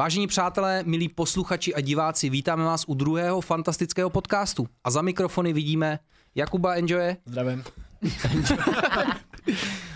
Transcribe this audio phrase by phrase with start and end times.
[0.00, 4.68] Vážení přátelé, milí posluchači a diváci, vítáme vás u druhého fantastického podcastu.
[4.84, 5.98] A za mikrofony vidíme
[6.34, 7.16] Jakuba Enjoye.
[7.26, 7.64] Zdravím.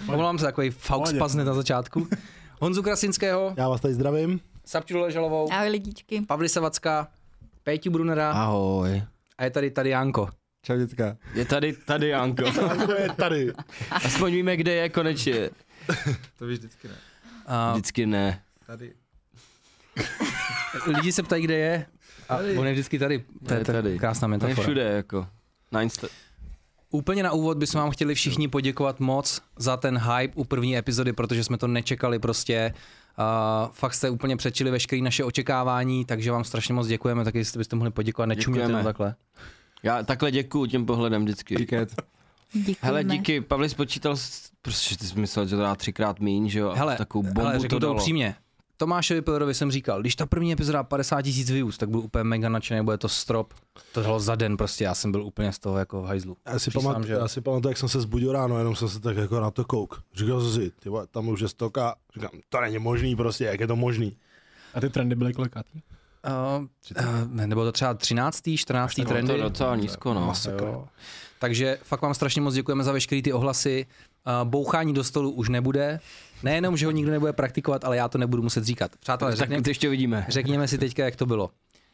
[0.08, 2.08] Omlouvám se, takový faux pazne na začátku.
[2.60, 4.40] Honzu Krasinského, Já vás tady zdravím.
[4.64, 6.20] Sapču Ležalovou, Ahoj lidičky.
[6.20, 7.08] Pavli Savacka,
[7.62, 9.02] Péťu Brunera Ahoj.
[9.38, 10.28] a je tady tady Janko.
[10.62, 11.16] Čau děcka.
[11.34, 12.44] Je tady, tady Janko.
[12.68, 13.52] Janko je tady.
[13.90, 15.50] Aspoň víme, kde je konečně.
[16.38, 16.94] To víš vždycky ne.
[17.46, 18.42] A Vždycky ne.
[18.66, 18.92] Tady.
[20.86, 21.86] Lidi se ptají, kde je.
[22.28, 23.24] A on je vždycky tady.
[23.48, 23.98] To je, tady.
[23.98, 24.62] krásná To je metafora.
[24.62, 25.26] všude, jako.
[25.72, 26.06] Na Insta.
[26.90, 31.12] Úplně na úvod bychom vám chtěli všichni poděkovat moc za ten hype u první epizody,
[31.12, 32.74] protože jsme to nečekali prostě.
[33.18, 37.58] Uh, fakt jste úplně přečili veškeré naše očekávání, takže vám strašně moc děkujeme, taky jestli
[37.58, 38.62] byste mohli poděkovat, Děkujeme.
[38.62, 39.14] jenom takhle.
[39.82, 41.54] Já takhle děkuju tím pohledem vždycky.
[41.54, 41.86] Děkujeme.
[42.80, 43.40] Hele, díky.
[43.40, 44.16] Pavli spočítal,
[44.62, 46.72] prostě ty jsi myslel, že to dá třikrát míň, že jo?
[46.76, 47.94] Hele, takovou bombu hele to řeknu to dalo.
[47.94, 48.34] upřímně.
[48.76, 52.48] Tomášovi Pilerovi jsem říkal, když ta první epizoda 50 tisíc views, tak byl úplně mega
[52.48, 53.54] nadšený, bude to strop.
[53.92, 56.36] To dalo za den prostě, já jsem byl úplně z toho jako v hajzlu.
[56.46, 58.88] Já si, Přísahám, pamat, že- já si pamatuju, jak jsem se zbudil ráno, jenom jsem
[58.88, 60.02] se tak jako na to kouk.
[60.14, 61.94] Říkal jsem si, ty vole, tam už je stoka.
[62.14, 64.16] Říkám, to není možný prostě, jak je to možný.
[64.74, 65.82] A ty trendy byly kolikátý?
[66.58, 66.64] Uh,
[67.00, 68.42] uh, nebo to třeba 13.
[68.56, 68.98] 14.
[68.98, 69.32] No, trendy.
[69.36, 70.26] to docela nízko, no.
[70.26, 70.64] Masakr.
[71.38, 73.86] Takže fakt vám strašně moc děkujeme za veškeré ty ohlasy.
[74.42, 76.00] Uh, bouchání do stolu už nebude.
[76.44, 78.90] Nejenom, že ho nikdo nebude praktikovat, ale já to nebudu muset říkat.
[79.00, 80.26] Přátelé, Tak řekně, to ještě vidíme.
[80.28, 81.50] řekněme si teďka, jak to bylo.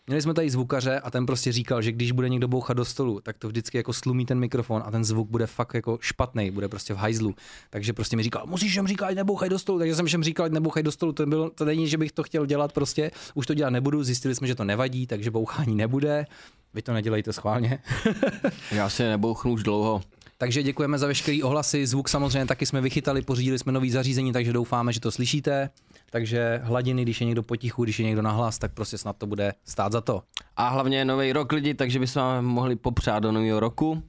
[0.07, 3.21] Měli jsme tady zvukaře a ten prostě říkal, že když bude někdo bouchat do stolu,
[3.21, 6.69] tak to vždycky jako slumí ten mikrofon a ten zvuk bude fakt jako špatný, bude
[6.69, 7.35] prostě v hajzlu.
[7.71, 9.79] Takže prostě mi říkal, musíš jim říkat, nebouchaj do stolu.
[9.79, 11.13] Takže jsem všem říkal, nebouchaj do stolu.
[11.13, 13.11] To, bylo, to není, že bych to chtěl dělat prostě.
[13.35, 16.27] Už to dělat nebudu, zjistili jsme, že to nevadí, takže bouchání nebude.
[16.75, 17.79] Vy to nedělejte schválně.
[18.73, 20.03] Já si nebouchnu už dlouho.
[20.41, 24.53] Takže děkujeme za veškerý ohlasy, zvuk samozřejmě taky jsme vychytali, pořídili jsme nový zařízení, takže
[24.53, 25.71] doufáme, že to slyšíte.
[26.11, 29.53] Takže hladiny, když je někdo potichu, když je někdo nahlas, tak prostě snad to bude
[29.65, 30.23] stát za to.
[30.57, 34.03] A hlavně je nový rok lidi, takže bychom vám mohli popřát do nového roku.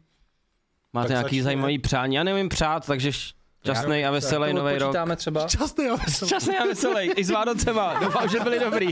[0.93, 1.43] Máte Tak nějaký začni.
[1.43, 2.15] zajímavý přání?
[2.15, 4.89] Já nevím přát, takže šťastný a veselý nový rok.
[4.89, 5.47] Počítáme třeba.
[5.47, 6.30] Častý a veselý.
[6.30, 7.99] Šťastný a veselý, i s Vánocema.
[8.03, 8.87] Doufám, že byli dobrý.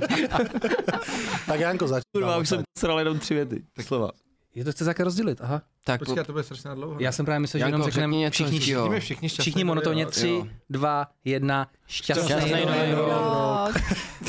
[1.48, 2.04] Tak Janko, začni.
[2.12, 3.64] Kurva, už jsem sral jenom tři věty.
[3.76, 4.12] Tak slova.
[4.56, 5.62] Je to chce také rozdělit, aha.
[5.84, 6.96] Tak Počkej, to bude strašně dlouho.
[7.00, 8.60] Já jsem právě myslel, že jenom řekneme všichni.
[8.60, 10.14] Všichni, všichni všichni nový monotónně rok.
[10.14, 10.48] 3, jo.
[10.70, 13.76] 2, 1, šťastný, Šťastný nový nový rok.
[13.76, 13.82] rok.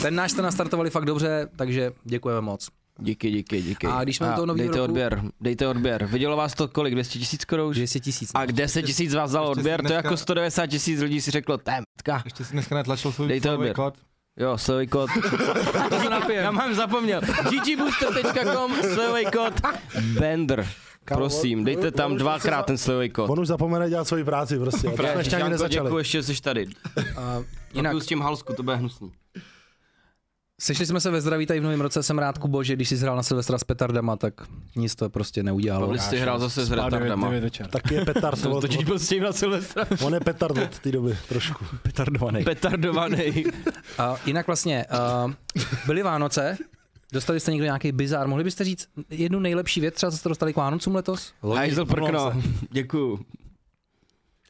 [0.03, 2.69] Ten náš jste nastartovali fakt dobře, takže děkujeme moc.
[2.99, 3.87] Díky, díky, díky.
[3.87, 6.07] A když jsme u toho novýho dejte roku- odběr, dejte odběr.
[6.07, 6.95] Vidělo vás to kolik?
[6.95, 7.73] 200 tisíc korun?
[7.73, 8.31] 200 tisíc.
[8.35, 11.31] A 10 tisíc vás dalo odběr, si to je dneska- jako 190 tisíc lidí si
[11.31, 12.23] řeklo, témtka.
[12.25, 13.75] Ještě si dneska netlačil svůj Dejte odběr.
[13.75, 13.95] kód.
[14.37, 15.11] Jo, slevový kód.
[15.89, 16.45] to se napijem.
[16.45, 17.21] Já mám zapomněl.
[17.21, 19.61] ggBooster.com, slevový kód,
[20.19, 20.69] Bender.
[21.05, 23.31] Prosím, dejte tam dvakrát ten slevový kód.
[23.31, 24.91] On už zapomene dělat svoji práci prostě.
[24.91, 25.87] Jsme ještě ani nezačali.
[25.87, 26.67] děkuji, ještě jsi tady.
[27.17, 27.35] A
[27.75, 29.13] Jinak jinak, s tím halsku, to bude hnusný.
[30.63, 32.97] Sešli jsme se ve zdraví tady v novém roce, jsem rád, Kubo, že když jsi
[32.97, 34.35] hrál na Silvestra s petardama, tak
[34.77, 35.87] nic to prostě neudělalo.
[35.87, 37.31] Pavlis si hrál zase s retardama.
[37.71, 38.47] Taky je petard.
[38.47, 39.85] Od- totiž byl s tím na Silvestra.
[40.05, 41.65] On je petard od té doby, trošku.
[41.83, 42.45] Petardovaný.
[42.45, 43.45] Petardovaný.
[43.99, 44.87] A jinak vlastně,
[45.25, 45.33] uh,
[45.87, 46.59] byly Vánoce,
[47.13, 50.53] dostali jste někdo nějaký bizár, mohli byste říct jednu nejlepší věc, třeba co jste dostali
[50.53, 51.33] k Vánocům letos?
[51.55, 52.33] Hajzl prkno.
[52.71, 53.21] Děkuju.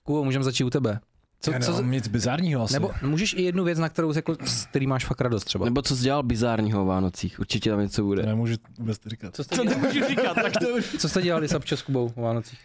[0.02, 1.00] Kubo, můžeme začít u tebe.
[1.42, 2.72] Co, Já co, nic bizárního asi.
[2.74, 5.64] nebo můžeš i jednu věc, na kterou jako, s který máš fakt radost třeba.
[5.64, 7.40] Nebo co jsi dělal bizárního o Vánocích?
[7.40, 8.22] Určitě tam něco To bude.
[8.26, 9.34] nemůžu vůbec to říkat.
[9.36, 10.96] Co jste, To dělali, nemůžu říkat, tak to už.
[10.98, 12.58] co jste dělali Sapčo s Kubou o Vánocích?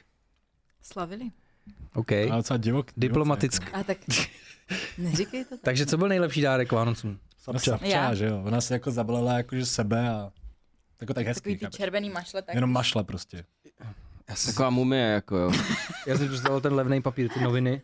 [0.82, 1.26] Slavili.
[1.94, 2.12] OK.
[2.12, 2.88] Ale docela divok.
[2.98, 3.72] Diplomaticky.
[3.72, 3.98] A tak
[4.98, 5.60] neříkej to tak.
[5.64, 7.20] Takže co byl nejlepší dárek Vánocům?
[7.38, 7.72] Sapča.
[7.72, 8.14] Sapča, Já.
[8.16, 8.42] že jo.
[8.46, 10.32] Ona se jako zabalila jakože sebe a
[11.02, 11.42] jako tak hezký.
[11.42, 11.78] Takový ty chápeš?
[11.78, 13.46] červený mašle, tak Jenom mašle prostě.
[14.30, 15.52] Já jsem, Taková mumie, jako jo.
[16.08, 17.82] já jsem představil ten levný papír, ty noviny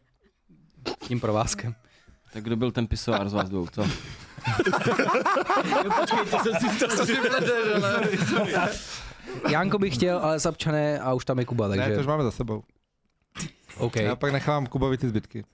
[0.99, 1.75] tím provázkem.
[2.33, 3.83] Tak kdo byl ten pisoár z vás dvou, co?
[9.49, 12.07] Janko bych chtěl, ale Sapča ne a už tam je Kuba, Ne, takže to už
[12.07, 12.63] máme za sebou.
[13.77, 13.95] OK.
[13.95, 15.45] Já pak nechávám Kubovi ty zbytky.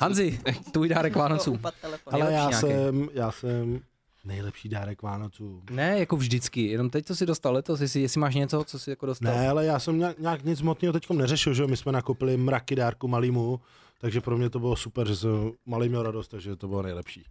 [0.00, 0.40] Hanzi,
[0.72, 1.60] tvůj dárek Vánocům.
[2.06, 2.54] Ale já nějaký.
[2.54, 3.80] jsem, já jsem
[4.24, 5.62] nejlepší dárek Vánoců.
[5.70, 8.90] Ne, jako vždycky, jenom teď, co jsi dostal letos, jestli, jestli máš něco, co jsi
[8.90, 9.34] jako dostal.
[9.34, 11.68] Ne, ale já jsem nějak, nějak nic motného teď neřešil, že jo?
[11.68, 13.60] My jsme nakopili mraky dárku malýmu,
[14.00, 17.24] takže pro mě to bylo super, že jsem malý měl radost, takže to bylo nejlepší.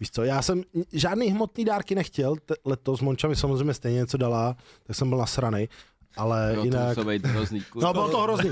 [0.00, 0.62] Víš co, já jsem
[0.92, 5.18] žádný hmotný dárky nechtěl, te, letos Monča mi samozřejmě stejně něco dala, tak jsem byl
[5.18, 5.68] nasranej,
[6.16, 6.98] ale Jo, to jinak...
[7.06, 7.60] být hrozný.
[7.60, 7.88] kurva.
[7.88, 8.50] No bylo to hrozný.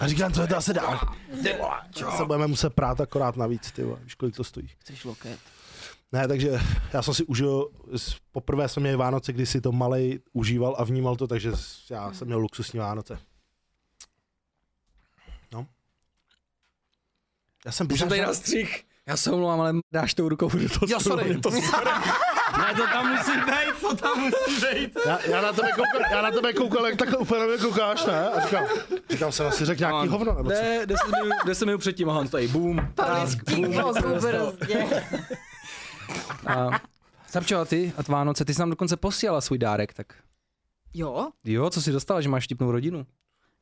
[0.00, 1.00] A říkám, co je to asi dál.
[1.42, 4.68] Ty vole, čo se budeme muset prát akorát navíc, ty vole, víš, kolik to stojí.
[4.78, 5.38] Chceš loket?
[6.12, 6.60] Ne, takže
[6.92, 7.68] já jsem si užil,
[8.32, 11.52] poprvé jsem měl Vánoce, kdy si to malej užíval a vnímal to, takže
[11.90, 13.18] já jsem měl luxusní Vánoce.
[15.52, 15.66] No.
[17.66, 18.84] Já jsem Už jsem tady na střih.
[19.06, 21.40] Já se omlouvám, ale dáš tou rukou do toho Jo, sorry.
[21.40, 21.50] To
[22.58, 24.98] Ne, to tam musí být, to tam musí být.
[25.06, 28.06] Já, já, na tebe koukal, já na tebe koukal, jak takhle úplně na mě koukáš,
[28.06, 28.28] ne?
[28.28, 28.64] A říkám,
[29.10, 30.08] říkám jsem asi řekl nějaký Mám.
[30.08, 30.56] hovno, nebo co?
[30.56, 33.92] Ne, 10 minut, 10 minut předtím a on tady boom, prásk, boom.
[34.00, 35.04] prostě.
[36.46, 36.80] A,
[37.28, 40.14] Sapčo, a ty a Vánoce, ty jsi nám dokonce posílala svůj dárek, tak
[40.94, 43.06] Jo, jo, co jsi dostala, že máš štipnou rodinu?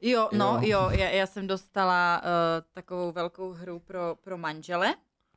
[0.01, 0.69] jo, no Jo.
[0.81, 2.29] jo, já, já jsem dostala uh,
[2.73, 4.95] takovou velkou hru pro, pro manžele,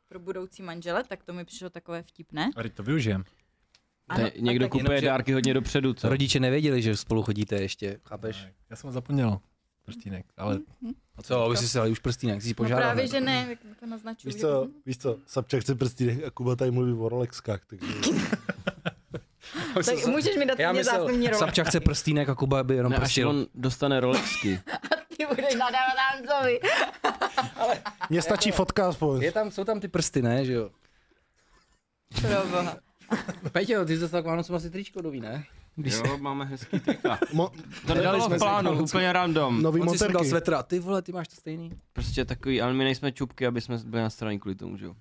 [0.08, 2.50] pro budoucí manžele, tak to mi přišlo takové vtipné.
[2.56, 3.24] A to využijem.
[4.10, 6.10] Ano, Te, někdo kupuje Jenomže- dárky hodně dopředu, co?
[6.10, 8.48] Rodiče nevěděli, že spolu chodíte ještě, chápeš?
[8.70, 9.40] Já jsem ho zapomněl.
[9.86, 10.60] Prstínek, ale
[11.18, 12.84] A co, aby si si dali už prstínek, si No požádal.
[12.84, 13.08] právě, ne?
[13.08, 14.34] že ne, jak to naznačuju.
[14.34, 17.86] Víš co, víš co, Sapčak chce prstínek a Kuba tady mluví o Rolexkách, takže...
[19.86, 21.40] Tak můžeš mi dát Já mě myslel, zásnivní role.
[21.40, 23.30] Sapča chce prstínek a Kuba by jenom Ne, až prstil.
[23.30, 24.60] on dostane Rolexky.
[25.18, 26.60] Ty budeš nadávat Hanzovi.
[28.10, 29.22] Mně stačí fotka aspoň.
[29.22, 30.70] Je tam, jsou tam ty prsty, ne, že jo?
[32.22, 32.78] Pro boha.
[33.52, 35.46] Peťo, ty jsi dostal k Vánocům asi tričko nový, ne?
[35.76, 37.20] Když Jo, máme hezký trika.
[37.34, 37.52] Mo-
[37.88, 38.92] To nebylo jsme v plánu, Vánoce.
[38.96, 39.62] úplně random.
[39.62, 40.30] nový On si sundal monterky.
[40.30, 41.70] svetra, ty vole, ty máš to stejný.
[41.94, 44.96] Prostě takový, ale my nejsme čupky, aby jsme byli na straně kvůli tomu, že jo.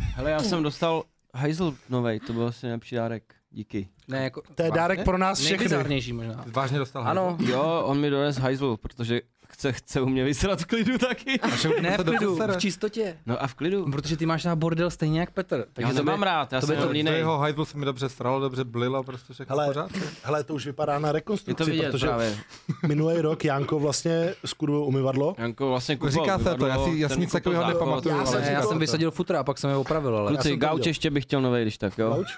[0.00, 1.02] Hele, já jsem dostal
[1.34, 3.34] hajzl novej, to byl asi nejlepší dárek.
[3.50, 3.88] Díky.
[4.08, 4.42] Ne, jako...
[4.54, 5.56] To je dárek pro nás všechny.
[5.56, 6.44] Nejbizarnější možná.
[6.46, 9.20] Vážně dostal Ano, Jo, on mi dones hajzl, protože
[9.56, 11.40] chce, chce u mě vysrat v klidu taky.
[11.80, 13.18] ne v klidu, v čistotě.
[13.26, 13.90] No a v klidu.
[13.90, 15.56] Protože ty máš na bordel stejně jak Petr.
[15.56, 17.16] Já Takže ho to nemám rád, já to by jsem to- línej.
[17.18, 19.98] jeho hajzlu se mi dobře stralo, dobře blilo, prostě všechno Hele, pořádku.
[20.22, 22.36] hele, to už vypadá na Je to rekonstrukci, vidět protože právě.
[22.86, 25.34] minulý rok Janko vlastně skurvil umyvadlo.
[25.38, 28.54] Janko vlastně kupoval Říká se to, já si- já nic takového nepamatuju, Já ale jsem
[28.54, 28.78] já to.
[28.78, 30.32] vysadil futra a pak jsem je opravil, ale...
[30.32, 32.10] Já Kluci, to gauč ještě bych chtěl novej, když tak, jo?
[32.10, 32.28] Gauč?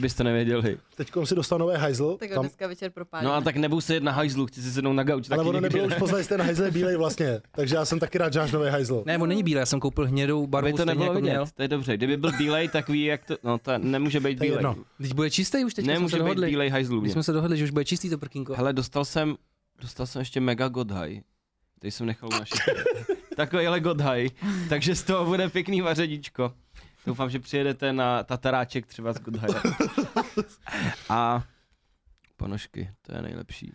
[0.00, 0.78] Byste nevěděli.
[0.96, 2.16] Teď si dostal nový hajzl.
[2.20, 3.28] Tak Tam, dneska večer propálíme.
[3.30, 5.30] No a tak nebudu se na hajzlu, chci si sednout na gauč.
[5.30, 5.94] ale ono nebylo ne?
[5.96, 7.40] už poznat, ten hajzl je bílej vlastně.
[7.50, 9.02] Takže já jsem taky rád, že máš nový hajzl.
[9.06, 11.46] Ne, on není bílý, já jsem koupil hnědou barvu to nebylo jako vidět, měl.
[11.54, 11.96] to je dobře.
[11.96, 14.56] Kdyby byl bílej, tak ví, jak to, no to nemůže být bílej.
[14.56, 14.76] jedno.
[15.02, 16.46] Teď bude čistý už, teď jsme Nemůže se být dohodli.
[16.50, 17.00] bílej hajzlu.
[17.00, 18.54] My jsme se dohodli, že už bude čistý to prkínko.
[18.54, 19.36] Hele, dostal jsem,
[19.80, 21.20] dostal jsem ještě mega godhaj.
[21.78, 22.60] Teď jsem nechal u našich.
[23.36, 24.28] Takovýhle godhaj.
[24.68, 26.52] Takže z toho bude pěkný vaředíčko.
[27.06, 29.54] Doufám, že přijedete na tataráček třeba z godhaje.
[31.08, 31.44] A
[32.36, 33.72] ponožky, to je nejlepší.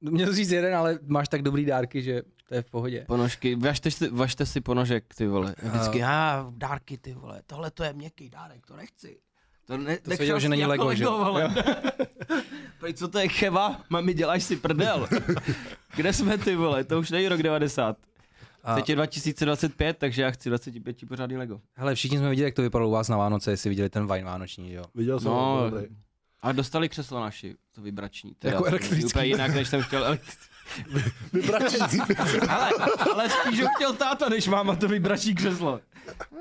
[0.00, 3.04] Měl jsi říct jeden, ale máš tak dobrý dárky, že to je v pohodě.
[3.08, 5.54] Ponožky, važte si, važte si ponožek, ty vole.
[5.62, 9.18] Vždycky, a dárky, ty vole, tohle to je měkký dárek, to nechci.
[9.66, 11.04] To, ne, jsi věděl, že není Lego, že?
[12.80, 13.80] Prej, co to je cheva?
[13.90, 15.08] Mami, děláš si prdel.
[15.96, 16.84] Kde jsme ty vole?
[16.84, 17.96] To už není rok 90.
[18.64, 21.60] A, Teď je 2025, takže já chci 25 pořádný Lego.
[21.74, 24.24] hele, všichni jsme viděli, jak to vypadalo u vás na Vánoce, jestli viděli ten Vine
[24.24, 24.84] vánoční, jo.
[24.94, 25.86] Viděl jsem No, ho, dobrý.
[26.42, 28.34] A dostali křeslo naši, to vibrační.
[28.38, 29.04] Teda, Jako je elektrický.
[29.04, 30.18] Úplně jinak, než jsem chtěl.
[31.32, 31.76] Vybračí.
[32.48, 32.70] ale,
[33.12, 35.80] ale spíš ho chtěl táta, než máma to vibrační křeslo.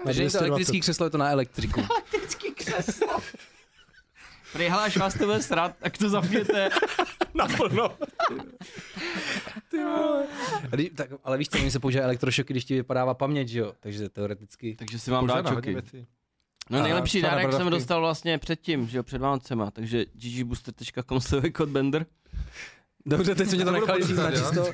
[0.03, 0.39] Takže není to 220.
[0.47, 1.79] elektrický křeslo, je to na elektriku.
[1.91, 3.19] Elektrický křeslo.
[4.53, 6.69] Prý, hele, až vás to bude srát, tak to zapněte.
[7.37, 7.97] Naplno.
[10.63, 13.59] A kdy- tak, ale víš co, oni se používají elektrošoky, když ti vypadává paměť, že
[13.59, 13.73] jo?
[13.79, 14.75] Takže teoreticky.
[14.75, 16.05] Takže si vám Pořád dá na hodně čoky.
[16.69, 21.53] No A nejlepší dárek jsem dostal vlastně předtím, že jo, před Vánocema, takže ggbooster.com slovy
[21.65, 22.05] Bender.
[23.05, 24.65] Dobře, teď jsme tě to nechali říct na čisto.
[24.65, 24.73] Uh,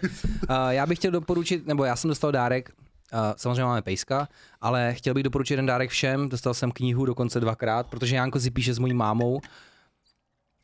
[0.70, 2.70] já bych chtěl doporučit, nebo já jsem dostal dárek,
[3.14, 4.28] uh, samozřejmě máme pejska,
[4.62, 8.52] ale chtěl bych doporučit jeden dárek všem, dostal jsem knihu dokonce dvakrát, protože Janko si
[8.52, 9.42] píše s mojí mámou,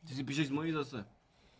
[0.08, 1.04] Ty si píšeš z mojí zase.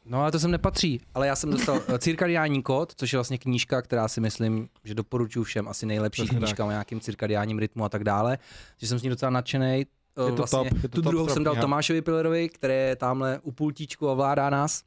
[0.08, 3.38] No ale to sem nepatří, ale já jsem dostal uh, Cirkadiální kód, což je vlastně
[3.38, 7.84] knížka, která si myslím, že doporučuji všem, asi nejlepší Přesně knížka o nějakým cirkadiálním rytmu
[7.84, 8.38] a tak dále,
[8.78, 9.78] že jsem s ní docela nadšený.
[9.78, 9.86] Je
[10.16, 11.62] to vlastně, top, je to tu top druhou jsem dal kniha.
[11.62, 14.82] Tomášovi Pillerovi, který je tamhle u pultíčku a ovládá nás,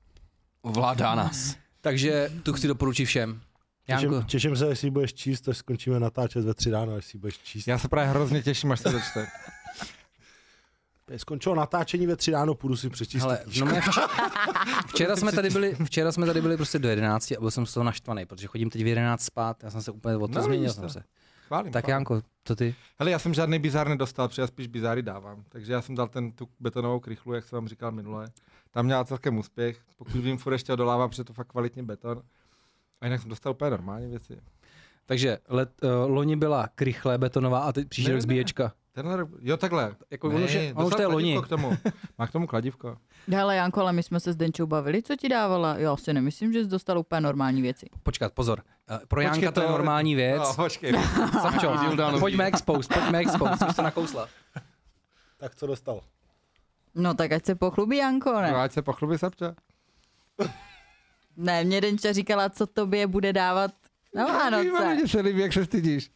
[0.61, 1.55] Ovládá nás.
[1.81, 3.41] takže tu chci doporučit všem.
[3.87, 7.37] Janko, Těším, těším se, jestli budeš číst, až skončíme natáčet ve tři ráno, jestli budeš
[7.37, 7.67] číst.
[7.67, 9.27] Já se právě hrozně těším, až se dočte.
[11.17, 13.21] Skončilo natáčení ve tři ráno, půjdu si přečíst.
[13.21, 14.07] Hele, no mě včera,
[14.87, 17.73] včera, jsme tady byli, včera jsme tady byli prostě do 11 a byl jsem z
[17.73, 20.43] toho naštvaný, protože chodím teď v 11 spát, já jsem se úplně o to No,
[20.43, 21.03] změnil jsem se.
[21.47, 21.71] Chválím.
[21.71, 21.93] Tak chválím.
[21.93, 22.75] Janko, to ty?
[22.99, 25.43] Hele, já jsem žádný bizár nedostal, protože já spíš bizáry dávám.
[25.49, 28.27] Takže já jsem dal ten, tu betonovou krychlu, jak jsem vám říkal minule.
[28.71, 29.79] Tam měla celkem úspěch.
[29.97, 32.21] Pokud vím, furt ještě odolává, protože je to fakt kvalitní beton.
[33.01, 34.37] A jinak jsem dostal úplně normální věci.
[35.05, 38.21] Takže let, uh, loni byla krychle betonová a teď příští rok ne.
[38.21, 38.73] zbíječka.
[38.91, 39.95] Tenhle rok, jo takhle.
[40.11, 41.41] Jako ono už je- ono už to je dostal loni.
[41.43, 41.77] K tomu.
[42.17, 42.97] Má k tomu kladívko.
[43.31, 45.77] Hele Janko, ale my jsme se s Denčou bavili, co ti dávala?
[45.77, 47.89] Já si nemyslím, že jsi dostal úplně normální věci.
[48.03, 48.59] Počkat, pozor.
[48.91, 50.41] Uh, pro Počkej, Janka to je to- normální věc.
[50.41, 50.91] No, počkej.
[51.41, 51.75] Savčo,
[52.19, 54.27] pojďme expose, pojďme expose, už to nakousla.
[55.37, 56.01] Tak co dostal?
[56.95, 58.55] No tak ať se pochlubí Janko, No, ne?
[58.55, 59.55] ať se pochlubí Sapča.
[61.37, 63.71] Ne, mě Denča říkala, co tobě bude dávat
[64.15, 64.95] na Vánoce.
[64.95, 66.11] Mně se líbí, jak se stydíš.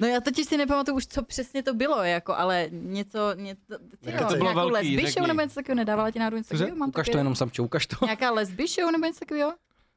[0.00, 4.12] No já totiž si nepamatuju už, co přesně to bylo, jako, ale něco, něco ty
[4.12, 6.76] to jo, bylo nějakou velký, lesby show nebo něco takového, nedávala ti náhodou něco takového?
[6.76, 7.96] Mám Ukaž to jenom samčo, ukaž to.
[8.04, 9.54] Nějaká lesby show nebo něco takového?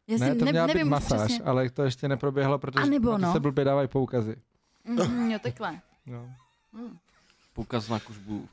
[0.08, 1.46] Já si Ne, to ne, měla být nevím už masáž, přesně.
[1.46, 3.34] ale to ještě neproběhlo, protože A nebo to no.
[3.34, 4.36] se blbě dávají poukazy.
[4.86, 5.80] Mhm, jo, takhle.
[6.06, 6.30] No.
[7.54, 8.48] Poukaz na kužbu.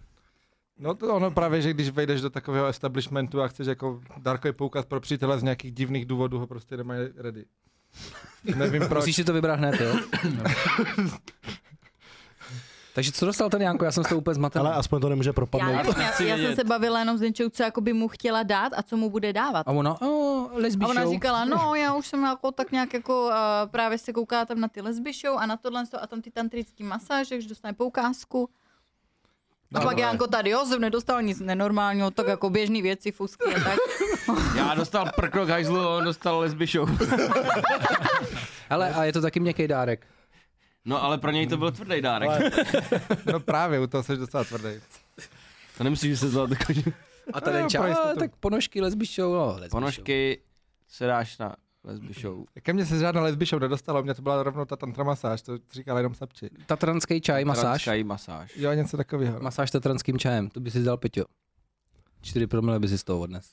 [0.79, 4.85] No to ono právě, že když vejdeš do takového establishmentu a chceš jako dárkový poukaz
[4.85, 7.45] pro přítele z nějakých divných důvodů ho prostě nemají ready.
[8.57, 9.03] Nevím proč.
[9.03, 9.97] Musíš si to vybrat hned, jo?
[12.95, 13.85] Takže co dostal ten Janko?
[13.85, 14.67] Já jsem z toho úplně zmatený.
[14.67, 15.73] Ale aspoň to nemůže Já, propadnout.
[15.77, 18.43] nevím, já, chci já jsem se bavila jenom s Denčou, co jako by mu chtěla
[18.43, 19.69] dát a co mu bude dávat.
[19.69, 21.13] A ona, o, lesbí A ona show.
[21.13, 23.33] říkala, no já už jsem jako tak nějak jako uh,
[23.71, 26.85] právě se kouká tam na ty lesby show a na tohle a tam ty tantrický
[26.85, 28.49] masáže, že dostane poukázku.
[29.75, 33.61] A pak Janko tady, jo, jsem nedostal nic nenormálního, tak jako běžný věci, fusky a
[33.65, 33.79] tak.
[34.57, 36.89] Já dostal prkro k hajzlu on dostal lesby show.
[38.71, 40.07] Ale a je to taky měkký dárek.
[40.85, 42.29] No ale pro něj to byl tvrdý dárek.
[42.31, 42.51] Ale-
[43.33, 44.81] No právě, u toho jsi docela tvrdý.
[45.79, 46.85] To nemusíš se zvát takový.
[47.33, 48.19] A ten No, ča, pro a, jistotu.
[48.19, 50.41] tak ponožky, lesbí show, no, lesbí Ponožky
[50.89, 52.45] se dáš na lesby show.
[52.63, 55.59] Ke mně se žádná lesby show nedostalo, mě to byla rovnou ta tantra masáž, to
[55.73, 56.51] říkala jenom sapči.
[56.67, 57.65] Tatranský čaj, masáž.
[57.65, 58.57] Transkají masáž.
[58.57, 59.41] Jo, něco takového.
[59.41, 61.25] Masáž tatranským čajem, to by si dal Peťo.
[62.21, 63.53] Čtyři promile by si z toho odnes.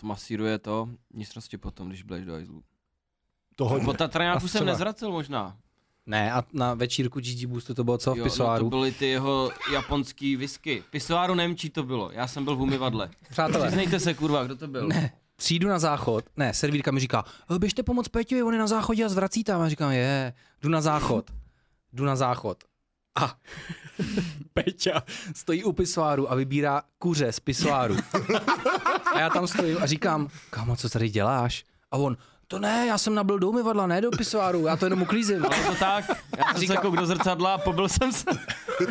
[0.00, 2.62] To masíruje to vnitřnosti potom, když budeš do hajzlu.
[3.56, 3.84] To hodně.
[3.84, 4.70] Po Tatraňáku jsem třeba.
[4.70, 5.56] nezvracel možná.
[6.06, 8.64] Ne, a na večírku GG Boostu to bylo co v Jo, no pisoáru?
[8.64, 10.84] to byly ty jeho japonský whisky.
[10.90, 12.10] Pisoáru nevím, čí to bylo.
[12.12, 13.10] Já jsem byl v umyvadle.
[13.30, 14.88] Přátelé, Přiznejte se, kurva, kdo to byl?
[14.88, 15.12] Ne.
[15.36, 17.24] Přijdu na záchod, ne, servírka mi říká,
[17.56, 19.60] "Eh, běžte pomoct Peťovi, on je na záchodě a zvrací tam.
[19.60, 21.30] A říkám, je, jdu na záchod,
[21.92, 22.64] jdu na záchod.
[23.20, 23.36] A
[24.54, 25.02] Peťa
[25.34, 27.96] stojí u pisoáru a vybírá kuře z pisoáru.
[29.14, 31.64] A já tam stojím a říkám, kámo, co tady děláš?
[31.90, 32.16] A on,
[32.54, 35.44] to ne, já jsem nabil do umyvadla, ne do pisoáru, já to jenom uklízím.
[35.46, 36.04] Ale to tak,
[36.38, 38.24] já jsem se Říkám- kouk do zrcadla a pobil jsem se.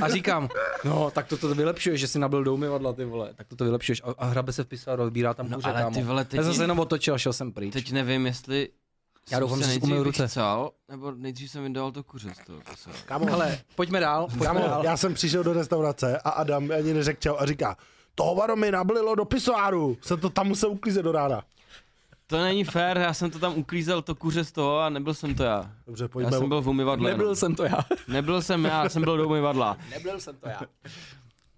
[0.02, 0.50] A říkám,
[0.84, 3.64] no, tak to, to vylepšuješ, že jsi nabil do umyvadla, ty vole, tak to, to
[3.64, 4.02] vylepšuješ.
[4.06, 5.96] A, a hrabe se v pisoáru, vybírá tam No kuře, ale kámo.
[5.96, 7.74] ty vole, teď, Já jsem se jenom otočil a šel jsem pryč.
[7.74, 8.70] teď nevím, jestli
[9.32, 10.24] Já doufám, jsem že se jsi umyl ruce.
[10.24, 13.00] vychcal, nebo nejdřív jsem vydal to kuře z toho pisoáru.
[13.06, 14.84] Kámo, Ale pojďme dál, pojďme kámo, dál.
[14.86, 17.78] já jsem přišel do restaurace a Adam ani neřekl čau a říká,
[18.16, 21.44] to hovado mi nablilo do pisoáru, jsem to tam musel uklízet do rána.
[22.34, 25.36] To není fér, já jsem to tam uklízel to kuře z toho a nebyl jsem
[25.36, 25.72] to já.
[25.88, 26.32] Dobře, Já pojďme.
[26.32, 27.10] jsem byl v umyvadle.
[27.10, 27.36] Nebyl jenom.
[27.36, 27.80] jsem to já.
[28.08, 29.78] Nebyl jsem já, jsem byl do umyvadla.
[29.90, 30.62] Nebyl jsem to já.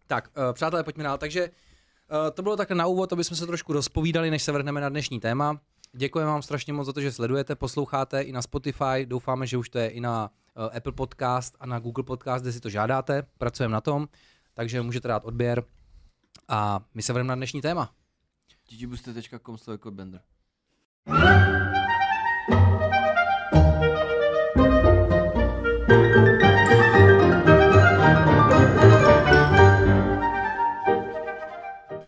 [0.08, 1.18] tak, uh, přátelé, pojďme dál.
[1.18, 4.82] Takže uh, to bylo takhle na úvod, aby jsme se trošku rozpovídali, než se vrhneme
[4.82, 5.60] na dnešní téma.
[5.94, 9.06] Děkujeme vám strašně moc za to, že sledujete, posloucháte i na Spotify.
[9.06, 12.52] Doufáme, že už to je i na uh, Apple Podcast a na Google Podcast, kde
[12.52, 13.24] si to žádáte.
[13.38, 14.08] Pracujeme na tom,
[14.54, 15.64] takže můžete dát odběr.
[16.48, 17.90] A my se vrhneme na dnešní téma.
[18.70, 20.22] ggbuste.com sloveko bender.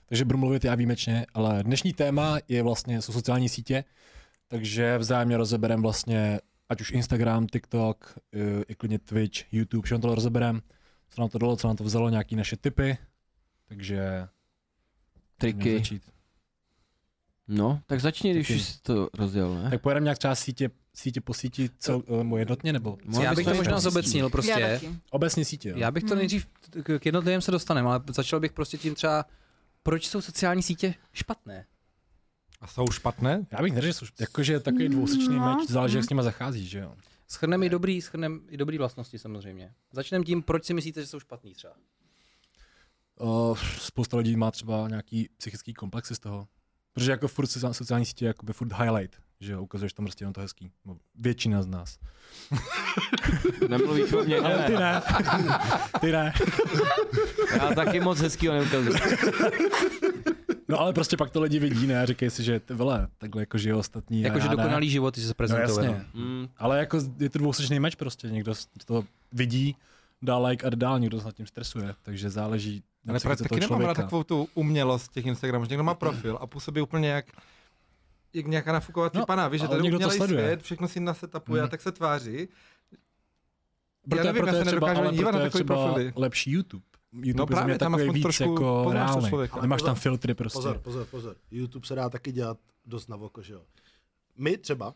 [0.10, 3.84] Takže budu mluvit já výjimečně, ale dnešní téma je vlastně jsou sociální sítě,
[4.48, 6.40] takže vzájemně rozeberem vlastně
[6.70, 10.62] ať už Instagram, TikTok, i- i klidně Twitch, YouTube, všechno to rozeberem,
[11.10, 12.98] co nám to dalo, co nám to vzalo, nějaký naše tipy,
[13.68, 14.28] takže
[15.38, 15.78] Triky.
[15.78, 16.17] začít.
[17.48, 19.70] No, tak začni, když jsi to rozjel, ne?
[19.70, 23.46] Tak pojedeme nějak třeba sítě, sítě po síti cel, nebo jednotně, nebo Mohl já bych
[23.46, 24.82] to možná zobecnil prostě.
[25.12, 25.70] obecně sítě.
[25.70, 25.76] Jo.
[25.78, 26.18] Já bych to Hmm.
[26.18, 26.48] nejdřív
[27.00, 29.26] k jednotlivým se dostaneme, ale začal bych prostě tím třeba,
[29.84, 31.66] proč jsou sociální sítě špatné?
[32.62, 33.46] A jsou špatné?
[33.52, 35.56] Já bych neřekl, že jsou jakože takový dvousečný No.
[35.56, 36.96] meč, záleží, jak s nima zacházíš, že jo.
[37.28, 39.74] Schrneme i dobrý, schrneme i dobrý vlastnosti samozřejmě.
[39.92, 41.74] Začneme tím, proč si myslíte, že jsou špatný třeba.
[43.20, 46.48] Uh, spousta lidí má třeba nějaký psychický komplexy z toho.
[46.98, 50.34] Protože jako furt sociální sítě je jakoby furt highlight, že jo, ukazuješ tam prostě jenom
[50.34, 50.72] to hezký.
[50.86, 51.98] No, Většina z nás.
[53.68, 54.80] Nemluvíš o mě, Ale ty ne.
[54.80, 55.02] ne.
[56.02, 56.34] ty ne.
[57.58, 58.96] Já taky moc hezkýho neukazuju.
[60.68, 63.42] No ale prostě pak to lidi vidí, ne, a říkají si, že ty vole, takhle
[63.42, 64.22] jako žijou ostatní.
[64.22, 64.56] Jakože ne.
[64.56, 65.84] dokonalý život, jsi se No prezentoval.
[65.86, 66.06] jasně.
[66.14, 69.76] Mm, Ale jako je to dvousečný meč prostě, někdo z- to vidí,
[70.22, 73.60] dá like a dál, někdo se nad tím stresuje, takže záleží na Ale psychice taky
[73.60, 77.26] nemám rád takovou tu umělost těch Instagramů, že někdo má profil a působí úplně jak
[78.34, 80.42] jak nějaká nafukovací No, pana, víš, že ale to je někdo to sleduje.
[80.44, 81.72] svět, všechno si nasetapuje a Mhm.
[81.72, 82.48] tak se tváří.
[84.10, 85.64] Proto, já nevím, proto já je se třeba, nedokážu ale ani dívat na je takový
[85.64, 86.14] profily.
[86.16, 86.84] lepší YouTube.
[87.14, 89.30] YouTube No právě, tam takový aspoň víc trošku jako poznáš to reálný.
[89.30, 89.62] člověka.
[89.62, 90.02] Nemáš tam Pozor.
[90.02, 90.58] filtry prostě.
[90.58, 91.36] Pozor, pozor, pozor.
[91.52, 93.62] YouTube se dá taky dělat dost na oko, že jo.
[94.38, 94.94] My třeba,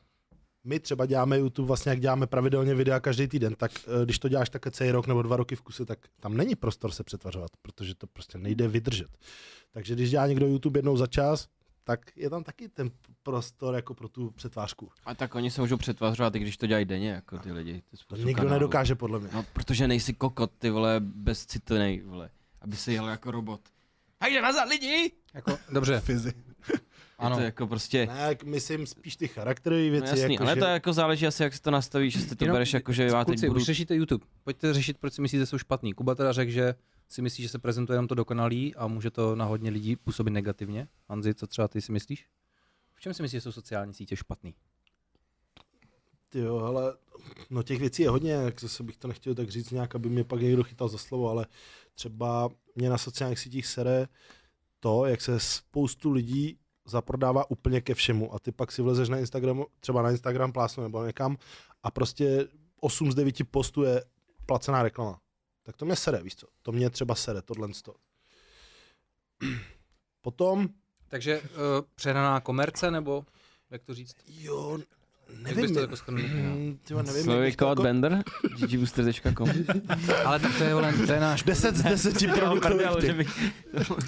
[0.64, 4.30] my třeba děláme YouTube vlastně, jak děláme pravidelně videa každý týden, tak eh, když to
[4.30, 7.50] děláš také celý rok nebo dva roky v kuse, tak tam není prostor se přetvařovat,
[7.62, 9.08] protože to prostě nejde vydržet.
[9.72, 11.48] Takže když dělá někdo YouTube jednou za čas,
[11.84, 12.92] tak je tam taky ten
[13.24, 14.90] prostor jako pro tu přetvářku.
[15.06, 17.72] A tak oni se můžou přetvařovat, i když to dělají denně, jako ty lidi.
[17.72, 18.54] Je To nikdo kanálů.
[18.54, 19.30] nedokáže podle mě.
[19.34, 22.30] No, protože nejsi kokot, ty vole, bezcitnej, vole.
[22.62, 23.62] Aby si jel jako robot.
[24.22, 25.12] Hajde nazad lidi!
[25.34, 26.34] Jako, dobře, Fizi.
[27.22, 27.36] Ano.
[27.36, 28.06] Je to jako prostě...
[28.06, 30.20] Ne, jak myslím spíš ty charakterové No věci.
[30.20, 30.60] jasný, jako, ale že...
[30.60, 33.26] to jako záleží asi, jak si to nastavíš, jestli to Jenom- bereš jako, že já
[33.26, 33.60] teď budu...
[33.60, 34.26] už řešíte YouTube.
[34.44, 35.94] Pojďte řešit, proč si myslíte, že jsou špatný.
[35.94, 36.76] Kuba teda řekl, že
[37.10, 40.32] si myslí, že se prezentuje jenom to dokonalý a může to na hodně lidí působit
[40.32, 40.88] negativně.
[41.10, 42.26] Hanzi, co třeba ty si myslíš?
[42.94, 44.54] V čem si myslíš, že jsou sociální sítě špatný?
[46.30, 46.94] Ty jo, ale
[47.50, 50.24] no těch věcí je hodně, jak zase bych to nechtěl tak říct nějak, aby mě
[50.24, 51.46] pak někdo chytal za slovo, ale
[51.94, 54.08] třeba mě na sociálních sítích sere
[54.80, 59.18] to, jak se spoustu lidí zaprodává úplně ke všemu a ty pak si vlezeš na
[59.18, 61.38] Instagramu, třeba na Instagram plásnu nebo někam
[61.84, 62.48] a prostě
[62.80, 64.04] 8 z 9 postů je
[64.46, 65.20] placená reklama.
[65.64, 66.48] Tak to mě sere, víš co?
[66.62, 67.68] To mě třeba sere, tohle.
[67.84, 67.94] to.
[70.22, 70.70] Potom,
[71.08, 71.48] Takže uh,
[71.96, 73.26] přehnaná komerce, nebo
[73.72, 74.16] jak to říct?
[74.28, 74.78] jo,
[75.30, 76.22] Jak nevím, bys to jako skrnul?
[76.22, 78.24] mm, tyjo, nevím, jak Slovy to jako- Bender,
[78.60, 79.50] ggBooster.com.
[80.26, 83.30] Ale tak to je, vole, to je náš 10 z 10 Jo, produktových.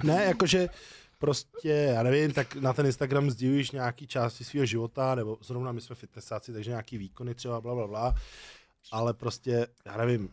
[0.04, 0.70] Ne, jakože
[1.24, 5.82] prostě, já nevím, tak na ten Instagram sdílíš nějaký části svého života, nebo zrovna my
[5.82, 8.14] jsme fitnessáci, takže nějaký výkony třeba, bla, bla, bla,
[8.92, 10.30] ale prostě, já nevím,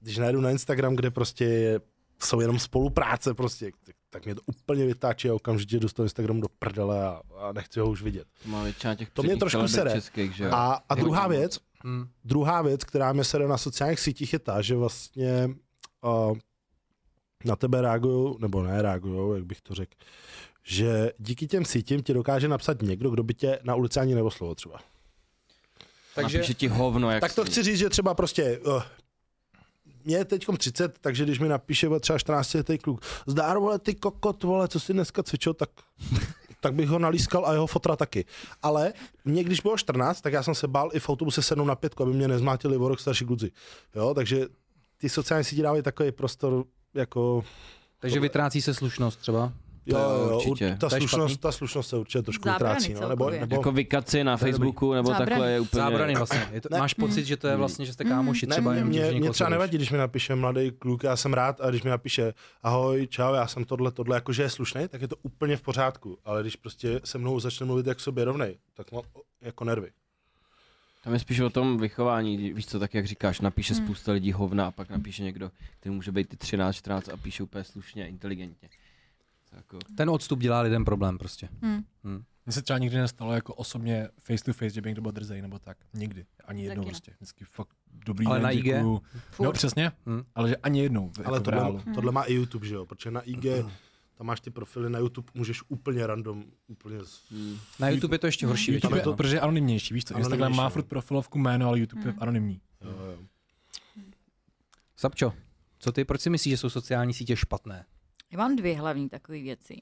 [0.00, 1.80] když najdu na Instagram, kde prostě je,
[2.22, 6.48] jsou jenom spolupráce prostě, tak, tak mě to úplně vytáčí a okamžitě dostanu Instagram do
[6.58, 8.26] prdele a, a nechci ho už vidět.
[8.42, 9.92] To má většina těch To mě trošku sere.
[9.92, 10.50] českých, že.
[10.50, 12.08] A, a druhá věc, Hmm.
[12.24, 15.50] druhá věc, která mě sere na sociálních sítích je ta, že vlastně
[16.02, 16.38] uh,
[17.44, 19.92] na tebe reagují, nebo ne reagují, jak bych to řekl,
[20.64, 24.54] že díky těm sítím ti dokáže napsat někdo, kdo by tě na ulici ani neoslovil
[24.54, 24.78] třeba.
[26.14, 27.50] Takže Napíše ti hovno, jak tak to jsi.
[27.50, 28.82] chci říct, že třeba prostě uh,
[30.04, 33.78] mě je teď 30, takže když mi napíše vole, třeba 14 letý kluk, zdár vole
[33.78, 35.70] ty kokot, vole, co jsi dneska cvičil, tak
[36.62, 38.24] tak bych ho nalískal a jeho fotra taky.
[38.62, 38.92] Ale
[39.24, 42.02] mě, když bylo 14, tak já jsem se bál i v autobuse sednout na pětku,
[42.02, 43.50] aby mě nezmátili o rok starší kluci.
[43.94, 44.46] Jo, takže
[44.98, 47.44] ty sociální sítě dávají takový prostor jako...
[47.98, 49.52] takže vytrácí se slušnost třeba.
[49.86, 50.70] Jo, To jo, určitě.
[50.72, 52.94] ur- ta, To slušnost, ta slušnost se určitě trošku Zábrany utrácí.
[52.94, 54.44] No, nebo, nebo, Jako vykaci na To.
[54.44, 55.30] Facebooku nebo Zábrany.
[55.30, 55.82] takhle je úplně...
[55.82, 56.48] Zábrany vlastně.
[56.52, 56.78] Je to, Ne.
[56.78, 59.18] máš pocit, že to je vlastně, že jste kámoši Ne, třeba mě, že mě, někoho
[59.20, 62.34] mě třeba nevadí, když mi napíše mladý kluk, já jsem rád, a když mi napíše
[62.62, 66.18] ahoj, čau, já jsem tohle, tohle, jakože je slušný, tak je to úplně v pořádku.
[66.24, 69.02] Ale když prostě se mnou začne mluvit jak sobě rovnej, tak mám
[69.40, 69.90] jako nervy.
[71.04, 73.84] Tam je spíš o tom vychování, víš co, tak jak říkáš, napíše Hmm.
[73.86, 77.42] spousta lidí hovna a pak napíše někdo, který může být ty 13, 14 a píše
[77.42, 78.68] úplně slušně, inteligentně.
[79.50, 81.48] To jako, Ten odstup dělá lidem problém prostě.
[81.62, 81.82] Hm.
[82.46, 85.42] Mně se třeba nikdy nestalo jako osobně face to face, že by někdo byl drzej
[85.42, 85.76] nebo tak.
[85.94, 86.24] Nikdy.
[86.44, 87.12] Ani jednou prostě.
[87.16, 87.68] Vždycky fakt
[88.06, 88.62] dobrý Ale den, na IG?
[88.64, 89.02] děkuju.
[89.30, 89.46] Furt.
[89.46, 90.22] No přesně, Hm.
[90.34, 91.12] ale že ani jednou.
[91.24, 91.80] Ale jako tohle, reálu.
[91.94, 92.86] tohle má i YouTube, že jo?
[92.86, 93.44] Protože na IG
[94.22, 97.30] tam máš ty profily, na YouTube můžeš úplně random, úplně z...
[97.30, 97.58] hmm.
[97.78, 98.72] Na YouTube je to ještě horší.
[98.72, 100.18] YouTube je je to- to, protože je anonymnější, víš co?
[100.18, 100.70] Instagram má no.
[100.70, 102.60] furt profilovku jméno, ale YouTube je anonymní.
[102.80, 103.18] Jo, jo.
[104.96, 105.32] Sapčo,
[105.78, 107.84] co ty, proč si myslíš, že jsou sociální sítě špatné?
[108.32, 109.76] Já mám dvě hlavní takové věci.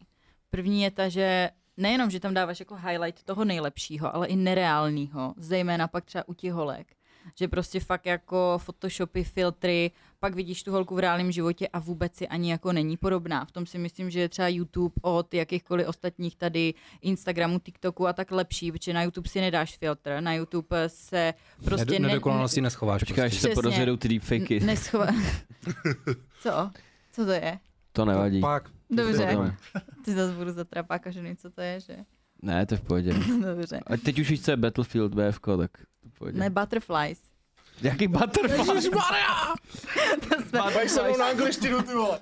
[0.50, 5.35] První je ta, že nejenom, že tam dáváš jako highlight toho nejlepšího, ale i nereálního,
[5.37, 6.96] zejména pak třeba u těch holek.
[7.39, 12.17] Že prostě fakt jako photoshopy, filtry, pak vidíš tu holku v reálném životě a vůbec
[12.17, 13.45] si ani jako není podobná.
[13.45, 18.13] V tom si myslím, že je třeba YouTube od jakýchkoliv ostatních tady Instagramu, TikToku a
[18.13, 22.61] tak lepší, protože na YouTube si nedáš filtr, na YouTube se prostě Prostě ne, Nedokonalosti
[22.61, 23.01] neschováš.
[23.03, 23.49] Počkej, až prostě.
[23.49, 24.61] se podozvědou ty deepfakey.
[24.61, 25.07] n- neschova...
[26.43, 26.71] Co?
[27.13, 27.59] Co to je?
[27.93, 28.41] To nevadí.
[28.41, 29.37] Pak, Dobře.
[30.05, 31.97] Ty zase budu za trapáka, že nevím, co to je, že?
[32.42, 33.14] Ne, to je v pohodě.
[33.42, 33.81] Dobře.
[33.87, 35.70] A teď už víš, co je Battlefield BFK, tak
[36.03, 36.38] to v pohodě.
[36.38, 37.30] Ne, butterflies.
[37.83, 38.88] Jaký Butterflies?
[40.53, 42.19] Pak se mnou na angličtinu, ty vole.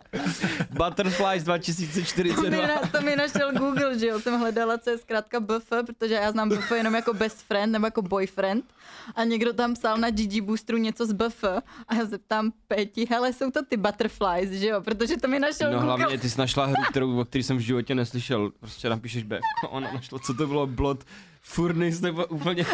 [0.71, 2.67] Butterflies To mi, 2042.
[2.67, 6.33] na, to mi našel Google, že jo, jsem hledala, co je zkrátka BF, protože já
[6.33, 8.65] znám BF jenom jako best friend nebo jako boyfriend
[9.15, 11.45] a někdo tam psal na GG Boosteru něco z BF
[11.89, 15.39] a já se ptám Peti, hele, jsou to ty butterflies, že jo, protože to mi
[15.39, 15.97] našel No Google.
[15.97, 18.51] hlavně ty jsi našla hru, kterou, o který jsem v životě neslyšel.
[18.61, 21.05] Prostě napíšeš BFK, ona našla, co to bylo, Blood
[21.43, 22.65] Furnace nebo úplně,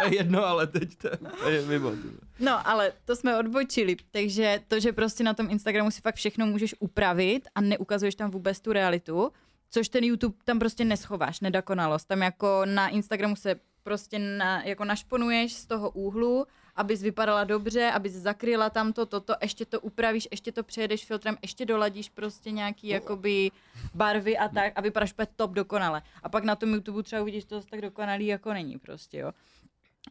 [0.00, 1.08] to je jedno, ale teď to,
[1.42, 1.92] to je mimo.
[2.40, 6.46] No, ale to jsme odbočili, takže to, že prostě na tom Instagramu si fakt všechno
[6.46, 9.32] můžeš upravit a neukazuješ tam vůbec tu realitu,
[9.70, 12.08] což ten YouTube tam prostě neschováš, nedokonalost.
[12.08, 17.90] Tam jako na Instagramu se prostě na, jako našponuješ z toho úhlu, abys vypadala dobře,
[17.90, 22.50] abys zakryla tam to, toto, ještě to upravíš, ještě to přejedeš filtrem, ještě doladíš prostě
[22.50, 23.50] nějaký jakoby
[23.94, 26.02] barvy a tak a vypadáš top dokonale.
[26.22, 29.32] A pak na tom YouTube třeba uvidíš, to tak dokonalý jako není prostě, jo.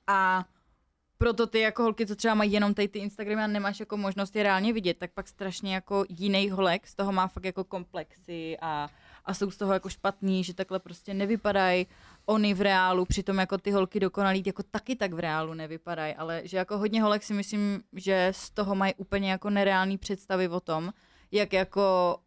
[0.08, 0.46] A
[1.18, 4.36] proto ty jako holky, co třeba mají jenom tady ty Instagramy a nemáš jako možnost
[4.36, 8.58] je reálně vidět, tak pak strašně jako jiný holek z toho má fakt jako komplexy
[8.62, 8.90] a,
[9.26, 11.88] a jsou z toho jako špatný, že takhle prostě nevypadají
[12.26, 16.42] oni v reálu, přitom jako ty holky dokonalý jako taky tak v reálu nevypadají, ale
[16.44, 20.60] že jako hodně holek si myslím, že z toho mají úplně jako nereální představy o
[20.60, 20.94] tom,
[21.32, 22.18] jak jako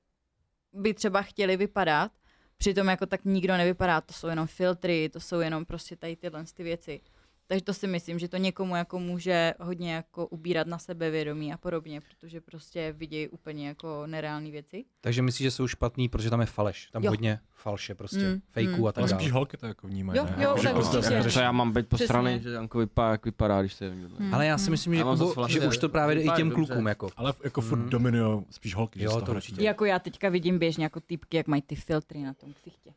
[0.72, 2.12] by třeba chtěli vypadat,
[2.56, 6.44] přitom jako tak nikdo nevypadá, to jsou jenom filtry, to jsou jenom prostě tady tyhle
[6.54, 7.00] ty věci.
[7.48, 11.56] Takže to si myslím, že to někomu jako může hodně jako ubírat na sebevědomí a
[11.56, 14.84] podobně, protože prostě vidějí úplně jako nereální věci.
[15.00, 16.86] Takže myslíš, že jsou špatný, protože tam je faleš.
[16.92, 17.10] Tam Jo.
[17.10, 18.86] hodně falše prostě, Mm, mm, fejků mm.
[18.86, 19.20] a tak Ale dále.
[19.22, 20.18] spíš holky to jako vnímají.
[20.18, 20.30] Jo, ne?
[20.36, 21.30] jo, Jako, že tak prostě.
[21.30, 22.50] Co já mám být postraný, Přesně.
[22.50, 24.34] že Janko vypadá, jak vypadá, když se je Hmm.
[24.34, 26.48] Ale já si myslím, že, Já Kubo, flash, že už to právě jde i těm
[26.50, 26.66] dobře.
[26.66, 26.86] klukům.
[26.86, 27.08] Jako.
[27.16, 27.90] Ale jako furt Mhm.
[27.90, 29.62] dominují spíš holky, že Jo, to určitě.
[29.64, 32.90] Jako já teďka vidím běžně jako typky, jak mají ty filtry na tom ksichtě.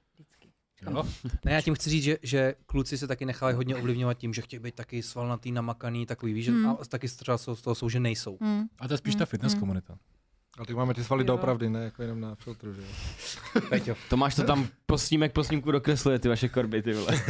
[0.81, 1.03] Jo?
[1.45, 4.41] Ne, já tím chci říct, že, že kluci se taky nechávají hodně ovlivňovat tím, že
[4.41, 6.69] chtějí být taky svalnatý, namakaný, takový, víš, že Hmm.
[6.69, 8.37] a taky třeba jsou, z toho jsou, že nejsou.
[8.41, 8.63] Hmm.
[8.79, 9.59] A to je spíš ta Mm, fitness mm.
[9.59, 9.97] komunita.
[10.57, 12.87] Ale tak máme ty svaly doopravdy, ne jako jenom na filtru, že jo.
[13.69, 13.95] Peťo.
[14.09, 17.21] Tomáš to tam po snímek po snímku dokresluje, ty vaše korby, ty vole.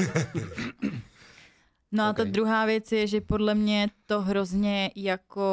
[1.92, 2.30] No a ta Ok.
[2.30, 5.44] druhá věc je, že podle mě to hrozně jako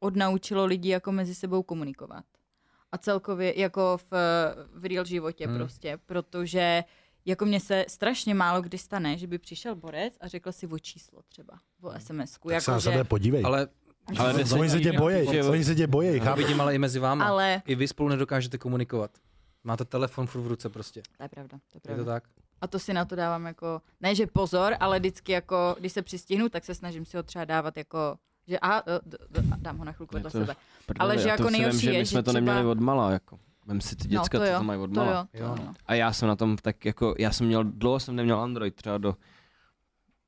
[0.00, 2.24] odnaučilo lidi jako mezi sebou komunikovat.
[2.92, 4.12] A celkově jako v,
[4.74, 5.54] v real životě Hmm.
[5.56, 5.64] hmm.
[5.66, 6.84] prostě, protože
[7.24, 10.78] jako mně se strašně málo kdy stane, že by přišel borec a řekl si o
[10.78, 12.48] číslo třeba, o SMS-ku.
[12.48, 13.42] Tak se Jako, na sebe podívej.
[13.44, 13.68] Ale
[14.18, 16.44] Ale Ale oni se tě bojí, že- oni se tě bojí, chápeš?
[16.44, 17.24] vidím ale i mezi váma.
[17.24, 19.10] ale I vy spolu nedokážete komunikovat.
[19.64, 21.02] Máte telefon furt v ruce prostě.
[21.16, 22.04] to je pravda, to je Je pravda.
[22.04, 22.24] to tak?
[22.60, 26.02] A to si na to dávám jako, ne že pozor, ale vždycky jako, když se
[26.02, 28.16] přistihnu, tak se snažím si ho třeba dávat jako,
[28.50, 28.58] že
[29.06, 30.56] d, d, dám ho na chvilku vedle sebe.
[30.86, 33.10] Prdele, Ale že já jako nejhorší že je, my že jsme to neměli od mala,
[33.10, 33.38] jako.
[33.66, 35.12] Vem si ty děcka, no, to co jo, to mají od to mala.
[35.12, 35.54] jo, to Jo, jo.
[35.58, 35.64] no.
[35.64, 35.74] no.
[35.86, 38.98] A já jsem na tom tak jako, já jsem měl, dlouho jsem neměl Android, třeba
[38.98, 39.16] do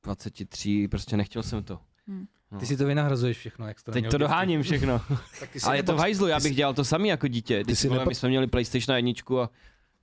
[0.04, 1.78] 23, prostě nechtěl jsem to.
[2.06, 2.26] Hmm.
[2.50, 2.58] No.
[2.58, 5.00] Ty si to vynahrazuješ všechno, jak jsi to Teď to doháním všechno.
[5.40, 7.64] Tak ty si Ale je to v hajzlu, já bych dělal to samý jako dítě.
[7.64, 9.48] Ty si nepo- my jsme měli PlayStation 1 a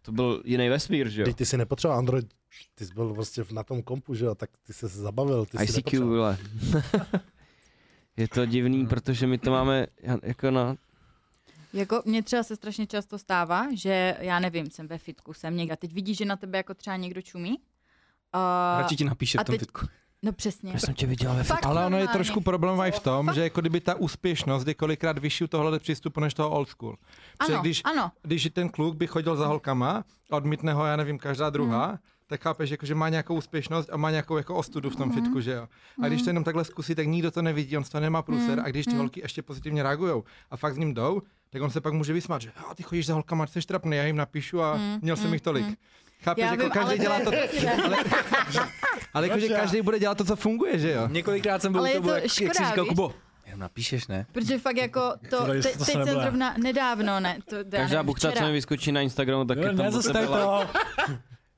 [0.01, 1.25] to byl jiný vesmír, že jo?
[1.25, 2.27] Teď ty si nepotřeboval Android,
[2.75, 5.79] ty jsi byl prostě na tom kompu, že jo, tak ty se zabavil, ty si
[5.79, 6.37] ICQ, vole.
[8.19, 9.87] je to divný, protože my to máme
[10.23, 10.75] jako no,
[11.73, 15.73] Jako mně třeba se strašně často stává, že já nevím, jsem ve fitku, jsem někde
[15.73, 17.51] a teď vidíš, že na tebe jako třeba někdo čumí.
[18.35, 19.85] Uh, Radši ti napíše v tom teď- fitku.
[20.23, 20.71] no přesně.
[20.73, 23.35] já jsem tě viděl ve Fakt Ale ono je trošku problémový v tom, Fakt?
[23.35, 26.95] že jako kdyby ta úspěšnost je kolikrát vyšší u tohohle přístupu než toho old school.
[27.37, 28.11] Protože Ano, když, ano.
[28.21, 31.97] když ten kluk by chodil za holkama a odmítne ho, já nevím, každá druhá, Mhm.
[32.29, 35.21] Tak chápeš, jako, že má nějakou úspěšnost a má nějakou jako ostudu v tom Mhm.
[35.23, 35.67] fitku, že jo.
[36.03, 38.49] A když to jenom takhle zkusí, tak nikdo to nevidí, on z toho nemá průser
[38.57, 38.65] Mhm.
[38.65, 38.99] a když ty Mhm.
[38.99, 42.41] holky ještě pozitivně reagují a fakt s ním jdou, tak on se pak může vysmát,
[42.41, 44.99] že "A, ty chodíš za holkama, jsi trapný, já jim napíšu a Mhm.
[45.01, 45.33] měl jsem Mhm.
[45.33, 45.65] jich tolik.
[45.65, 45.75] Mhm.
[46.23, 47.37] Chápeš, Já jako vím, každý ale dělá to, to
[47.85, 47.97] ale,
[49.13, 51.07] ale jako, že každý bude dělat to, co funguje, že jo.
[51.07, 52.89] Několikrát jsem byl Ale u je toho, to jak, jak jsi říkal, víš?
[52.89, 53.13] Kubo,
[53.45, 54.25] jenom napíšeš, ne?
[54.31, 57.63] Protože fakt jako to, To te, to teď se jsem zrovna nedávno, ne, to já
[57.71, 60.27] Každá buchta, co mi vyskočí na Instagramu, tak je tam like.
[60.27, 60.67] to.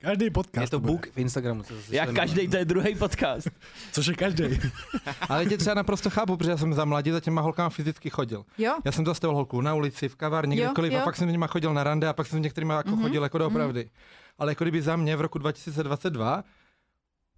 [0.01, 0.61] Každý podcast.
[0.61, 0.91] Je to bude.
[0.93, 1.63] book v Instagramu.
[1.63, 3.47] Co zase Jak každý, to je druhý podcast.
[3.91, 4.43] Což je každý.
[5.29, 8.45] Ale tě třeba naprosto chápu, protože já jsem za mladí za těma holkama fyzicky chodil.
[8.57, 11.31] Jo, Já jsem zastavil holku na ulici, v kavárně, Jo, kdekoliv, a pak jsem s
[11.31, 13.89] nima chodil na rande a pak jsem s některými jako Mhm, chodil jako doopravdy.
[14.39, 16.43] Ale jako kdyby za mě v roku 2022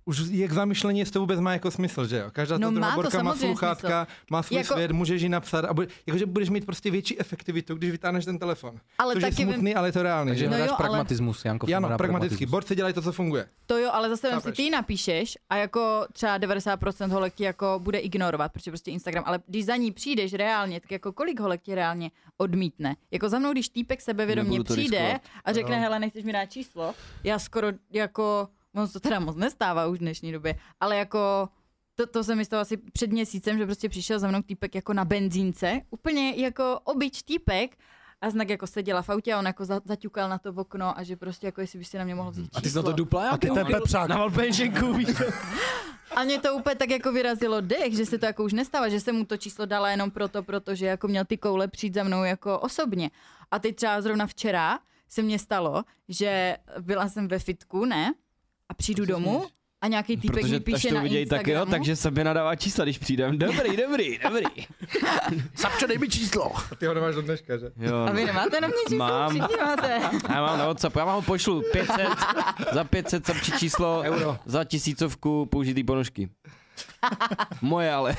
[0.06, 2.26] už je k zamyšlení, jestli to vůbec má jako smysl, že jo?
[2.32, 5.30] Každá No ta druhá má to borka má sluchátka, má svůj Jako- svět, můžeš ji
[5.30, 8.80] napsat a bude, jakože budeš mít prostě větší efektivitu, když vytáhneš ten telefon.
[8.98, 10.30] ale Což je taky vím, smutný, ale je to reálný.
[10.32, 10.50] Takže že?
[10.50, 11.68] No jo, ale- pragmatismus, Janko.
[11.76, 12.50] Ano, pragmatismus.
[12.50, 13.46] Borci dělají to, co funguje.
[13.66, 17.98] to jo, ale zase si ty napíšeš a jako třeba 90% holek ti jako bude
[18.00, 21.76] ignorovat, protože prostě Instagram, ale když za ní přijdeš reálně, tak jako kolik holek ti
[21.76, 22.96] reálně odmítne?
[23.12, 25.22] Jako za mnou, když týpek sebevědomě přijde riskovat.
[25.46, 29.88] a řekne, hele, nechceš mi dát číslo, já skoro jako, moc to teda moc nestává
[29.88, 31.50] už v dnešní době, ale jako
[31.96, 34.94] to, to se mi stalo asi před měsícem, že prostě přišel za mnou týpek jako
[34.94, 37.78] na benzínce, úplně jako obyč týpek,
[38.24, 41.00] a znak jako seděla v autě a on jako za, zaťukal na to v okno
[41.00, 42.58] a že prostě jako jestli by si na mě mohl vzít číslo.
[42.58, 43.30] A ty jsi na to dupla?
[43.30, 44.10] A ty je pepřák.
[44.10, 45.10] Na Valpenženku, víš?
[46.16, 49.00] A mě to úplně tak jako vyrazilo dech, že se to jako už nestává, že
[49.00, 52.24] jsem mu to číslo dala jenom proto, protože jako měl ty koule přijít za mnou
[52.24, 53.12] jako osobně.
[53.52, 58.14] A teď třeba zrovna včera se mně stalo, že byla jsem ve fitku, ne?
[58.74, 59.46] A přijdu domů
[59.82, 62.84] a nějaký týpek Protože mi píše to na vidějí, tak jo, takže sobě nadává čísla,
[62.84, 63.38] když přijdem.
[63.38, 64.46] Dobrý, dobrý, dobrý.
[65.56, 66.52] Sapčo, dej mi číslo.
[66.72, 67.72] A ty ho nemáš do dneška, že?
[67.78, 68.98] Jo, A vy nemáte na mě číslo?
[68.98, 69.38] Mám.
[69.38, 70.00] Máte.
[70.30, 71.98] Já mám na WhatsApp, já vám ho pošlu 500,
[72.72, 74.38] za 500 sapčí číslo, Euro.
[74.46, 76.30] za tisícovku použitý ponožky.
[77.62, 78.16] Moje ale,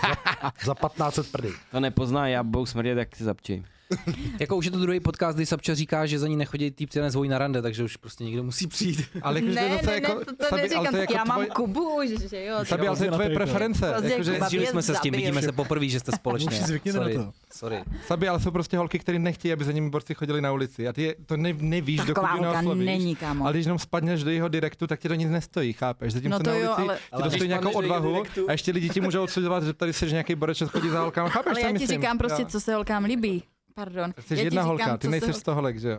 [0.64, 1.52] Za 1500 prdy.
[1.70, 3.64] to nepozná, já budou smrdět, jak si zapčí.
[4.40, 7.02] Jako už je to druhý podcast, kdy Sapča říká, že za ní nechodí týpci a
[7.02, 9.04] nezvojí na rande, takže už prostě někdo musí přijít.
[9.22, 11.24] Ale jakože to je Ne, ne, jako, ne, to, to Sabi, neříkám, to jako já
[11.24, 12.56] mám tvoj, Kubu už, že jo.
[12.64, 13.36] Sabi, ale to je na tvoje triko.
[13.44, 13.94] preference.
[14.02, 16.48] Jakože, Kuba Žili jsme se s tím, vidíme se poprvé, že jste společně.
[16.50, 17.32] Už si zvykněte na Sorry, to.
[17.52, 17.84] sorry.
[18.06, 20.88] Sabi, ale jsou prostě holky, které nechtějí, aby za nimi borci chodili na ulici.
[20.88, 22.86] A ty je- to ne, nevíš, dokud holka neoslovíš.
[22.86, 23.44] není, kámo.
[23.44, 26.12] Ale když jenom spadneš do jeho direktu, tak ti to nic nestojí, chápeš?
[26.12, 28.72] Zatímco No to na jo, ulici ale- ti to stojí nějakou do odvahu a ještě
[28.72, 31.66] lidi ti můžou odsuzovat, že tady jsi nějaký borečec chodí za holkama, chápeš, Ale já
[31.68, 31.88] ti myslím?
[32.00, 32.48] říkám prostě, Jo.
[32.48, 33.42] co se holkám líbí.
[33.74, 34.14] Pardon.
[34.20, 35.98] Jsi jedna říkám, holka, ty nejsi z toho holek, že jo?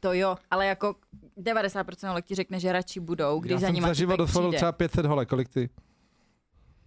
[0.00, 0.94] To jo, ale jako
[1.38, 4.52] 90% holek ti řekne, že radši budou, když Já za jsem nima za život oslovil
[4.52, 5.70] třeba 500 holek, kolik ty?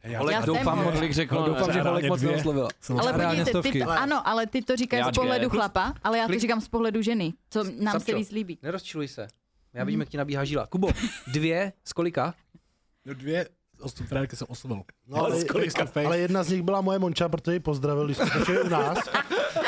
[0.03, 0.93] Já, Holek, Já jsem doufám, moc.
[0.93, 2.69] Kolik řekl, no, doufám, že holek moc neoslovila.
[2.81, 5.49] jsem Ale podívejte, ty to, ano, ale ty to říkáš Já z pohledu dvě.
[5.49, 8.57] chlapa, ale já to říkám z pohledu ženy, co nám se víc líbí.
[8.63, 9.27] Nerozčiluj se.
[9.73, 10.67] Já vidím, jak ti nabíhá žíla.
[10.67, 10.87] Kubo,
[11.27, 12.33] dvě z kolika?
[13.05, 13.47] No dvě
[13.81, 14.83] osm trenérky jsem oslovil.
[15.07, 15.45] No, ale,
[15.85, 16.05] face?
[16.05, 18.97] ale jedna z nich byla moje Monča, protože ji pozdravil, když jsme u nás.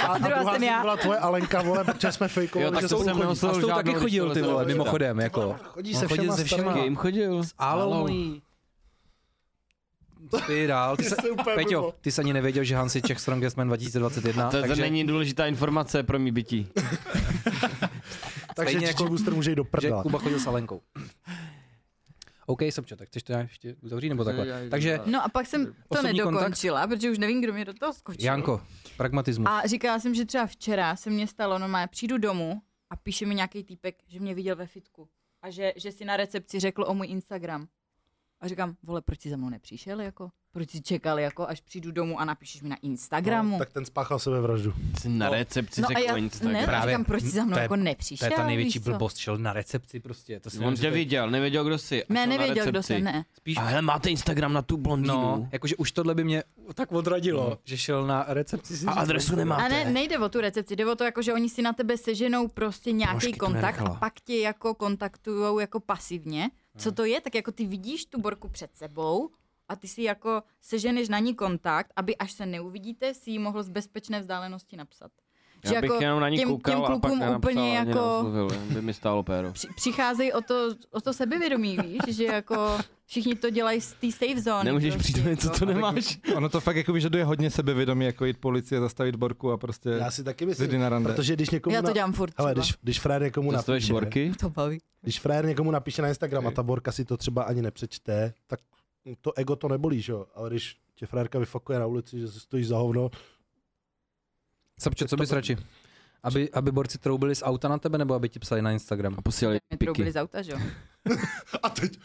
[0.04, 0.82] A, a Druhá jsem z nich já.
[0.82, 3.22] byla tvoje Alenka, vole, protože jsme fejkovali, Jo, tak že to jsem chodí.
[3.22, 5.56] A neoslovil s tou taky chodil, ty vole, mimochodem, jako.
[5.64, 6.62] Chodí se chodil všema se všema.
[6.64, 6.84] starýma.
[6.84, 7.42] Jim chodil.
[7.58, 7.94] Álou.
[8.00, 8.42] mojí.
[10.48, 13.20] Ty dál, ty se, Jsi úplně Peťo, ty jsi ani nevěděl, že Hans je Czech
[13.20, 16.68] Strongest Man 2021, To, to takže není důležitá informace pro mý bytí.
[18.56, 20.04] Takže jako Booster může jít do že prdela.
[20.04, 20.82] Kuba chodil s Alenkou.
[22.50, 24.48] OK, Sobčo, tak chceš to nějak ještě uzavřít nebo takhle?
[24.48, 27.94] Já- Takže No a pak jsem to nedokončila, protože už nevím, kdo mě do toho
[27.94, 28.26] skočil.
[28.26, 28.62] Janko,
[28.98, 29.48] pragmatismus.
[29.52, 33.26] A říkala jsem, že třeba včera se mně stalo, no má, přijdu domů a píše
[33.26, 35.10] mi nějaký týpek, že mě viděl ve fitku
[35.42, 37.68] a že, že si na recepci řekl o můj Instagram.
[38.42, 40.30] A říkám, vole, proč jsi za mnou nepřišel, jako?
[40.58, 43.52] Proč jsi čekal, jako, až přijdu domů a napíšeš mi na Instagramu?
[43.52, 44.74] No, tak ten spáchal sebevraždu.
[45.00, 46.54] Jsi na recepci no a řekl já, o Instagram.
[46.54, 46.92] ne, Právě.
[46.94, 49.38] říkám, proč jsi za mnou To je- jako To nepřišel, je ta největší blbost, šel
[49.38, 50.40] na recepci prostě.
[50.40, 52.04] To si On tě viděl, nevěděl, kdo jsi.
[52.10, 52.94] Ne, nevěděl, kdo recepci.
[52.94, 53.26] jsem, ne.
[53.38, 55.14] Spíš, A hele, máte Instagram na tu blondýnu.
[55.14, 56.44] no, jakože už tohle by mě
[56.74, 58.78] tak odradilo, že šel na recepci.
[58.78, 59.64] si A adresu nemáte.
[59.64, 61.98] A ne, nejde o tu recepci, jde o to, jako, že oni si na tebe
[61.98, 66.50] seženou prostě nějaký to kontakt a pak tě jako kontaktujou jako pasivně.
[66.78, 67.22] Co to je?
[67.22, 69.30] Tak jako ty vidíš tu borku před sebou
[69.70, 73.64] a ty si jako seženeš na ní kontakt, aby až se neuvidíte, si ji mohl
[73.64, 75.12] z bezpečné vzdálenosti napsat.
[75.74, 78.82] Já bych jenom na ní těm, koukal těm a pak klukům úplně jako neoslovil, by
[78.82, 79.52] mi stálo péro.
[79.54, 84.12] při, přicházejí o to, o to sebevědomí, víš, že jako všichni to dělají z té
[84.12, 84.64] safe zone.
[84.64, 85.50] Nemůžeš prostě, přijít jako.
[85.50, 86.20] co nemáš.
[86.36, 90.12] Ono to fakt jako vyžaduje hodně sebevědomí, jako jít policie, zastavit borku a prostě Já
[90.12, 91.14] si taky jdi myslím, na rande.
[91.14, 91.76] protože když někomu...
[91.76, 92.64] Já to dělám furt Hele, třeba.
[92.64, 94.32] když, když frér někomu napíše, borky?
[94.40, 94.82] To baví.
[95.02, 98.60] když frér někomu napíše na Instagram a ta borka si to třeba ani nepřečte, tak
[99.22, 100.26] to ego to nebolí, že jo?
[100.36, 103.10] Ale když tě frérka vyfakuje na ulici, že se stojíš za hovno,
[104.80, 105.58] Sapčo, co bys radši?
[106.24, 109.16] Aby, aby borci troubili z auta na tebe, nebo aby ti psali na Instagram?
[109.18, 110.14] A posílali Mě troubili piky.
[110.14, 110.60] z auta, že jo?
[111.64, 112.00] a teď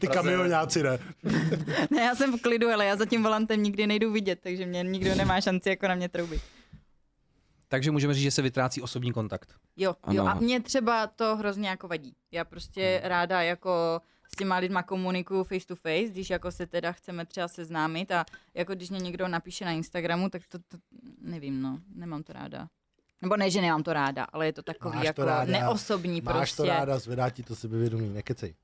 [0.00, 0.98] ty kamionáci, ne?
[1.90, 4.82] Ne, já jsem v klidu, ale já za tím volantem nikdy nejdu vidět, takže mě
[4.82, 6.42] nikdo nemá šanci jako na mě troubit.
[7.68, 9.54] Takže můžeme říct, že se vytrácí osobní kontakt.
[9.76, 10.30] Jo, jo, Ano.
[10.30, 12.14] a mě třeba to hrozně jako vadí.
[12.32, 14.00] Já prostě ráda jako
[14.32, 18.24] s těma lidma komunikuju face to face, když jako se teda chceme třeba seznámit a
[18.54, 20.78] jako když mě někdo napíše na Instagramu, tak to, to
[21.20, 22.68] nevím, no, nemám to ráda.
[23.22, 25.52] Nebo ne, že nemám to ráda, ale je to takový Máš to jako ráda.
[25.52, 26.56] neosobní Máš prostě.
[26.56, 28.54] to ráda, zvedá ti to sebevědomí, nekecej.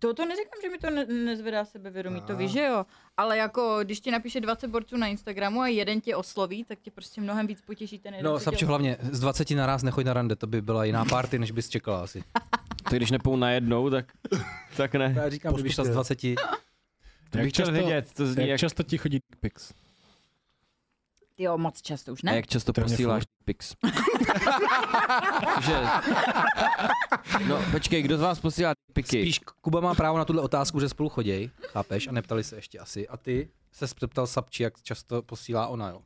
[0.00, 2.86] To, to neříkám, že mi to ne, nezvedá sebevědomí, to víš, že jo.
[3.16, 6.90] Ale jako, když ti napíše 20 borců na Instagramu a jeden tě osloví, tak tě
[6.90, 8.32] prostě mnohem víc potěší ten jeden.
[8.32, 11.04] No, co tě Sapčo, hlavně z 20 naraz nechoď na rande, to by byla jiná
[11.04, 12.24] party, než bys čekala asi.
[12.90, 14.12] To když nepou najednou, tak,
[14.76, 15.14] tak ne.
[15.16, 18.48] Já říkám, kdyby šla z 20, To Jak bych chtěl často- vědět, to zní Jak
[18.48, 19.72] jak, často ti chodí dick pics?
[21.40, 22.36] Jo, moc často už a ne.
[22.36, 23.74] jak často Téměř posíláš pics.
[25.62, 25.80] že...
[27.48, 29.22] No, počkej, kdo z vás posílá piky?
[29.22, 32.78] Spíš Kuba má právo na tuhle otázku, že spolu choděj, chápeš, a neptali se ještě
[32.78, 33.08] asi.
[33.08, 36.02] A ty se zeptal Sapči, jak často posílá ona, jo.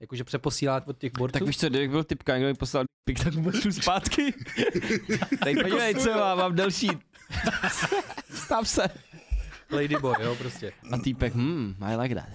[0.00, 1.32] Jakože přeposílá od těch borců?
[1.32, 4.32] Tak víš co, kdybych byl typka, někdo mi poslal pik, tak mu pošlu zpátky.
[5.44, 6.90] tak podívej, co mám, mám další.
[8.34, 8.82] Stav se.
[9.70, 10.72] Ladyboy, jo, prostě.
[10.92, 12.28] A týpek, hmm, I like that.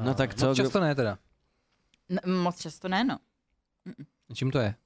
[0.00, 1.18] No tak co, Moc často ne teda.
[2.08, 3.18] N- moc často ne, no.
[4.34, 4.74] Čím to je?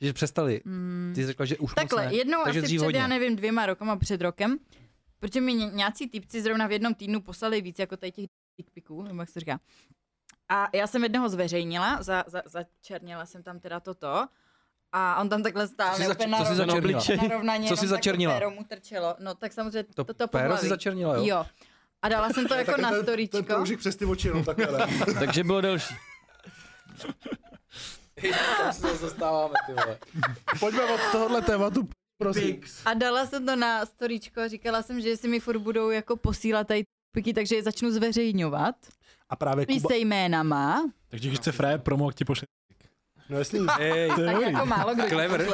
[0.00, 0.60] že přestali.
[0.64, 1.12] Mm.
[1.14, 2.18] Ty jsi řekla, že už Takhle, moc ne.
[2.18, 3.00] jednou Takže asi dřív před, hodně.
[3.00, 4.58] já nevím, dvěma rokama před rokem,
[5.18, 8.26] protože mi ně- nějací týpci zrovna v jednom týdnu poslali víc jako tady těch
[8.58, 9.60] dickpiků, nebo jak se říká.
[10.48, 14.26] A já jsem jednoho zveřejnila, za, za, začernila jsem tam teda toto,
[14.92, 17.74] a on tam takhle stál, Co jsi ne, zač- úplně co jsi narovnaně- narovnaně, Co
[17.74, 18.34] takhle začernila?
[18.34, 19.16] péro mu trčelo.
[19.18, 21.24] No tak samozřejmě To, to, to péro si začernila, jo?
[21.26, 21.46] Jo.
[22.02, 23.42] A dala jsem to jako na Ten storíčko.
[23.42, 25.94] proužik přes ty oči, no takhle, takže bylo delší.
[28.58, 29.98] Tam se zase dostáváme, ty vole.
[30.60, 32.60] Pojďme od tohohle tématu, prosím.
[32.84, 36.16] A dala jsem to na storíčko a říkala jsem, že si mi furt budou jako
[36.16, 36.82] posílat tady
[37.16, 38.74] piky, takže je začnu zveřejňovat.
[39.28, 39.88] A právě Kuba...
[39.88, 42.46] se jménama, Takže když chce Fred promo, ti pošle.
[43.30, 43.60] No jasný.
[43.78, 45.46] Ej, To je tak jako málo kdo Clever.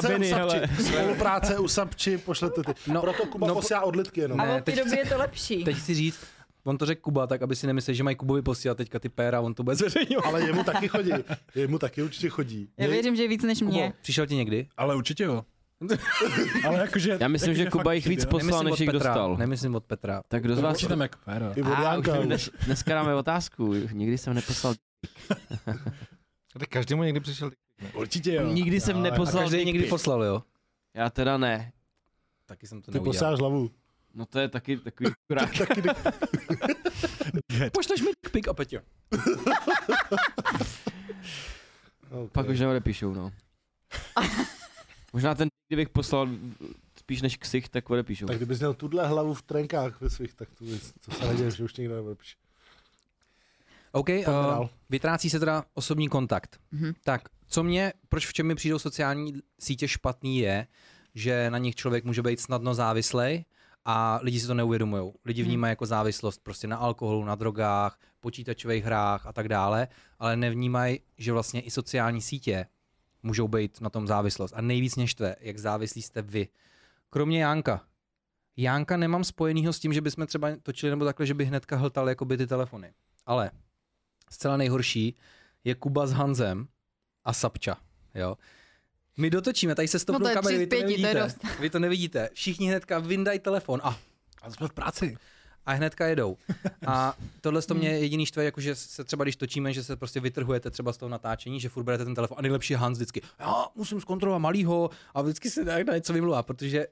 [0.00, 0.68] Sabiny, hele.
[0.86, 2.72] Spolupráce u Sapči, pošlete ty.
[2.92, 4.40] No, Proto Kuba no, no, posílá odlitky jenom.
[4.40, 5.64] a od té teď- doby je to lepší.
[5.64, 6.20] teď chci říct,
[6.64, 9.40] on to řekl Kuba, tak aby si nemyslel, že mají Kubovi posílat teďka ty péra,
[9.40, 10.26] on to bude zveřejňovat.
[10.26, 11.10] Ale jemu taky chodí.
[11.54, 12.68] Jemu taky určitě chodí.
[12.78, 13.92] Já věřím, že je víc než Kubo, mě.
[14.02, 14.66] přišel ti někdy?
[14.76, 15.44] Ale určitě jo.
[16.66, 17.18] Ale jakože...
[17.20, 18.30] Já myslím, že Kuba jich víc jo.
[18.30, 19.36] poslal, než jich Petra, dostal.
[19.36, 20.22] Nemyslím od Petra.
[20.28, 20.72] Tak kdo z vás...
[20.74, 21.18] Určitě jako
[21.86, 23.74] A, už dnes, dneska dáme otázku.
[23.92, 24.74] Nikdy jsem neposlal...
[26.58, 27.50] Tak každému někdy přišel
[27.94, 28.46] Určitě jo.
[28.52, 30.42] Nikdy jsem Ale- A neposlal každý dick někdy poslal, jo?
[30.94, 31.72] Já teda ne.
[32.46, 33.12] Taky jsem to Ty neudělal.
[33.14, 33.70] posíláš hlavu.
[34.14, 35.58] No to je taky takový kurák.
[35.58, 35.94] Taky jde-
[37.72, 38.78] Pošleš mi pik a Peťo.
[42.10, 42.28] okay.
[42.32, 43.32] Pak už neodepíšou, no.
[45.12, 46.28] Možná ten, kdybych poslal
[46.98, 48.26] spíš než ksich, tak odepíšou.
[48.26, 51.50] Tak kdybys měl tuhle hlavu v trenkách ve svých, tak to, bys- to se neděje,
[51.50, 52.36] že už nikdo neodepíše.
[53.92, 56.60] OK, uh, vytrácí se teda osobní kontakt.
[56.70, 56.92] Mhm.
[57.04, 60.66] Tak, co mě, proč v čem mi přijdou sociální sítě špatný je,
[61.14, 63.44] že na nich člověk může být snadno závislej
[63.84, 65.12] a lidi si to neuvědomují.
[65.24, 65.48] Lidi Mhm.
[65.48, 71.00] vnímají jako závislost prostě na alkoholu, na drogách, počítačových hrách a tak dále, ale nevnímají,
[71.18, 72.66] že vlastně i sociální sítě
[73.22, 74.52] můžou být na tom závislost.
[74.56, 76.48] A nejvíc mě štve, jak závislí jste vy.
[77.10, 77.80] Kromě Jánka.
[78.56, 82.08] Jánka nemám spojenýho s tím, že bychom třeba točili nebo takhle, že by hnedka hltal
[82.08, 82.92] jakoby ty telefony.
[83.26, 83.50] Ale
[84.30, 85.14] zcela nejhorší
[85.64, 86.68] je Kuba s Hanzem
[87.24, 87.76] a Sapča.
[88.14, 88.36] Jo?
[89.16, 91.20] My dotočíme, tady se stopnou No to kamery, vy to pěti, to je nevidíte.
[91.44, 91.60] dost.
[91.60, 92.28] Vy to nevidíte.
[92.32, 93.98] Všichni hnedka vyndají telefon a,
[94.42, 95.16] Ale jsme v práci.
[95.68, 96.36] A hnedka jedou.
[96.86, 100.20] A tohle to mě jediný štve, jako že se třeba když točíme, že se prostě
[100.20, 103.66] vytrhujete třeba z toho natáčení, že furt berete ten telefon a nejlepší Hans vždycky, já
[103.74, 106.86] musím zkontrolovat malýho a vždycky se na něco vymluvá, protože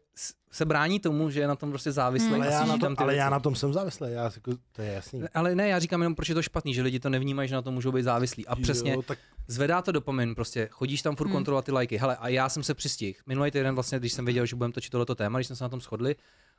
[0.53, 2.35] se brání tomu, že je na tom prostě závislý.
[2.35, 3.19] Ale, a já na, tom, ale věci.
[3.19, 5.23] já na tom jsem závislý, já jako, to je jasný.
[5.35, 7.63] Ale ne, já říkám jenom, proč je to špatný, že lidi to nevnímají, že na
[7.63, 8.47] to můžou být závislí.
[8.47, 11.35] A přesně Jo, tak zvedá to dopamin, prostě chodíš tam furt Hmm.
[11.35, 11.97] kontrolovat ty lajky.
[11.97, 13.19] Hele, a já jsem se přistihl.
[13.27, 15.69] Minulý týden vlastně, když jsem věděl, že budeme točit tohleto téma, když jsme se na
[15.69, 16.17] tom shodli,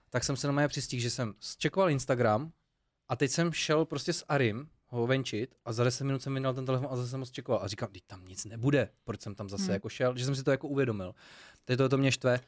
[0.10, 2.52] tak jsem se na mě přistihl, že jsem zčekoval Instagram
[3.08, 6.54] a teď jsem šel prostě s Arim ho venčit a za 10 minut jsem vydal
[6.54, 9.36] ten telefon a zase jsem ho zčekoval a říkám, teď tam nic nebude, proč jsem
[9.36, 9.74] tam zase Hmm.
[9.74, 11.15] jako šel, že jsem si to jako uvědomil.
[11.65, 12.39] Teď to, to mě štve.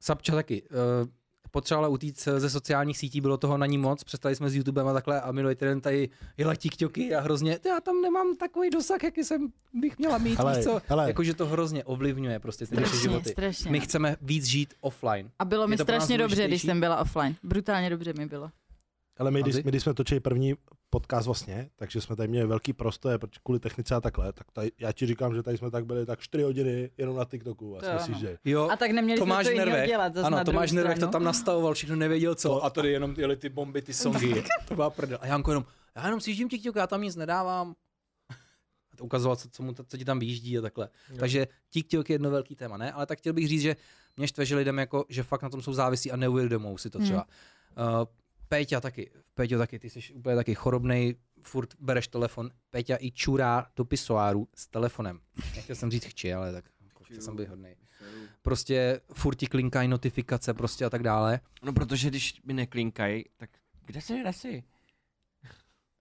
[0.00, 0.62] Sapča taky.
[0.62, 1.08] Uh,
[1.50, 4.92] potřebovala utíct ze sociálních sítí, bylo toho na ní moc, přestali jsme s YouTubem a
[4.92, 9.24] takhle a minulý týden tady jela TikToky a hrozně, já tam nemám takový dosah, jaký
[9.24, 10.80] jsem bych měla mít, Hele, víš co?
[10.86, 11.06] hele.
[11.06, 13.30] Jakože to hrozně ovlivňuje prostě ty naše Strašně, životy.
[13.30, 13.70] strašně.
[13.70, 15.30] My chceme víc žít offline.
[15.38, 17.34] A bylo mi strašně dobře, když jsem byla offline.
[17.42, 18.50] Brutálně dobře mi bylo.
[19.18, 20.54] Ale my, když, my, když jsme točili první
[20.90, 24.92] podcast vlastně, takže jsme tady měli velký prostor kvůli technice a takhle, tak tady, já
[24.92, 27.86] ti říkám, že tady jsme tak byli tak 4 hodiny jenom na TikToku a To
[27.86, 30.14] jsme si že Jo, A tak neměli jsme Tomáš to jiného Nervek, dělat.
[30.14, 33.48] zas ano, Tomáš Nervek to tam nastavoval, všechno nevěděl co a tady jenom jeli ty
[33.48, 35.18] bomby, ty songy, to byla prdel.
[35.20, 35.64] A Janko jenom,
[35.96, 37.74] já jenom si TikTok, já tam nic nedávám.
[38.92, 40.88] A to ukazoval, co, co, mu, co ti tam vyjíždí a takhle.
[41.10, 41.16] Jo.
[41.18, 42.92] Takže TikTok je jedno velký téma, ne?
[42.92, 43.76] Ale tak chtěl bych říct, že
[44.16, 46.98] mě štve, že lidem jako, že fakt na tom jsou závislí a neuvědomují si to
[46.98, 47.06] Hmm.
[47.06, 47.26] třeba.
[48.00, 48.04] Uh,
[48.50, 52.50] Péťa taky, Péťo taky, ty jsi úplně taky chorobnej, furt bereš telefon.
[52.70, 55.20] Péťa i čurá do pisoáru s telefonem.
[55.56, 57.76] Nechtěl jsem říct chči, ale tak jako, chtěl jsem být hodnej.
[58.42, 61.40] Prostě furt ti klinkají notifikace prostě a tak dále.
[61.62, 63.50] No protože když mi neklinkají, tak
[63.86, 64.64] kde jsi, kde jsi?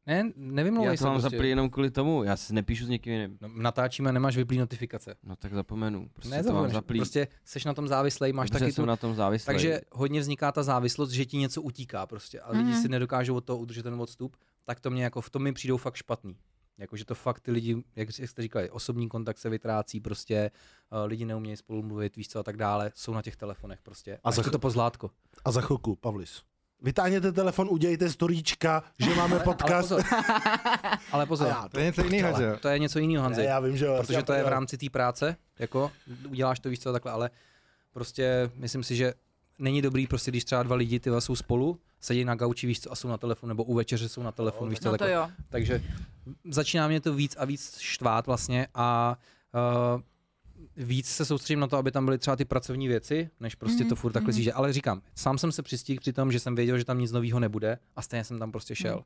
[0.07, 1.35] Ne, nevymlouvej Já se to mám prostě.
[1.35, 3.37] zaplý jenom kvůli tomu, já si nepíšu s někým jiným.
[3.41, 5.15] No, natáčíme, nemáš vyplý notifikace.
[5.23, 6.99] No tak zapomenu, prostě ne, to mám zaplý.
[6.99, 8.87] prostě seš na tom závislej, máš Dobře taky jsem tu...
[8.87, 9.45] na tom závislý.
[9.45, 12.81] Takže hodně vzniká ta závislost, že ti něco utíká prostě a lidi Mhm.
[12.81, 14.35] si nedokážou od toho udržet ten odstup,
[14.65, 16.35] tak to mě jako v tom mi přijdou fakt špatný.
[16.77, 20.51] Jakože to fakt ty lidi, jak jste říkali, osobní kontakt se vytrácí, prostě
[20.91, 24.15] uh, lidi neumějí spolu mluvit, víš co a tak dále, jsou na těch telefonech prostě.
[24.15, 25.11] A, A za ch- to pozlátko.
[25.45, 26.41] A za chvilku, Pavlis.
[26.81, 29.89] Vytáhněte telefon, udějte storíčka, že máme Ale podcast.
[29.89, 30.03] pozor,
[31.11, 33.41] ale pozor já To je něco jiného, že to je něco jiného, Hanzi.
[33.41, 35.91] Ne, já vím, že protože to je v rámci té práce, jako
[36.29, 37.29] uděláš to víš co takhle, ale
[37.93, 39.13] prostě myslím si, že
[39.59, 42.91] není dobrý prostě, když třeba dva lidi ty jsou spolu, sedí na gauči, víš co,
[42.91, 45.15] a jsou na telefonu, nebo u večeře jsou na telefonu, víš co, No to takhle.
[45.15, 45.29] jo.
[45.49, 45.83] Takže
[46.51, 49.17] začíná mě to víc a víc štvát vlastně a
[49.95, 50.01] uh,
[50.79, 53.89] víc se soustředím na to, aby tam byly třeba ty pracovní věci, než prostě Mhm,
[53.89, 54.33] to furt takhle mhm.
[54.33, 54.53] zjíže.
[54.53, 57.39] Ale říkám, sám jsem se přistihl při tom, že jsem věděl, že tam nic nového
[57.39, 58.95] nebude a stejně jsem tam prostě šel.
[58.95, 59.03] Mhm.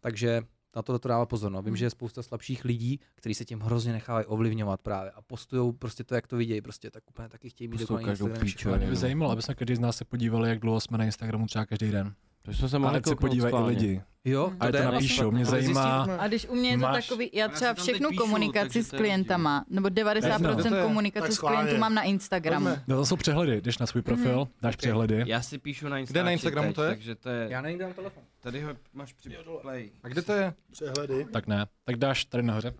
[0.00, 0.42] Takže
[0.76, 1.52] na to to dává pozor.
[1.52, 1.62] No.
[1.62, 1.76] Vím, Mhm.
[1.76, 6.04] že je spousta slabších lidí, kteří se tím hrozně nechávají ovlivňovat právě a postují prostě
[6.04, 8.68] to, jak to vidějí, prostě tak úplně taky chtějí mít Postují dokonalý každou Instagram, píču,
[8.68, 8.96] mě by no.
[8.96, 11.90] zajímalo, aby jsme každý z nás se podívali, jak dlouho jsme na Instagramu třeba každý
[11.90, 12.14] den.
[12.42, 14.02] To jsme se A mohli se podívají i lidi.
[14.24, 14.84] Jo, A to to jde.
[14.84, 16.02] napíšou, mě Ale zajímá.
[16.18, 18.90] A když u mě je to Máš- takový, já třeba teď všechnu píšu, komunikaci s
[18.90, 20.70] to klientama, nebo 90% Jasno.
[20.70, 22.68] Tak komunikace s klientů mám na Instagramu.
[22.86, 25.24] No to jsou přehledy, jdeš na svůj profil, dáš přehledy.
[25.26, 26.22] Já si píšu na Instagramu.
[26.22, 26.88] Kde na Instagramu to je?
[26.88, 27.46] Takže to je...
[27.50, 28.22] Já nejím dám telefon.
[28.40, 29.90] Tady ho máš při play.
[30.02, 30.54] A kde to je?
[30.70, 31.24] Přehledy.
[31.32, 32.74] Tak ne, tak dáš tady nahoře.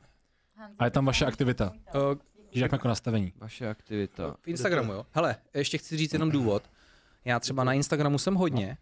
[0.79, 1.73] A je tam vaše aktivita.
[1.95, 2.01] Uh,
[2.53, 3.33] jak jako nastavení.
[3.39, 4.37] Vaše aktivita.
[4.43, 5.07] v Instagramu, jo.
[5.13, 6.63] Hele, ještě chci říct jenom důvod.
[7.25, 8.77] Já třeba na Instagramu jsem hodně.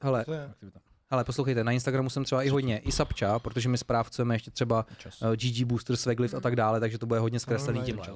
[0.00, 0.44] Hele, To je.
[0.46, 0.80] Aktivita.
[1.12, 4.86] Hele, poslouchejte, na Instagramu jsem třeba i hodně, i Sapča, protože my správcujeme ještě třeba
[5.22, 8.06] uh, GG Booster, Swaglift a tak dále, takže to bude hodně zkreslený No, tímhle.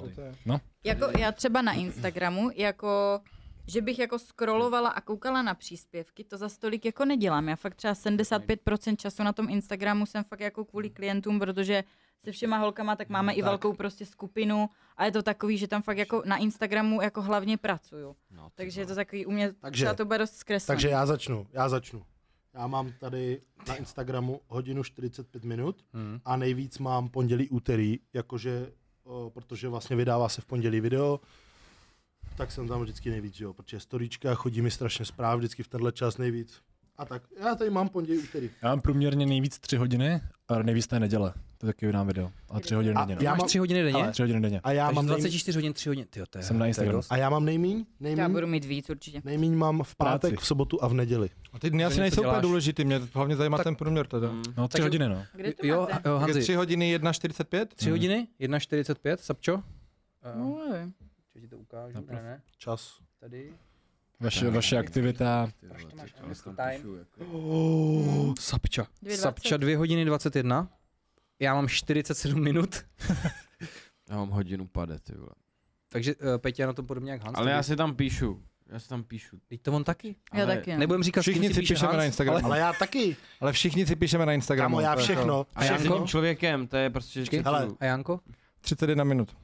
[0.47, 0.61] je?
[0.85, 3.21] Jako já třeba na Instagramu, jako
[3.69, 7.49] že bych jako scrollovala a koukala na příspěvky, to za stolik jako nedělám.
[7.49, 11.85] Já fakt třeba 75% času na tom Instagramu jsem fakt jako kvůli klientům, protože
[12.25, 15.83] se všema holkama tak máme i velkou prostě skupinu a je to takový, že tam
[15.83, 18.17] fakt jako na Instagramu jako hlavně pracuju.
[18.31, 20.77] No, Takže je to takový, u mě Takže- třeba to bude dost zkreslené.
[20.77, 22.03] Takže já začnu, já začnu.
[22.57, 26.21] Já mám tady na Instagramu hodinu 45 minut Hmm.
[26.25, 28.73] a nejvíc mám pondělí, úterý, jakože,
[29.05, 31.21] o, protože vlastně vydává se v pondělí video,
[32.37, 35.93] tak jsem tam vždycky nejvíc, jo, protože storíčka, chodí mi strašně zpráv, vždycky v tenhle
[35.93, 36.63] čas nejvíc.
[36.99, 38.51] A tak, já tady mám pondělí, úterý.
[38.63, 41.33] Já mám průměrně nejvíc 3 hodiny, a nejvíc té neděle.
[41.59, 42.31] To taky vydám video.
[42.51, 43.25] A 3 hodiny A denně.
[43.27, 43.37] já No.
[43.37, 44.03] Mám- tři hodiny denně?
[44.03, 44.61] Ale- 3 hodiny denně.
[44.65, 46.07] A já Takže mám, nejmíň, 24 hodin, 3 hodiny.
[46.11, 47.03] Tyjo, to je, Jsem na Instagramu.
[47.11, 49.23] a já mám nejmíň, Já nejmíň, budu mít víc určitě.
[49.25, 50.45] nejmíň mám v pátek, Práci.
[50.45, 51.31] v sobotu a v neděli.
[51.53, 54.31] A ty dny asi nejsou úplně důležitý, mě hlavně zajímá Tak- ten průměr teda.
[54.33, 54.43] Mm.
[54.57, 55.25] No 3 Takže- hodiny, no.
[55.35, 56.09] Kde to Jo, máte?
[56.09, 57.75] jo, Hanzi, 3 hodiny 1,45?
[57.75, 59.63] 3 hodiny, 1,45, Sapčo?
[60.37, 60.95] No, nevím.
[61.41, 62.99] ti to ukážu, ne, ne, Čas.
[63.21, 63.53] tady.
[64.21, 65.51] Vaše, vaše aktivita.
[65.75, 66.13] Až to máš
[66.57, 66.99] time.
[66.99, 68.87] jako- Oh, Sapča.
[69.03, 69.17] 2,20.
[69.17, 70.69] Sapča 2 hodiny 21.
[71.41, 72.85] Já mám 47 minut,
[74.11, 75.31] Já mám hodinu pade, ty vole.
[75.89, 77.39] takže uh, Petě je na tom podobně jak Hans.
[77.39, 78.43] Ale já si tam píšu.
[78.69, 79.39] Já si tam píšu.
[79.49, 80.17] Teď to on taky.
[80.35, 80.73] Já Ale- taky.
[80.73, 80.79] no.
[80.79, 82.37] Nebudem říkat, Všichni si si píše píšeme Hans, na Instagramu.
[82.39, 82.45] Ale...
[82.45, 83.17] ale já taky.
[83.41, 84.81] Ale všichni si píšeme na Instagramu.
[84.81, 85.13] Já to je to.
[85.13, 85.47] všechno.
[85.55, 86.07] A Janko?
[86.07, 87.25] Člověkem, to je prostě...
[87.45, 87.69] Hele.
[87.81, 88.21] A Janko?
[88.61, 89.37] 31 minut.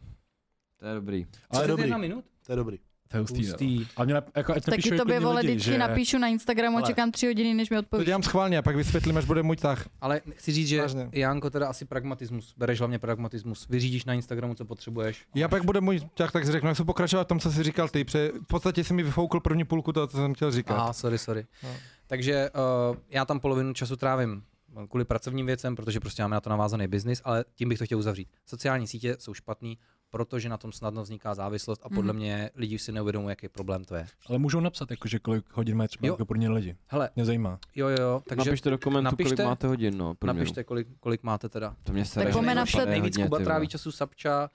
[0.76, 1.24] To je dobrý.
[1.50, 1.82] To je dobrý.
[1.82, 2.24] 31 minut?
[2.46, 2.78] To je dobrý.
[3.12, 3.42] To je hustý.
[3.42, 3.48] no.
[3.48, 3.86] Hustý.
[3.96, 5.78] A mě, nap- jako, ať Taky tobě klidně vole lidi, že...
[5.78, 8.06] napíšu na Instagramu a Ale- čekám tři hodiny, než mi To odpovíš.
[8.06, 9.88] dělám schválně a pak vysvětlím, až bude můj tah.
[10.00, 11.08] Ale chci říct, že Vážně.
[11.12, 12.54] Janko teda asi pragmatismus.
[12.56, 13.68] Bereš hlavně pragmatismus.
[13.68, 15.24] Vyřídíš na Instagramu, co potřebuješ.
[15.34, 17.88] Já pak bude můj tak si řeknu, jak se pokračovat v tom, co jsi říkal
[17.88, 18.04] ty.
[18.04, 20.74] Pře- v podstatě si mi vyfoukl první půlku toho, co jsem chtěl říkat.
[20.74, 21.46] Aha, sorry, sorry.
[21.62, 21.68] No.
[22.06, 22.50] Takže
[22.90, 24.42] uh, já tam polovinu času trávím
[24.88, 27.98] kvůli pracovním věcem, protože prostě máme na to navázaný biznis, ale tím bych to chtěl
[27.98, 28.28] uzavřít.
[28.46, 29.78] Sociální sítě jsou špatný,
[30.12, 32.16] protože na tom snadno vzniká závislost a podle Mhm.
[32.16, 34.06] mě lidi si neuvědomují, jaký problém to je.
[34.28, 36.76] Ale můžou napsat, jakože kolik hodin mají třeba jako průměr lidi.
[36.86, 37.58] Hele, Mě zajímá.
[37.74, 40.14] jo, jo, jo, takže napište do komentu, napište- kolik máte hodin, no.
[40.14, 40.38] průměru.
[40.38, 41.76] napište, kolik, kolik máte teda.
[41.82, 44.50] To mě sere, Tak pojďme napsat- Nejvíc Kuba tráví času Sapča,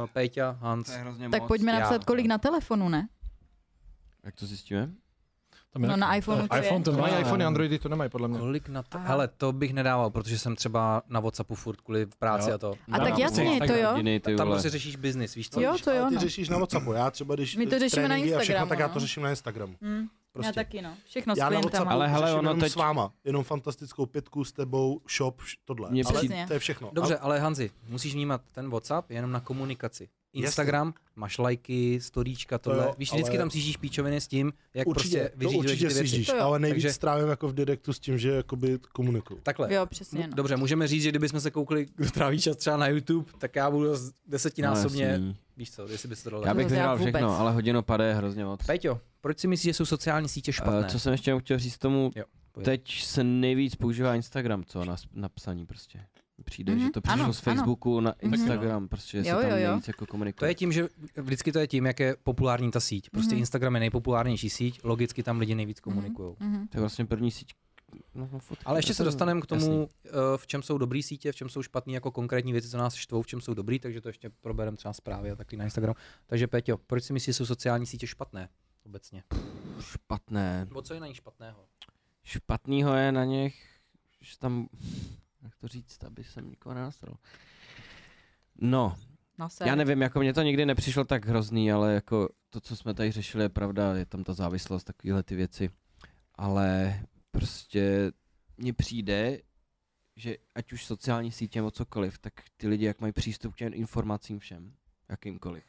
[0.00, 0.86] uh, Péťa, Hans.
[0.86, 1.48] To je hrozně Tak moc.
[1.48, 3.08] pojďme napsat, kolik na telefonu, ne?
[4.24, 4.90] Jak to zjistíme?
[5.72, 6.62] Tam je No na iPhoneu to je.
[6.62, 8.38] iPhone to mají iPhone, Androidy to nemají podle mě.
[8.38, 8.98] Kolik na to?
[8.98, 12.54] Hele, to bych nedával, protože jsem třeba na Whatsappu furt kvůli práci Jo.
[12.54, 12.74] a to.
[12.92, 13.72] A tak Na- jasně, to
[14.30, 14.36] jo.
[14.36, 15.60] Tam prostě řešíš biznis, víš co?
[15.60, 16.20] Jo, to jo, ty no.
[16.20, 16.92] řešíš na Whatsappu.
[16.92, 18.92] Já třeba, když My to řešíme na tréninky a všechno, Instagramu, tak já no.
[18.94, 19.74] to řeším na Instagramu.
[19.82, 20.48] Hm, Prostě.
[20.48, 20.94] Já taky, no.
[21.06, 21.90] Všechno s Já na klientama.
[21.90, 23.12] Ale hele, ono jenom teď- s váma.
[23.24, 25.90] Jenom fantastickou pětku s tebou, shop, tohle.
[25.90, 26.90] Mně Ale přijde- to je všechno.
[26.92, 30.08] Dobře, ale Hanzi, musíš vnímat ten WhatsApp jenom na komunikaci.
[30.32, 32.84] Instagram, máš lajky, storíčka, tohle.
[32.84, 35.88] jo, Víš, vždycky ale- tam cížíš píčoviny s tím, jak určitě, prostě to vyřídíš určitě
[35.88, 36.24] ty věci.
[36.24, 39.40] To ale nejvíc Takže- strávím jako v direktu s tím, že jakoby komunikuju.
[39.42, 39.74] Takhle.
[39.74, 40.34] Jo, přesně, no.
[40.36, 43.70] Dobře, můžeme říct, že kdybychom se koukli, kdo tráví čas třeba na YouTube, tak já
[43.70, 46.42] budu z- desetinásobně, No, víš co, jestli bys to dal.
[46.46, 47.00] Já bych To vůbec.
[47.00, 48.66] všechno, ale hodinu pade je hrozně moc.
[48.66, 50.80] Peťo, proč si myslíš, že jsou sociální sítě špatné?
[50.80, 52.64] Uh, co jsem ještě chtěl říct tomu, Jo, pojď.
[52.64, 56.00] teď se nejvíc používá Instagram, co na, na psaní prostě.
[56.44, 58.34] Přijde, Mhm, že to přišlo ano, z Facebooku na Mhm.
[58.34, 59.68] Instagram, prostě, že se Jo, tam jo, jo.
[59.68, 60.38] nejvíc jako komunikuje.
[60.38, 63.10] To je tím, že vždycky to je tím, jak je populární ta síť.
[63.10, 63.38] Prostě Mhm.
[63.38, 66.36] Instagram je nejpopulárnější síť, logicky tam lidi nejvíc komunikují.
[66.40, 66.68] Mhm.
[66.68, 67.52] To je vlastně první síť.
[68.14, 69.68] No, no, fotky, Ale ještě se jasný, dostaneme k jasný.
[69.68, 72.78] tomu, eh, v čem jsou dobrý sítě, v čem jsou špatný, jako konkrétní věci, co
[72.78, 75.64] nás štvou, v čem jsou dobrý, takže to ještě probereme třeba zprávy a taky na
[75.64, 75.94] Instagram.
[76.26, 78.48] Takže Peťo, proč si myslíš, že jsou sociální sítě špatné
[78.86, 79.22] obecně?
[79.80, 80.64] Špatné.
[80.68, 81.64] Nebo co je na nich špatného?
[82.24, 83.64] Špatnýho je na nich,
[84.20, 84.68] že tam,
[85.42, 87.16] jak to říct, aby jsem nikoho nenastral.
[88.60, 88.96] No,
[89.38, 89.68] No se.
[89.68, 93.12] já nevím, jako mně to nikdy nepřišlo tak hrozný, ale jako to, co jsme tady
[93.12, 95.70] řešili, je pravda, je tam ta závislost, takovéhle ty věci.
[96.34, 98.12] Ale prostě
[98.56, 99.38] mně přijde,
[100.16, 103.74] že ať už sociální sítě nebo cokoliv, tak ty lidi, jak mají přístup k těm
[103.74, 104.74] informacím všem,
[105.08, 105.64] jakýmkoliv,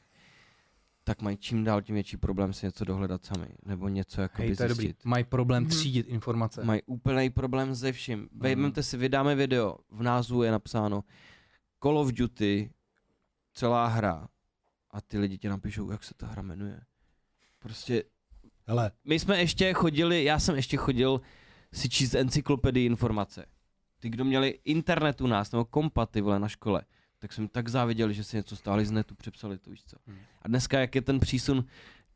[1.04, 4.56] tak mají čím dál tím větší problém si něco dohledat sami, nebo něco jako Hej,
[4.56, 4.86] to je dobrý.
[4.88, 5.06] zjistit.
[5.06, 5.70] Mají problém Mhm.
[5.70, 6.64] třídit informace.
[6.64, 8.30] Mají úplný problém se vším.
[8.32, 11.04] Vejmete si, vydáme video, v názvu je napsáno
[11.84, 12.72] Call of Duty,
[13.54, 14.28] celá hra
[14.92, 16.82] a ty lidi ti napíšou, jak se ta hra jmenuje.
[17.60, 18.04] Prostě
[18.68, 21.22] Hele, my jsme ještě chodili, já jsem ještě chodil
[21.74, 23.46] si číst encyklopedii informace.
[24.00, 26.82] Ty, kdo měli internet u nás, nebo kompa, vole, na škole,
[27.22, 29.98] tak jsem tak záviděl, že si něco stáli z netu, přepsali to, víš co.
[30.08, 30.18] Hmm.
[30.42, 31.66] A dneska, jak je ten přísun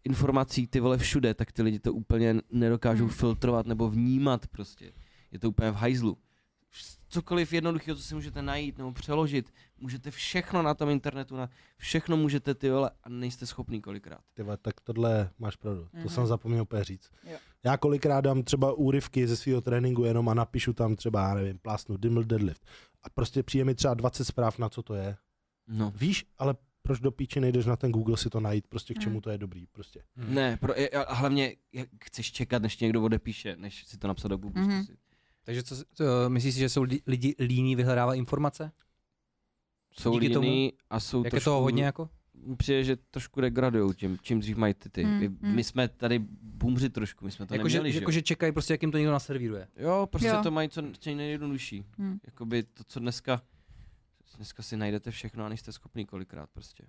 [0.03, 3.13] informací ty vole všude, tak ty lidi to úplně nedokážou Hmm.
[3.13, 4.91] filtrovat nebo vnímat prostě.
[5.31, 6.17] Je to úplně v hajzlu.
[7.09, 12.17] Cokoliv jednoduchého, co si můžete najít nebo přeložit, můžete všechno na tom internetu, na všechno
[12.17, 14.19] můžete ty vole a nejste schopný kolikrát.
[14.33, 15.81] Ty vole, tak tohle máš pravdu.
[15.91, 16.09] To Mhm.
[16.09, 17.11] jsem zapomněl úplně říct.
[17.31, 17.37] Jo.
[17.63, 21.57] Já kolikrát dám třeba úryvky ze svého tréninku jenom a napíšu tam třeba, já nevím,
[21.59, 22.65] plásnu, dimmel deadlift.
[23.05, 25.17] A prostě přijde mi třeba 20 zpráv, na co to je.
[25.67, 25.91] No.
[25.95, 29.03] Víš, ale proč do píči nejdeš na ten Google si to najít, prostě k Mhm.
[29.03, 30.03] čemu to je dobrý, prostě.
[30.15, 34.07] Ne, pro, je- a hlavně jak chceš čekat, než ti někdo odepíše, než si to
[34.07, 34.61] napsat do Google.
[34.61, 34.83] Mhm.
[34.83, 34.99] zkusit.
[35.43, 38.71] Takže co, co, myslíš si, že jsou li- lidi líní vyhledávat informace?
[39.99, 42.09] Jsou Díky tomu- líní a jsou Jak je trošku, toho hodně jako?
[42.57, 45.05] Přijde, že trošku degradujou tím, čím dřív mají ty ty.
[45.05, 45.37] Mm, My, mm.
[45.41, 48.73] my jsme tady boomři trošku, my jsme to Jakože neměli, že jako, že čekají prostě,
[48.73, 49.67] jak jim to někdo naservíruje.
[49.77, 50.43] Jo, prostě Jo.
[50.43, 51.85] to mají co, co nejjednodušší.
[51.97, 52.19] Hmm.
[52.25, 53.41] Jakoby to, co dneska,
[54.37, 56.83] dneska si najdete všechno a nejste schopný kolikrát prostě.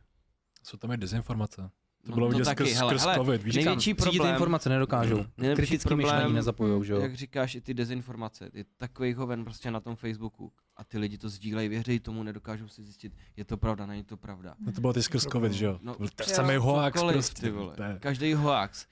[0.62, 1.70] Jsou tam i dezinformace.
[2.06, 3.54] To No, bylo to vidět skrz, hele, skrz hele, covid, víš?
[3.56, 5.24] největší ty problém- informace nedokážou.
[5.38, 7.00] Nejlepší Kritický problém, myšlení nezapojou, že jo?
[7.00, 11.18] Jak říkáš, i ty dezinformace, je takový hoven prostě na tom Facebooku a ty lidi
[11.18, 14.54] to sdílejí, věří tomu, nedokážou si zjistit, je to pravda, není to pravda.
[14.66, 15.78] No to bylo ty skrz covid, že jo?
[15.82, 17.50] No, To byl jo, samý hoax prostě.
[17.52, 18.86] to Každý hoax.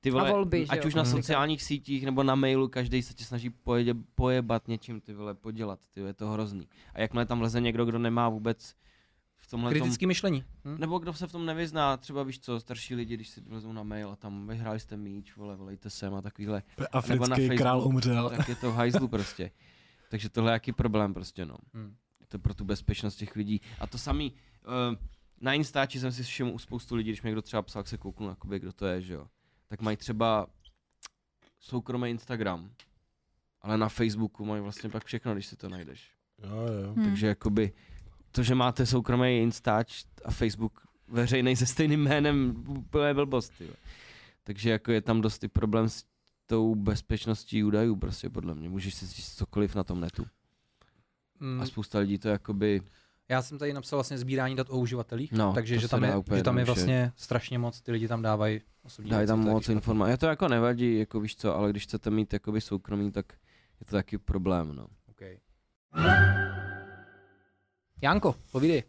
[0.00, 0.86] Ty vole, A volby, ať jo?
[0.86, 5.14] už na sociálních sítích nebo na mailu, každý se tě snaží pojedě, pojebat něčím, ty
[5.14, 6.68] vole, podělat, ty je to hrozný.
[6.94, 8.74] A jakmile tam leze někdo, kdo nemá vůbec
[9.50, 10.44] tomhle tom, Kritický myšlení.
[10.64, 10.76] Hm?
[10.78, 13.82] nebo kdo se v tom nevyzná, třeba víš co, starší lidi, když si vlezou na
[13.82, 17.58] mail a tam vyhráli jste míč, vole, volejte sem a takovýhle, nebo na Africký Facebook.
[17.58, 18.30] král umřel.
[18.36, 19.50] tak je to v hajzlu prostě.
[20.10, 21.56] Takže tohle je jaký problém prostě, no.
[21.74, 21.94] Hm.
[22.20, 23.60] Je to pro tu bezpečnost těch lidí.
[23.80, 24.96] A to samý, uh,
[25.40, 27.98] na Instači jsem si všiml u spoustu lidí, když mě někdo třeba psal, jak se
[27.98, 29.26] kouknu, jakoby, kdo to je, že jo.
[29.68, 30.46] Tak mají třeba
[31.60, 32.70] soukromý Instagram,
[33.60, 36.10] ale na Facebooku mají vlastně pak všechno, když si to najdeš.
[36.42, 36.92] Jo, jo.
[36.94, 37.04] Hmm.
[37.04, 37.72] Takže jakoby
[38.32, 43.72] to, že máte soukromý Instač a Facebook veřejný se stejným jménem, úplně blbost, tyjo.
[44.44, 46.04] Takže jako je tam dost i problém s
[46.46, 48.68] tou bezpečností údajů, prostě podle mě.
[48.68, 50.26] Můžeš si říct cokoliv na tom netu.
[51.40, 52.82] Hm, A spousta lidí to jakoby,
[53.28, 56.38] Já jsem tady napsal vlastně sbírání dat o uživatelích, No, takže že tam, je, úplně
[56.38, 59.68] že tam je vlastně strašně moc, ty lidi tam dávají osobní dají věci, tam moc
[59.68, 60.10] informací.
[60.10, 63.32] Já to jako nevadí, jako víš co, ale když chcete mít jakoby soukromí, tak
[63.80, 64.86] je to taky problém, no.
[68.02, 68.82] Janko, povídej.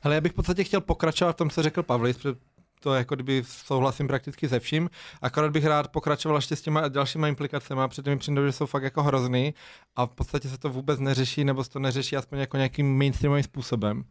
[0.00, 2.34] Hele, já bych v podstatě chtěl pokračovat v tom, co řekl Pavlis, protože
[2.80, 4.90] to jako kdyby souhlasím prakticky se vším,
[5.22, 8.82] akorát bych rád pokračoval ještě s těma dalšíma implikacemi, protože mi přijde, že jsou fakt
[8.82, 9.54] jako hrozný
[9.96, 13.44] a v podstatě se to vůbec neřeší, nebo se to neřeší aspoň jako nějakým mainstreamovým
[13.44, 14.04] způsobem.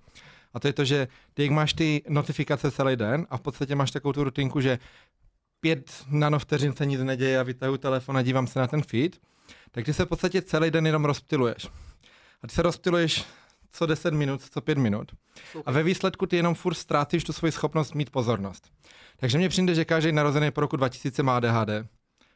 [0.54, 3.76] A to je to, že ty jak máš ty notifikace celý den a v podstatě
[3.76, 4.80] máš takovou tu rutinku, že
[5.60, 9.18] pět nanovteřin se nic neděje a vytahu telefon a dívám se na ten feed,
[9.72, 11.68] tak ty se v podstatě celý den jenom rozptiluješ.
[12.44, 13.26] A ty se rozptiluješ
[13.76, 15.12] co 10 minut, co 5 minut.
[15.66, 18.72] A ve výsledku ty jenom furt ztrácíš tu svoji schopnost mít pozornost.
[19.18, 21.70] Takže mně přijde, že každý narozený po roku 2000 má ADHD.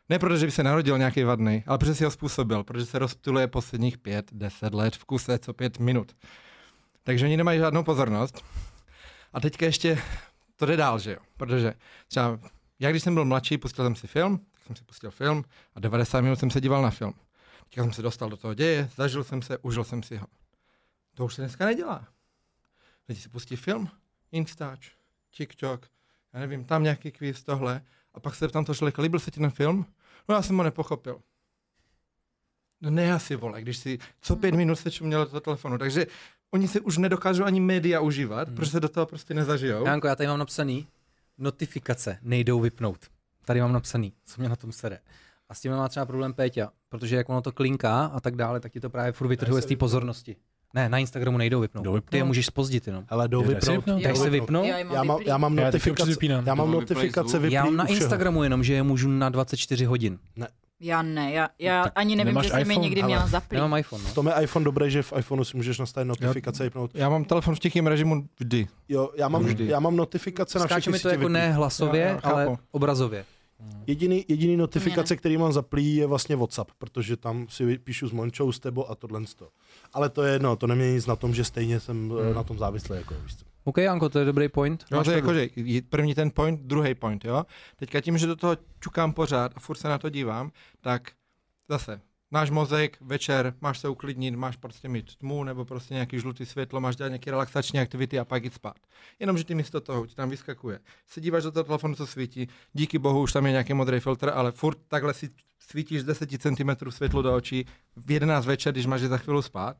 [0.09, 2.99] Ne proto, že by se narodil nějaký vadný, ale protože si ho způsobil, protože se
[2.99, 6.15] rozptiluje posledních 5-10 let v kuse co 5 minut.
[7.03, 8.45] Takže oni nemají žádnou pozornost.
[9.33, 9.99] A teďka ještě
[10.55, 11.19] to jde dál, že jo?
[11.37, 11.73] Protože
[12.07, 12.39] třeba
[12.79, 15.43] já, když jsem byl mladší, pustil jsem si film, tak jsem si pustil film
[15.75, 17.13] a 90 minut jsem se díval na film.
[17.63, 20.27] Teďka jsem se dostal do toho děje, zažil jsem se, užil jsem si ho.
[21.19, 22.07] To už se dneska nedělá.
[23.09, 23.89] Lidi si pustí film,
[24.31, 24.91] Instač,
[25.31, 25.87] TikTok,
[26.33, 27.81] já nevím, tam nějaký kvíz, tohle.
[28.13, 29.85] A pak se ptám toho člověka, líbil se ti ten film?
[30.29, 31.21] No já jsem ho nepochopil.
[32.81, 35.77] No ne asi, vole, když si co pět minut se čuměl do toho telefonu.
[35.77, 36.07] Takže
[36.51, 38.57] oni si už nedokážou ani média užívat, Hmm.
[38.57, 39.85] protože se do toho prostě nezažijou.
[39.85, 40.87] Janko, já tady mám napsaný,
[41.37, 43.11] notifikace nejdou vypnout.
[43.45, 44.99] Tady mám napsaný, co mě na tom sere.
[45.49, 48.59] A s tím má třeba problém Péťa, protože jak ono to klinká a tak dále,
[48.59, 50.35] tak ti to právě furt vytrhuje z té pozornosti.
[50.73, 51.83] Ne, na Instagramu nejdou vypnout.
[51.85, 52.09] Jdou vypnout?
[52.11, 53.03] Ty je můžeš spozdit jenom.
[53.09, 53.85] Hele, jdou vypnout.
[53.87, 54.65] jdou si vypnout?
[54.65, 56.47] Já, mám Já mám, já mám Já notifikace, vypínám.
[56.47, 57.85] já mám mám notifikace vyplý Já mám na.
[57.85, 60.19] Instagramu jenom, že je můžu na 24 hodin.
[60.81, 63.55] Já ne, já, já Tak ani nevím, že jsem je někdy ale měla zaplý.
[63.55, 64.09] Nemám iPhone, no.
[64.09, 66.91] V tom je iPhone dobré, že v iPhoneu si můžeš nastavit notifikace vypnout.
[66.93, 68.67] Já mám telefon v tichém režimu vždy.
[68.89, 69.67] Jo, já mám, Vždy.
[69.67, 72.35] já mám notifikace na Skáče všechny mi to jako ne hlasově, Já- já chápu.
[72.35, 73.25] ale obrazově.
[73.87, 75.17] Jediný, jediný notifikace, Ne.
[75.17, 78.95] který mám zaplý, je vlastně WhatsApp, protože tam si píšu s Mončou, s tebou a
[78.95, 79.21] tohle.
[79.35, 79.47] to.
[79.93, 82.19] Ale to je jedno, to nemění nic na tom, že stejně jsem Hmm.
[82.19, 82.35] hmm.
[82.35, 82.95] na tom závislý.
[82.97, 83.45] Jako, víš co.
[83.63, 84.85] OK, Janko, to je dobrý point.
[84.91, 85.49] Máš to je jako, že
[85.89, 87.45] první ten point, druhý point, jo.
[87.75, 91.11] Teďka tím, že do toho čukám pořád a furt se na to dívám, tak
[91.69, 96.45] zase náš mozek, večer, máš se uklidnit, máš prostě mít tmu nebo prostě nějaký žlutý
[96.45, 98.75] světlo, máš dělat nějaké relaxační aktivity a pak jít spát.
[99.19, 100.79] Jenomže ty místo toho ti tam vyskakuje.
[101.07, 104.31] Se díváš do toho telefonu, co svítí, díky bohu už tam je nějaký modrý filtr,
[104.33, 105.29] ale furt takhle si
[105.69, 107.65] svítíš 10 cm světlo do očí
[108.05, 109.77] v 11 večer, když máš za chvíli spát.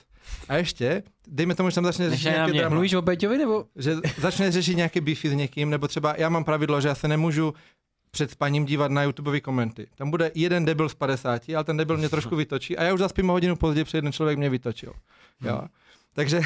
[0.47, 2.73] A ještě, dejme tomu, že tam začne řešit nějaké drama.
[2.73, 3.65] Mluvíš o Péťovi nebo?
[3.75, 7.07] Že začne řešit nějaké beefy s někým, nebo třeba já mám pravidlo, že já se
[7.07, 7.53] nemůžu
[8.11, 9.87] před spaním dívat na YouTubeové komenty.
[9.95, 12.99] Tam bude jeden debil z 50, ale ten debil mě trošku vytočí a já už
[12.99, 14.93] zaspím o hodinu později, protože jeden člověk mě vytočil.
[15.41, 15.61] Jo.
[16.13, 16.41] Takže,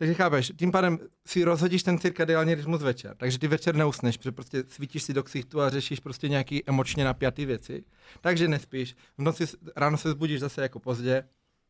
[0.00, 4.32] takže chápeš, tím pádem si rozhodíš ten cirkadiální rytmus večer, takže ty večer neusneš, protože
[4.32, 7.84] prostě svítíš si do ksichtu a řešíš prostě nějaký emočně napjatý věci.
[8.20, 9.44] Takže nespíš, v noci,
[9.76, 11.24] ráno se zbudíš zase jako pozdě,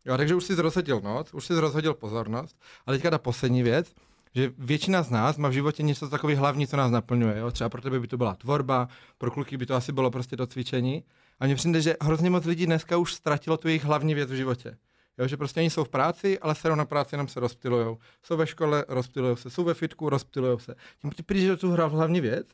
[0.04, 2.56] jo, takže už jsi rozhodil noc, už jsi rozhodil pozornost,
[2.86, 3.94] ale teďka ta poslední věc,
[4.34, 7.38] že většina z nás má v životě něco takový hlavní, co nás naplňuje.
[7.38, 7.50] Jo?
[7.50, 10.46] Třeba pro tebe by to byla tvorba, pro kluky by to asi bylo prostě to
[10.46, 11.04] cvičení.
[11.40, 14.34] A mně přijde, že hrozně moc lidí dneska už ztratilo tu jejich hlavní věc v
[14.34, 14.76] životě.
[15.20, 17.98] Jo, že prostě oni jsou v práci, ale se na práci jenom se rozptilujou.
[18.22, 19.50] Jsou ve škole, rozptilujou se.
[19.50, 20.74] Jsou ve fitku, rozptilujou se.
[21.00, 22.46] Tím ty do tu hra- hlavní věc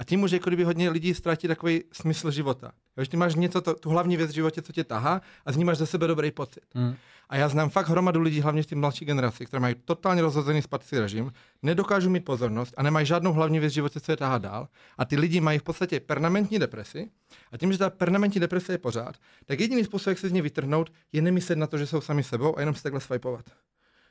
[0.00, 2.72] a tím může jako kdyby hodně lidí ztratit takový smysl života.
[2.96, 5.52] Jo, že ty máš něco, to, tu hlavní věc v životě, co tě tahá a
[5.52, 6.62] z ní máš ze sebe dobrý pocit.
[6.74, 6.94] Hmm.
[7.28, 10.62] A já znám fakt hromadu lidí, hlavně v té mladší generaci, které mají totálně rozhozený
[10.62, 11.32] spatický režim,
[11.62, 14.68] nedokážou mít pozornost a nemají žádnou hlavní věc v životě, co je tahá dál.
[14.98, 17.10] A ty lidi mají v podstatě permanentní depresi.
[17.52, 20.42] A tím, že ta permanentní deprese je pořád, tak jediný způsob, jak se z ní
[20.42, 23.44] vytrhnout, je nemyslet na to, že jsou sami sebou a jenom se takhle swipeovat.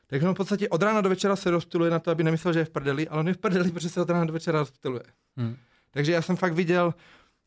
[0.07, 2.59] Takže on v podstatě od rána do večera se rozptiluje na to, aby nemyslel, že
[2.59, 5.03] je v prdeli, ale on je v prdeli, protože se od rána do večera rozptiluje.
[5.37, 5.57] Hmm.
[5.91, 6.93] Takže já jsem fakt viděl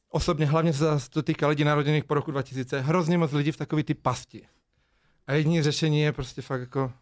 [0.08, 3.82] osobně, hlavně se to týká lidí narodených po roku 2000, hrozně moc lidí v takový
[3.82, 4.46] ty pasti.
[5.26, 6.92] A jediné řešení je prostě fakt jako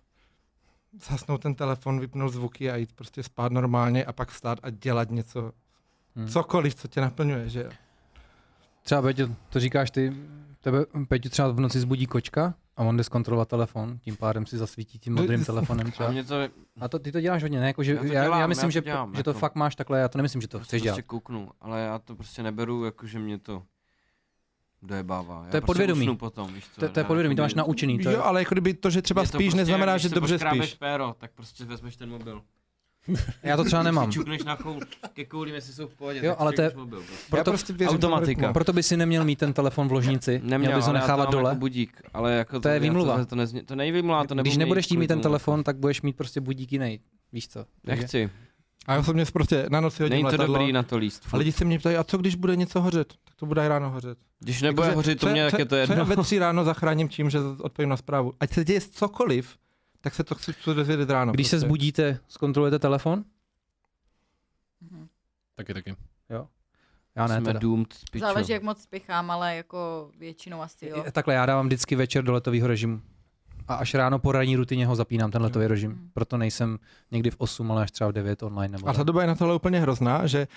[1.08, 5.10] zasnout ten telefon, vypnout zvuky a jít prostě spát normálně a pak vstát a dělat
[5.10, 5.52] něco,
[6.16, 6.28] Hmm.
[6.28, 7.70] cokoliv, co tě naplňuje, že jo.
[8.82, 10.12] Třeba Peťo, to říkáš ty,
[10.60, 14.58] tebe Peťo třeba v noci zbudí kočka a on jde zkontrolovat telefon, tím pádem si
[14.58, 16.10] zasvítí tím modrým telefonem A třeba.
[16.10, 16.34] mě to,
[16.80, 17.66] A to, ty to děláš hodně, ne?
[17.66, 19.38] Jako, že Já to já, dělám, já, já myslím, to že, dělám, že to jako-
[19.40, 20.94] fakt máš takhle, já to nemyslím, že to prostě, chceš dělat.
[20.94, 23.62] prostě kouknu, ale já to prostě neberu, jako že mě to
[24.82, 25.34] dojebává.
[25.44, 26.16] Já To je prostě podvědomí.
[26.16, 27.98] Potom, víš co, To, to je já podvědomí, to máš naučený.
[27.98, 30.08] To je, Jo, ale jako kdyby to, že třeba to spíš, prostě, neznamená, když že
[30.08, 30.74] dobře spíš.
[30.74, 32.42] péro, tak prostě vezmeš ten mobil.
[33.42, 34.12] já to třeba nemám.
[34.12, 34.80] Čukneš na choul,
[35.12, 36.98] ke koulím, jestli jsou v pohodě, Jo, tak ale to je- mobil.
[36.98, 37.14] Prostě.
[37.24, 38.52] Já Proto, prostě věřím automatika.
[38.52, 41.00] proto by si neměl mít ten telefon v ložnici, Neměl, měl bys ho ale já
[41.00, 41.50] to nechávat mám dole.
[41.50, 43.18] Jako budík, ale jako To je já výmluva.
[43.18, 45.64] To, to, nezně, to není výmluva, to Když nebudeš chtít mít ten telefon, jako.
[45.64, 47.00] tak budeš mít prostě budík jiný.
[47.32, 47.64] Víš co?
[47.86, 48.30] Nechci.
[48.86, 50.58] A já osobně prostě na noci hodím Není to letadlo.
[50.58, 51.22] dobrý na to líst.
[51.26, 51.38] A furt.
[51.38, 53.08] lidi se mě ptají, a co když bude něco hořet?
[53.24, 54.18] Tak to bude i ráno hořet.
[54.40, 55.96] Když nebude Jakože, hořit, to co- mě co- jak je to co jedno.
[55.96, 58.32] já ve tři ráno zachráním tím, že odpovím na zprávu.
[58.40, 59.56] Ať se děje cokoliv,
[60.00, 61.32] tak se to chci chci dozvědět ráno.
[61.32, 61.66] Když se prostě.
[61.66, 63.24] zbudíte, zkontrolujete telefon?
[65.56, 65.96] Taky, taky.
[67.14, 67.58] Já ne Jsme teda.
[67.58, 68.26] doomed, pičo.
[68.26, 71.04] Záleží, jak moc spěchám, ale jako většinou asi jo.
[71.12, 73.00] Takhle, já dávám vždycky večer do letového režimu.
[73.68, 76.10] A až ráno po ranní rutině ho zapínám, ten letový režim.
[76.12, 76.78] Proto nejsem
[77.10, 78.72] někdy v 8, ale až třeba v 9 online.
[78.72, 80.48] Nebo A ta doba je na tohle úplně hrozná, že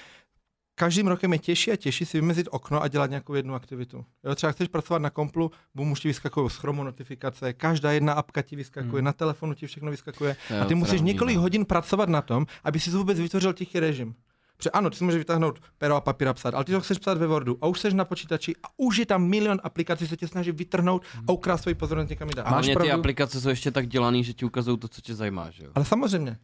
[0.76, 4.05] každým rokem je těžší a těžší si vymezit okno a dělat nějakou jednu aktivitu.
[4.24, 8.13] Jo, třeba chceš pracovat na komplu, bum, už ti vyskakují z chromu notifikace, každá jedna
[8.13, 9.05] apka ti vyskakuje, Hmm.
[9.05, 10.36] na telefonu ti všechno vyskakuje.
[10.49, 11.41] Je A ty musíš několik no.
[11.41, 14.15] hodin pracovat na tom, aby si vůbec vytvořil tichý režim.
[14.57, 16.97] Protože ano, ty si můžeš vytáhnout pero a papír a psát, ale ty to chceš
[16.97, 20.17] psát ve Wordu a už jsi na počítači a už je tam milion aplikací, se
[20.17, 22.47] tě snaží vytrhnout a ukrást svoji pozornost někam jinam.
[22.47, 25.49] A Máš ty aplikace jsou ještě tak dělaný, že ti ukazují to, co tě zajímá,
[25.51, 25.71] že jo?
[25.76, 26.38] Ale samozřejmě,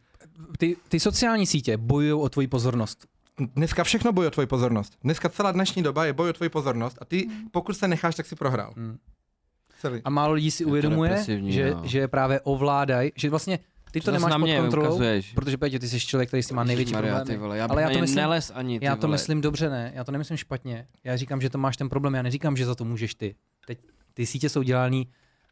[0.58, 3.06] Ty, ty sociální sítě bojují o tvoji pozornost.
[3.46, 4.92] Dneska všechno bojuje o tvoji pozornost.
[5.04, 8.26] Dneska celá dnešní doba je boj o tvoji pozornost a ty, pokud se necháš, tak
[8.26, 8.72] si prohrál.
[8.76, 8.98] Hmm.
[9.80, 10.00] Celý.
[10.04, 11.80] A málo lidí si Je to uvědomuje, že, no.
[11.84, 13.58] že je právě ovládají, že vlastně
[13.90, 15.32] ty to zas nemáš na pod mě kontrolou, ukazuješ.
[15.32, 17.38] protože Pétě, ty jsi člověk, který si má největší Ježišmarja, problémy.
[17.40, 19.14] Vole, já Ale já to myslím- nelez ani, ty Já to vole.
[19.14, 19.92] myslím dobře, ne?
[19.94, 20.86] Já to nemyslím špatně.
[21.04, 22.14] Já říkám, že to máš ten problém.
[22.14, 23.34] Já neříkám, že za to můžeš ty.
[23.66, 23.78] Teď
[24.14, 25.08] ty sítě jsou dělaný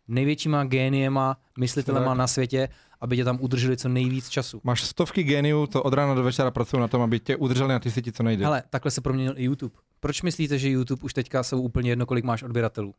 [0.09, 2.69] největšíma géniema, myslitelema na světě,
[3.01, 4.61] aby tě tam udrželi co nejvíc času.
[4.65, 7.79] Máš stovky geniů, to od rána do večera pracují na tom, aby tě udrželi na
[7.79, 8.45] ty síti co nejde.
[8.45, 9.75] Hele, takhle se proměnil i YouTube.
[10.01, 12.95] Proč myslíte, že YouTube už teďka jsou úplně jedno, kolik máš odběratelů?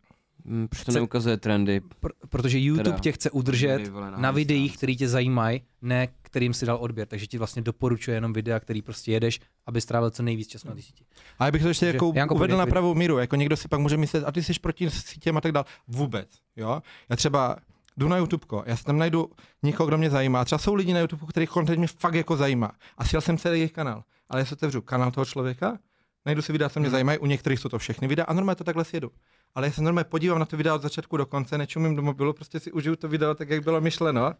[0.46, 1.82] Hm, Proč to Chce- neukazuje trendy?
[2.02, 6.54] Pr- protože YouTube Teda, tě chce udržet vole, na videích, které tě zajímají, ne kterým
[6.54, 7.08] si dal odběr.
[7.08, 10.76] Takže ti vlastně doporučuje jenom videa, který prostě jedeš, aby strávil co nejvíc času na
[10.76, 11.06] ty síti.
[11.40, 13.18] A já bych to ještě Takže, jako Janko, uvedl na pravou míru.
[13.18, 15.66] Jako někdo si pak může myslet, a ty jsi proti sítěm a tak dál.
[15.88, 16.30] Vůbec.
[16.56, 16.82] Jo?
[17.10, 17.58] Já třeba
[18.00, 19.30] jdu na YouTube, já si tam najdu
[19.64, 20.46] někoho, kdo mě zajímá.
[20.46, 22.72] Třeba jsou lidi na YouTube, kterých content mě fakt jako zajímá.
[22.98, 24.04] A sjel jsem celý jejich kanál.
[24.30, 25.78] Ale já si otevřu kanál toho člověka,
[26.26, 26.92] najdu si videa, co mě Hmm.
[26.92, 29.12] zajímají, u některých jsou to všechny videa a normálně to takhle sjedu.
[29.56, 32.34] Ale já se normálně podívám na to video od začátku do konce, nečumím do mobilu,
[32.34, 34.26] prostě si užiju to video tak, jak bylo myšleno.
[34.26, 34.36] A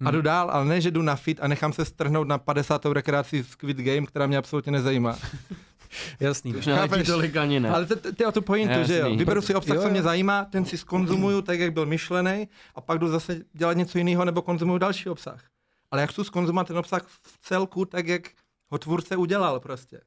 [0.00, 0.12] Hmm.
[0.12, 2.92] jdu dál, ale ne, že jdu na fit a nechám se strhnout na 50.
[2.92, 5.16] rekreaci Squid Game, která mě absolutně nezajímá.
[6.20, 6.54] Jasný.
[6.56, 7.06] Už Chápeš?
[7.06, 7.70] tolik ani ne.
[7.70, 7.86] Ale
[8.20, 9.04] je o tu pointu, že jo.
[9.04, 9.16] Jasný.
[9.16, 9.92] Vyberu si obsah, Jo, co jo.
[9.92, 13.98] mě zajímá, ten si skonzumuju tak, jak byl myšlený, a pak jdu zase dělat něco
[13.98, 15.44] jiného nebo konzumuju další obsah.
[15.90, 18.22] Ale já chci skonzumovat ten obsah v celku tak, jak
[18.70, 20.00] ho tvůrce udělal prostě.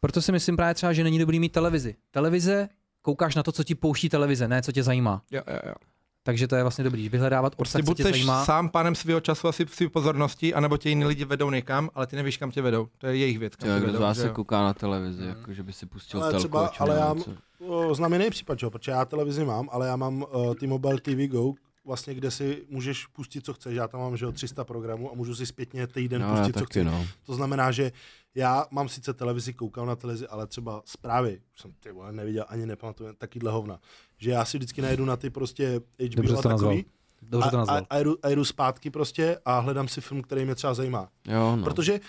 [0.00, 1.94] Proto si myslím právě třeba, že není dobrý mít televizi.
[2.10, 2.68] Televize
[3.02, 5.22] koukáš na to, co ti pouští televize, ne co tě zajímá.
[5.30, 5.74] Jo, jo, jo.
[6.22, 8.44] Takže to je vlastně dobrý, vyhledávat Prostě obsah, co buď tě jsi zajímá.
[8.44, 12.16] sám pánem svého času asi svý pozornosti, anebo tě jiní lidi vedou někam, ale ty
[12.16, 12.88] nevíš, kam tě vedou.
[12.98, 13.56] To je jejich věc.
[13.56, 15.86] Kam Jo, tě kdo z vedou, vás se kouká na televizi, jako že by si
[15.86, 17.30] pustil Ale telku, třeba- ale já- co.
[17.66, 18.70] O, Znám jiný případ, čo?
[18.70, 21.52] protože já televizi mám, ale já mám uh, T-Mobile TV Go,
[21.84, 23.74] vlastně, kde si můžeš pustit, co chceš.
[23.76, 26.60] Já tam mám že jo, 300 programů a můžu si zpětně týden No, pustit, co
[26.60, 26.84] taky, chci.
[26.84, 27.06] no.
[27.26, 27.92] To znamená, že
[28.34, 32.44] já mám sice televizi, koukám na televizi, ale třeba zprávy, už jsem ty vole, neviděl,
[32.48, 33.78] ani nepamatuju, takýhle hovna.
[34.18, 35.80] Že já si vždycky najdu na ty prostě
[36.14, 36.84] HBO Dobře a takový
[37.22, 37.86] Dobře to a, nazval.
[37.90, 41.08] a, a, jdu, a jdu zpátky prostě a hledám si film, který mě třeba zajímá.
[41.28, 41.64] Jo, no.
[41.64, 42.00] Protože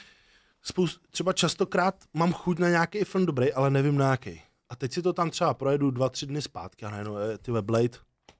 [0.62, 4.42] spoust, třeba častokrát mám chuť na nějaký film dobrý, ale nevím na jaký.
[4.70, 7.52] A teď si to tam třeba projedu dva, tři dny zpátky a najednou, eh, ty
[7.52, 7.98] Blade,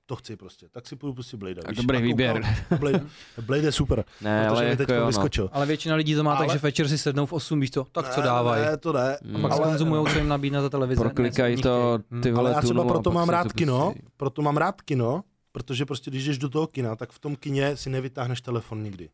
[0.10, 0.68] to chci prostě.
[0.72, 1.62] Tak si půjdu pustit Blade.
[1.62, 2.42] Tak dobrý výběr.
[2.80, 3.06] Blade,
[3.42, 5.08] Blade je super, Ne, protože ale mi jako teď jo, no.
[5.08, 5.50] vyskočil.
[5.54, 7.84] Ale většina lidí to má tak, Ale- že večer si sednou v 8, víš co,
[7.92, 8.66] tak co Ne, dávají.
[8.66, 9.18] Ne, to ne.
[9.24, 9.36] Mm.
[9.36, 11.02] A pak ale- konzumují, co jim nabídne za televize.
[11.02, 12.34] Proklikají co to ty Hm.
[12.36, 15.86] vole Ale já třeba a proto mám rád to kino, proto mám rád kino, protože
[15.86, 19.10] prostě když jdeš do toho kina, tak v tom kině si nevytáhneš telefon nikdy.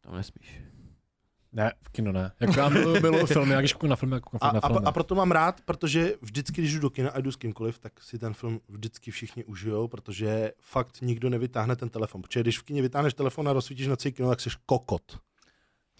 [0.00, 0.60] Tam nesmíš.
[1.52, 2.32] Ne, v kino ne.
[2.40, 4.86] Jako já miluju, miluju filmy, jak když na filmy, jak koukám A, na a, filmy.
[4.86, 7.92] a proto mám rád, protože vždycky, když jdu do kina a jdu s kýmkoliv, tak
[8.02, 12.22] si ten film vždycky všichni užijou, protože fakt nikdo nevytáhne ten telefon.
[12.22, 15.18] Protože když v kině vytáhneš telefon a rozsvítíš na celý kino, tak jsi kokot.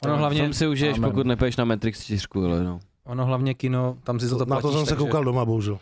[0.03, 1.11] Ono hlavně, Film si užiješ, Amen.
[1.11, 2.80] pokud nepůjdeš na Matrix 4, ale no.
[3.05, 5.78] ono hlavně kino, tam si za to na to jsem se takže- koukal doma, bohužel.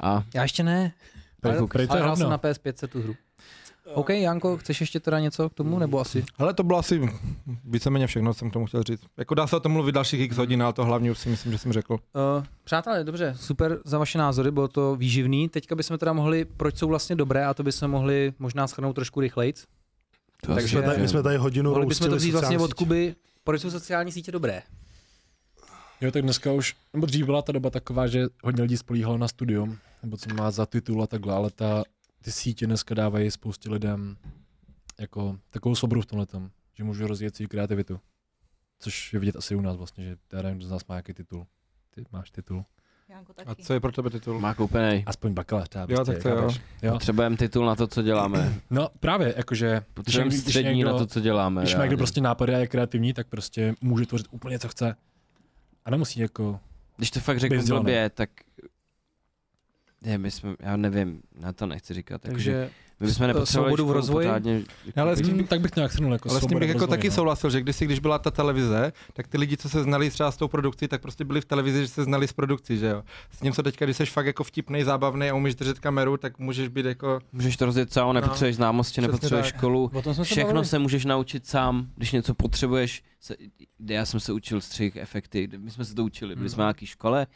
[0.00, 0.92] A Já ještě ne,
[1.42, 3.14] Prej- ale, to ale je hrál jsem na PS5 tu hru.
[3.94, 6.24] OK, Janko, chceš ještě teda něco k tomu, nebo asi?
[6.38, 7.00] Ale to bylo asi
[7.64, 9.00] víceméně všechno, co jsem k tomu chtěl říct.
[9.16, 11.52] Jako dá se o tom mluvit dalších x hodin, ale to hlavně už si myslím,
[11.52, 11.92] že jsem řekl.
[11.92, 15.48] Uh, přátelé, dobře, super za vaše názory, bylo to výživný.
[15.48, 19.20] Teďka bychom teda mohli, proč jsou vlastně dobré, a to bychom mohli možná schrnout trošku
[19.20, 19.52] rychleji.
[20.42, 22.74] to Takže- My jsme tady, my jsme tady hodinu Mohli bychom to vzít vlastně od.
[22.74, 23.14] Kuby,
[23.44, 24.62] proč jsou sociální sítě dobré.
[26.00, 29.28] Jo, tak dneska už, nebo dřív byla ta doba taková, že hodně lidí spolíhalo na
[29.28, 31.82] studium, nebo co má za titul a takhle, ale ta,
[32.24, 34.16] ty sítě dneska dávají spoustě lidem
[35.00, 36.26] jako takovou svobodu v tomhle
[36.74, 38.00] že můžu rozvíjet svou kreativitu.
[38.78, 41.14] Což je vidět asi u nás vlastně, že já nevím, kdo z nás má jaký
[41.14, 41.46] titul.
[41.94, 42.64] Ty máš titul.
[43.08, 43.62] Janko A taky.
[43.62, 44.40] co je pro tebe titul?
[44.40, 45.02] má koupený.
[45.06, 45.86] Aspoň bakalář třeba.
[45.88, 46.50] Jo, prostě, tak to jo.
[46.82, 46.92] jo.
[46.92, 48.60] Potřebujeme titul na to, co děláme.
[48.70, 51.62] No právě, jakože Potřebujeme střední někdo- na to, co děláme.
[51.62, 54.96] když má někdo prostě nápady a je kreativní, tak prostě může tvořit úplně co chce.
[55.84, 56.60] A nemusí jako,
[56.96, 58.30] Když to fakt řeknu blbě, tak
[60.02, 62.22] ne, my jsme, já nevím, na to nechci říkat.
[62.22, 62.70] Takže Takže
[63.00, 64.26] my bychom nepotřebovali svobodu v rozvoji?
[64.26, 64.62] pořádně.
[64.96, 66.98] Ale s tím tak bych to nějak shrnul jako Ale s tím bych jako rozvoji,
[66.98, 67.14] taky no.
[67.14, 70.36] souhlasil, že kdysi, když byla ta televize, tak ty lidi, co se znali třeba s
[70.36, 73.02] tou produkcí, tak prostě byli v televizi, že se znali s produkcí, že jo.
[73.30, 76.38] S tím, co teďka, když jsi fakt jako vtipný, zábavný a umíš držet kameru, tak
[76.38, 77.20] můžeš být jako...
[77.32, 79.58] Můžeš to rozjet sám, nepotřebuješ známosti, No, přesně nepotřebuješ tak.
[79.58, 79.90] školu.
[80.12, 80.64] se Všechno bavili.
[80.66, 83.02] se můžeš naučit sám, když něco potřebuješ.
[83.20, 83.34] Se,
[83.88, 86.60] já jsem se učil střih, efekty, my jsme se to učili, byli jsme Mhm.
[86.62, 87.26] na nějaký škole,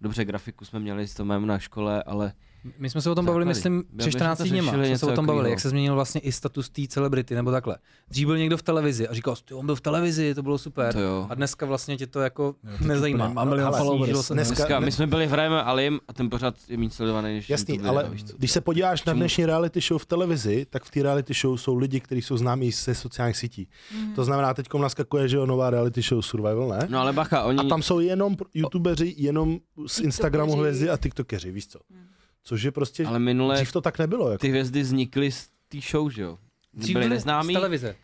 [0.00, 2.32] dobře grafiku jsme měli s Tomem na škole, ale
[2.78, 4.72] My jsme se o tom bavili, myslím, My před jsme 14 to dněma.
[4.72, 7.76] Jsme se o tom bavili, jak se změnil vlastně i status té celebrity, nebo takhle.
[8.08, 10.92] Dřív byl někdo v televizi a říkal, ty on byl v televizi, to bylo super.
[10.92, 11.26] to jo.
[11.30, 13.24] A dneska vlastně tě to jako Jo, nezajímá.
[13.24, 14.10] úplně Má milion followers.
[14.30, 17.34] Dneska- Dneska, ne- my jsme byli v Rajem Alim a ten pořád je méně sledovaný
[17.34, 18.36] než Jasný, YouTube ale videa, víš co?
[18.36, 21.76] když se podíváš na dnešní reality show v televizi, tak v té reality show jsou
[21.76, 23.68] lidi, kteří jsou známí ze sociálních sítí.
[23.96, 24.14] Mhm.
[24.14, 26.86] To znamená, teď naskakuje, že jo, nová reality show Survival, ne?
[26.90, 27.58] No ale bacha, oni...
[27.58, 31.78] A tam jsou jenom youtubeři, jenom z Instagramu hvězdy a tiktokeři, víš co?
[31.90, 32.06] Hmm.
[32.44, 34.30] Což je prostě, Ale minule dřív to tak nebylo.
[34.30, 34.40] Jako.
[34.40, 36.38] ty hvězdy vznikly z té show, že jo?
[36.74, 37.96] Dřív Byly byli neznámí, Z televize.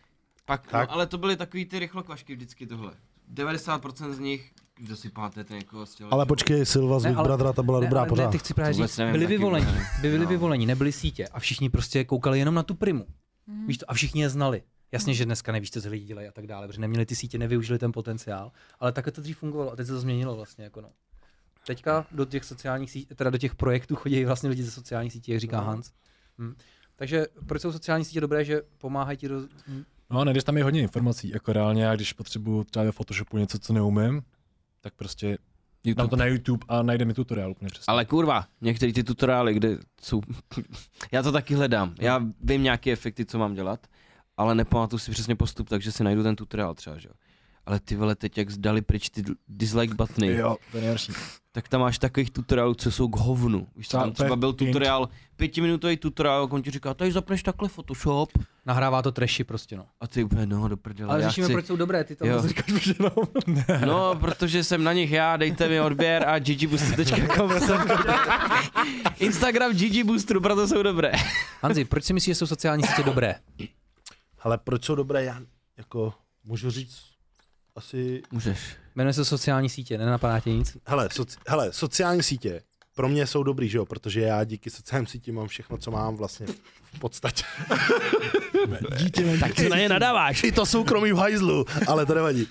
[0.45, 0.89] pak, Tak.
[0.89, 2.91] no, ale to byly takový ty rychlokvašky vždycky tohle.
[3.33, 6.09] 90% z nich, kdo si pamatujete někoho z těla.
[6.11, 8.25] Ale počkej, Silva z Big Brothera, ta byla Ne, dobrá ale pořád.
[8.25, 9.79] ne, ty chci právě Vůbec říct, nevím byli taky vyvolení, jméno.
[10.01, 10.25] byli No.
[10.29, 13.05] vyvolení, nebyli sítě a všichni prostě koukali jenom na tu primu.
[13.47, 13.67] Mhm.
[13.67, 14.63] Víš to, a všichni je znali.
[14.91, 17.37] Jasně, že dneska nevíš, co ty lidi dělají a tak dále, protože neměli ty sítě,
[17.37, 20.63] nevyužili ten potenciál, ale takhle to dřív fungovalo a teď se to změnilo vlastně.
[20.63, 20.89] Jako no.
[21.67, 25.31] Teďka do těch sociálních sítí, teda do těch projektů chodí vlastně lidi ze sociálních sítí,
[25.31, 25.63] jak říká No.
[25.63, 25.91] Hans.
[26.39, 26.55] Hm.
[26.95, 29.39] Takže proč jsou sociální sítě dobré, že pomáhají ti do...
[29.67, 29.83] hm.
[30.09, 33.59] No, najdeš tam je hodně informací, jako reálně, já když potřebuju třeba ve Photoshopu něco,
[33.59, 34.21] co neumím,
[34.81, 35.37] tak prostě dám
[35.85, 36.07] YouTube.
[36.07, 37.91] to na YouTube a najde mi tutoriál úplně přesně.
[37.91, 40.21] Ale kurva, některé ty tutoriály, kde jsou...
[41.11, 41.95] já to taky hledám.
[41.99, 43.87] Já vím nějaké efekty, co mám dělat,
[44.37, 47.13] ale nepamatuju si přesně postup, takže si najdu ten tutoriál třeba, že jo.
[47.67, 51.11] Ale ty vole, teď jak zdali pryč ty dislike buttony, Jo, to je nejhorší.
[51.51, 53.67] tak tam máš takových tutoriálů, co jsou k hovnu.
[53.75, 58.29] Víš, tam třeba byl tutoriál, pětiminutový tutoriál, jak on ti říká, tady zapneš takhle Photoshop
[58.65, 59.85] Nahrává to trashy prostě, no.
[60.01, 61.53] a ty úplně, no, do prdele, Ale řešíme, chci...
[61.53, 63.11] proč jsou dobré, ty zase říkáš, že no.
[63.85, 67.87] No, protože jsem na nich já, dejte mi odběr a ggboosty.com jsem
[69.19, 71.11] Instagram Gigi Boosteru, proto jsou dobré.
[71.61, 73.35] Hanzi, proč si myslíš, že jsou sociální sítě dobré?
[74.39, 75.41] Ale proč jsou dobré, já
[75.77, 76.13] jako
[76.43, 77.06] můžu říct
[77.77, 78.21] asi...
[78.31, 78.59] Můžeš.
[78.95, 80.77] Jmenuje se sociální sítě, nenapadá tě nic?
[80.85, 82.61] Hele, soci, hele sociální sítě
[82.97, 86.15] pro mě jsou dobrý, že jo, protože já díky sociálním sítím mám všechno, co mám
[86.15, 86.45] vlastně
[86.93, 87.43] v podstatě.
[88.97, 90.43] Dítě, Tak ty na ně nadáváš.
[90.43, 92.47] I to soukromí v hajzlu, ale to nevadí.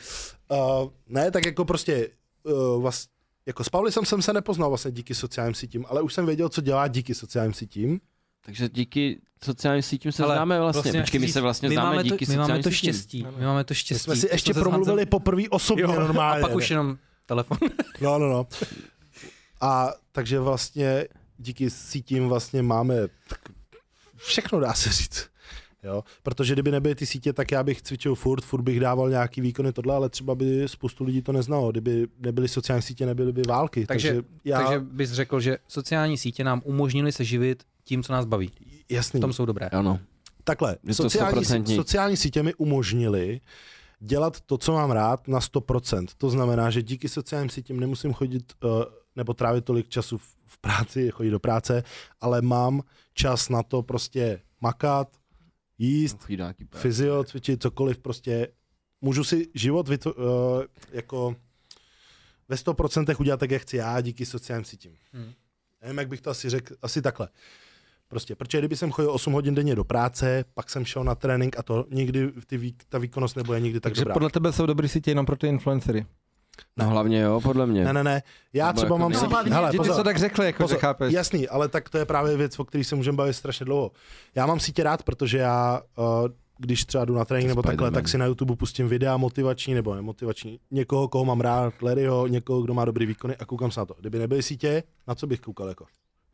[0.48, 2.08] Uh, ne, tak jako prostě
[2.42, 3.10] uh, vlast,
[3.46, 6.60] jako s Pavlisem jsem se nepoznal vlastně díky sociálním sítím, ale už jsem věděl, co
[6.60, 8.00] dělá díky sociálním sítím.
[8.46, 10.82] Takže díky sociálním sítím se Ale známe vlastně.
[10.82, 12.72] vlastně Počkej, my se vlastně my známe máme díky to, my máme to sítím.
[12.72, 13.26] štěstí.
[13.38, 14.04] My máme to My štěstí.
[14.04, 16.42] jsme si ještě promluvili Hancem- poprvé osobně Jo, normálně.
[16.44, 16.74] a pak už ne?
[16.74, 17.58] jenom telefon.
[18.00, 18.46] No, no, no.
[19.60, 21.04] A takže vlastně
[21.38, 22.94] díky sítím vlastně máme
[23.28, 23.38] tak
[24.16, 25.28] všechno dá se říct.
[25.82, 26.04] Jo?
[26.22, 29.72] Protože kdyby nebyly ty sítě, tak já bych cvičil furt, furt bych dával nějaký výkony
[29.72, 31.70] tohle, ale třeba by spoustu lidí to neznalo.
[31.70, 33.86] Kdyby nebyly sociální sítě, nebyly by války.
[33.86, 38.12] Takže, takže já, takže bys řekl, že sociální sítě nám umožnili se živit tím, co
[38.12, 38.50] nás baví.
[38.90, 39.20] jasný.
[39.20, 39.68] V tom jsou dobré.
[39.68, 40.00] Ano.
[40.44, 41.76] Takhle, sociální, 100%.
[41.76, 43.40] sociální sítě mi umožnili
[44.00, 46.06] dělat to, co mám rád, na 100%.
[46.16, 48.70] To znamená, že díky sociálním sítím nemusím chodit uh,
[49.16, 51.82] nebo trávit tolik času v, v práci, chodit do práce,
[52.20, 52.82] ale mám
[53.14, 55.16] čas na to prostě makat,
[55.78, 56.18] jíst,
[56.74, 58.48] fyzio, cvičit, cokoliv, prostě
[59.00, 60.62] můžu si život vytvo- uh,
[60.92, 61.36] jako
[62.48, 64.92] ve 100% udělat tak, jak chci já, díky sociálním sítím.
[65.12, 65.32] Hmm.
[65.82, 67.28] Nevím, jak bych to asi řekl, asi takhle.
[68.08, 71.58] Prostě, protože kdyby jsem chodil 8 hodin denně do práce, pak jsem šel na trénink
[71.58, 74.12] a to nikdy ty vý, ta výkonnost nebude nikdy tak Takže dobrá.
[74.14, 76.06] podle tebe jsou dobrý sítě jenom pro ty influencery.
[76.76, 77.84] No hlavně jo, podle mě.
[77.84, 78.22] Ne, ne, ne.
[78.52, 79.26] Já Nebo třeba jako mám si...
[79.26, 79.96] Hlavně, Hele, Ty, ty pozor.
[79.96, 81.12] to tak řekli, jako, že Pozor, chápeš.
[81.14, 83.90] Jasný, ale tak to je právě věc, o které se můžeme bavit strašně dlouho.
[84.34, 86.04] Já mám sítě rád, protože já, uh,
[86.58, 89.94] když třeba jdu na trénink nebo takhle, tak si na YouTube pustím videa motivační nebo
[89.94, 90.58] nemotivační.
[90.70, 93.94] Někoho, koho mám rád, Larryho, někoho, kdo má dobrý výkony a koukám se na to.
[94.00, 95.84] Kdyby nebyly sítě, na co bych koukal jako?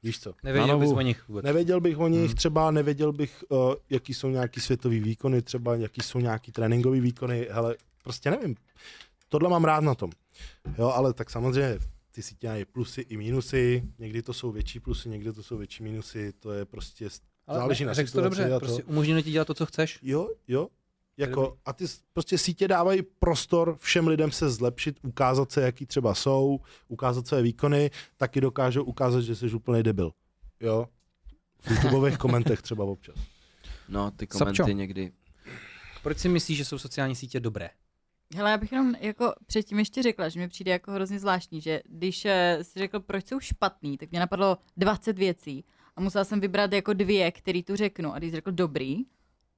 [0.03, 0.35] Víš co?
[0.43, 1.45] Nevěděl bys o nich vůbec.
[1.45, 2.35] Nevěděl bych o nich Hmm.
[2.37, 7.49] třeba, nevěděl bych, uh, jaký jsou nějaký světový výkony, třeba jaký jsou nějaký tréninkový výkony,
[7.51, 8.55] hele, prostě nevím.
[9.29, 10.11] Tohle mám rád na tom.
[10.79, 11.79] Jo, ale tak samozřejmě
[12.11, 15.83] ty sítě mají plusy i mínusy, někdy to jsou větší plusy, někdy to jsou větší
[15.83, 17.09] mínusy, to je prostě,
[17.47, 19.67] Ale záleží ne, na řekl jsi to situaci dobře, prostě umožnili ti dělat to, co
[19.67, 19.99] chceš.
[20.03, 20.69] jo, jo,
[21.17, 26.15] jako, a ty prostě sítě dávají prostor všem lidem se zlepšit, ukázat se, jaký třeba
[26.15, 30.13] jsou, ukázat své výkony, taky dokážou ukázat, že jsi úplný debil.
[30.61, 30.89] Jo,
[31.61, 33.17] v YouTubeových komentech třeba občas.
[33.89, 34.63] No, ty Sapčo.
[34.63, 35.13] komenty někdy.
[36.03, 37.71] Proč si myslíš, že jsou sociální sítě dobré?
[38.37, 41.81] Hele, já bych jenom jako předtím ještě řekla, že mi přijde jako hrozně zvláštní, že
[41.85, 45.65] když eh, si řekl, proč jsou špatný, tak mě napadlo 20 věcí
[45.97, 48.15] a musela jsem vybrat jako dvě, který tu řeknu.
[48.15, 48.97] A když jsi řekl dobrý,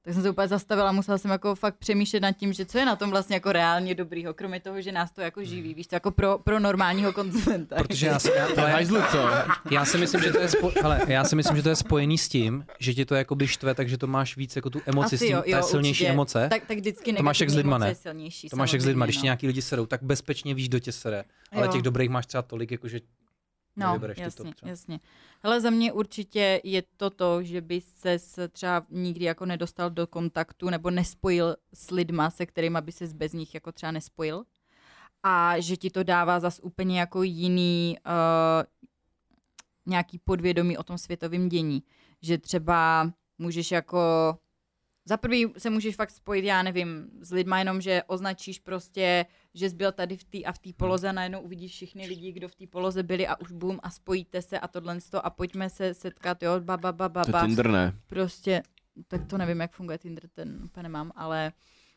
[0.05, 2.77] tak jsem se úplně zastavila a musela jsem jako fakt přemýšlet nad tím, že co
[2.77, 5.87] je na tom vlastně jako reálně dobrýho, kromě toho, že nás to jako živí, víš,
[5.87, 7.75] to jako pro, pro normálního konzumenta.
[7.75, 9.29] Protože já si, já, ale, Hajzlu, co?
[9.71, 12.17] já si myslím, že to je spo, hele, já si myslím, že to je spojený
[12.17, 15.17] s tím, že ti to jakoby štve, takže to máš víc jako tu emoci, Asi
[15.17, 16.09] s tím, jo, ta jo, silnější určitě.
[16.13, 16.47] emoce.
[16.49, 17.87] tak, tak vždycky To máš jak s lidma, ne?
[17.89, 18.49] je silnější.
[18.49, 20.91] To máš jak s lidma, když ti nějaký lidi serou, tak bezpečně víš, kdo tě
[20.91, 21.23] sere.
[21.51, 21.71] Ale Jo.
[21.71, 22.99] těch dobrých máš třeba tolik, jako že
[23.75, 24.99] No, jasně, jasně.
[25.43, 30.07] Hele, za mě určitě je to to, že by se třeba nikdy jako nedostal do
[30.07, 34.43] kontaktu nebo nespojil s lidma, se kterými by se bez nich jako třeba nespojil.
[35.23, 38.63] A že ti to dává zas úplně jako jiný uh,
[39.85, 41.83] nějaký podvědomí o tom světovém dění.
[42.21, 43.99] Že třeba můžeš jako
[45.07, 49.69] za prvý se můžeš fakt spojit, já nevím, s lidma jenom, že označíš prostě, že
[49.69, 52.47] jsi byl tady v té a v té poloze a najednou uvidíš všechny lidi, kdo
[52.47, 55.93] v té poloze byli a už bum a spojíte se a tohle a pojďme se
[55.93, 57.45] setkat, jo, ba, ba, ba, ba, To je ba.
[57.45, 57.93] Tinder, ne?
[58.07, 58.63] Prostě,
[59.07, 61.51] tak to nevím, jak funguje Tinder, ten úplně nemám, ale,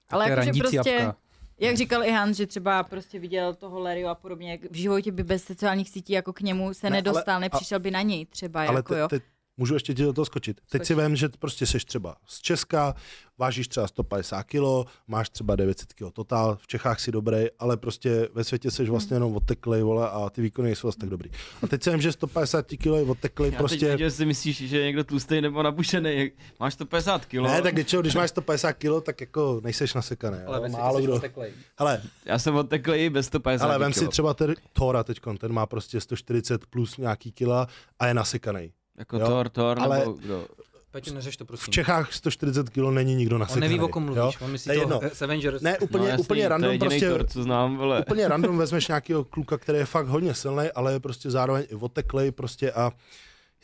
[0.09, 1.17] to ale je jakože prostě, apka.
[1.61, 5.13] jak říkal i Hans, že třeba prostě viděl toho Larryho a podobně, jak v životě
[5.13, 8.03] by bez sociálních sítí jako k němu se Ne, ne, ale- nedostal, nepřišel by na
[8.03, 9.09] něj třeba, Ale jako te, jo.
[9.09, 9.21] te,
[9.59, 10.61] můžu ještě ti do toho skočit.
[10.71, 10.97] Teď si Skoč.
[11.03, 12.95] vem, že prostě seš třeba z Česka,
[13.39, 14.61] vážíš třeba 150 kg,
[15.09, 19.17] máš třeba 900 kg total, v Čechách si dobrý, ale prostě ve světě seš vlastně
[19.17, 21.31] jenom odteklej, vole, a ty výkony nejsou asi tak dobrý.
[21.63, 23.87] A teď si vem, že 150 kg je odteklej, Já teď prostě...
[23.87, 26.31] věděl, si myslíš, že je někdo tlustý nebo nabušený.
[26.61, 27.35] Máš 150 kg.
[27.35, 30.39] Ne, tak většinou, když máš 150 kg, tak jako nejseš nasekaný.
[30.47, 31.15] Ale jo, málo kdo.
[31.17, 31.53] oteklej.
[31.79, 34.05] Hele, Já jsem odteklý i bez 150 ale vem kilo.
[34.07, 38.73] si třeba ten Thora teďkon, ten má prostě 140 plus nějaký kila a je nasekaný.
[38.99, 40.47] Jako Jo, Thor, Thor, ale- nebo kdo?
[40.91, 41.73] Peťo, neřeš to V prosím.
[41.73, 43.69] Čechách 140 kg není nikdo On nasekaný.
[43.69, 44.15] neví, o kom jo?
[44.15, 45.01] mluvíš, on myslí To je to jedno.
[45.25, 45.63] Avengers.
[45.63, 48.01] Ne, úplně, no, jasný, úplně to je random, prostě Thor, co znám, vole.
[48.01, 51.75] úplně random vezmeš nějakého kluka, který je fakt hodně silný, ale je prostě zároveň i
[51.75, 52.93] oteklej prostě a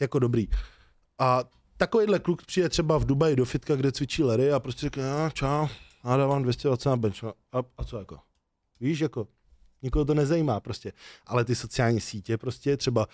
[0.00, 0.48] jako dobrý.
[1.18, 1.44] A
[1.76, 5.30] takovýhle kluk přijde třeba v Dubaji do fitka, kde cvičí Larry a prostě řekne, já,
[5.30, 5.66] čau,
[6.04, 7.24] já dávám 220 na bench.
[7.24, 7.32] A,
[7.78, 8.18] a co jako?
[8.80, 9.26] Víš, jako,
[9.82, 10.92] nikoho to nezajímá prostě.
[11.26, 13.06] Ale ty sociální sítě prostě třeba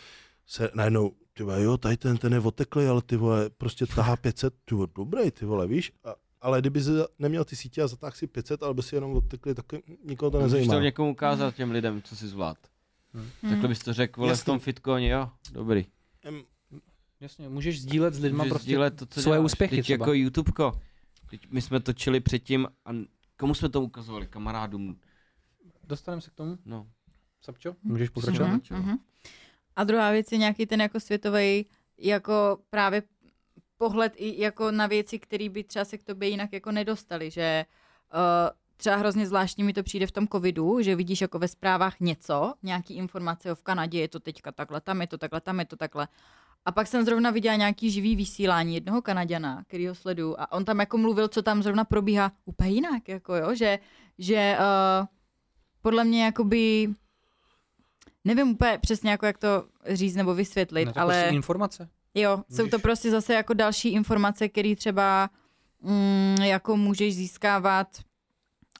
[0.46, 4.16] se najednou, ty vole, jo, tady ten, ten je oteklý, ale ty vole, prostě tahá
[4.16, 5.92] 500, ty vole, dobrý, ty vole, víš?
[6.04, 9.12] A, ale kdyby jsi neměl ty sítě a zatáhl si 500, ale by si jenom
[9.12, 9.66] odtekli, tak
[10.04, 10.74] nikoho to Můžeš nezajímá.
[10.74, 12.58] to někomu ukázat těm lidem, co si zvlád.
[13.48, 15.86] Takhle bys to řekl, vole, v tom fitcoini, jo, dobrý.
[16.24, 16.42] Em,
[17.20, 19.44] Jasně, můžeš sdílet s lidma Můžeš prostě sdílet to, co svoje děláš.
[19.52, 20.02] úspěchy Teď třeba.
[20.04, 20.80] jako YouTubeko.
[21.30, 22.90] Teď my jsme točili předtím a
[23.36, 24.26] komu jsme to ukazovali?
[24.26, 24.96] Kamarádům.
[25.88, 26.58] Dostaneme se k tomu?
[26.64, 26.86] No.
[27.40, 27.74] Sapčo?
[27.82, 28.46] Můžeš pokračovat?
[28.48, 28.98] Mhm, mhm.
[29.80, 31.66] A druhá věc je nějaký ten jako světový
[31.98, 33.02] jako právě
[33.78, 37.64] pohled i jako na věci, které by třeba se k tobě jinak jako nedostali, že
[38.14, 38.20] uh,
[38.76, 42.54] třeba hrozně zvláštní mi to přijde v tom covidu, že vidíš jako ve zprávách něco,
[42.62, 45.64] nějaký informace o v Kanadě je to teďka takhle, tam je to takhle, tam je
[45.64, 46.08] to takhle.
[46.64, 50.64] A pak jsem zrovna viděla nějaký živý vysílání jednoho Kanaděna, který ho sleduju a on
[50.64, 53.78] tam jako mluvil, co tam zrovna probíhá úplně jinak, jako jo, že,
[54.18, 55.06] že uh,
[55.82, 56.88] podle mě jakoby
[58.24, 61.88] nevím úplně přesně jako jak to říct nebo vysvětlit, No, to ale prostě informace.
[62.14, 65.30] jo, jsou to Můžeš- prostě zase jako další informace, které třeba
[65.82, 67.88] mm, jako můžeš získávat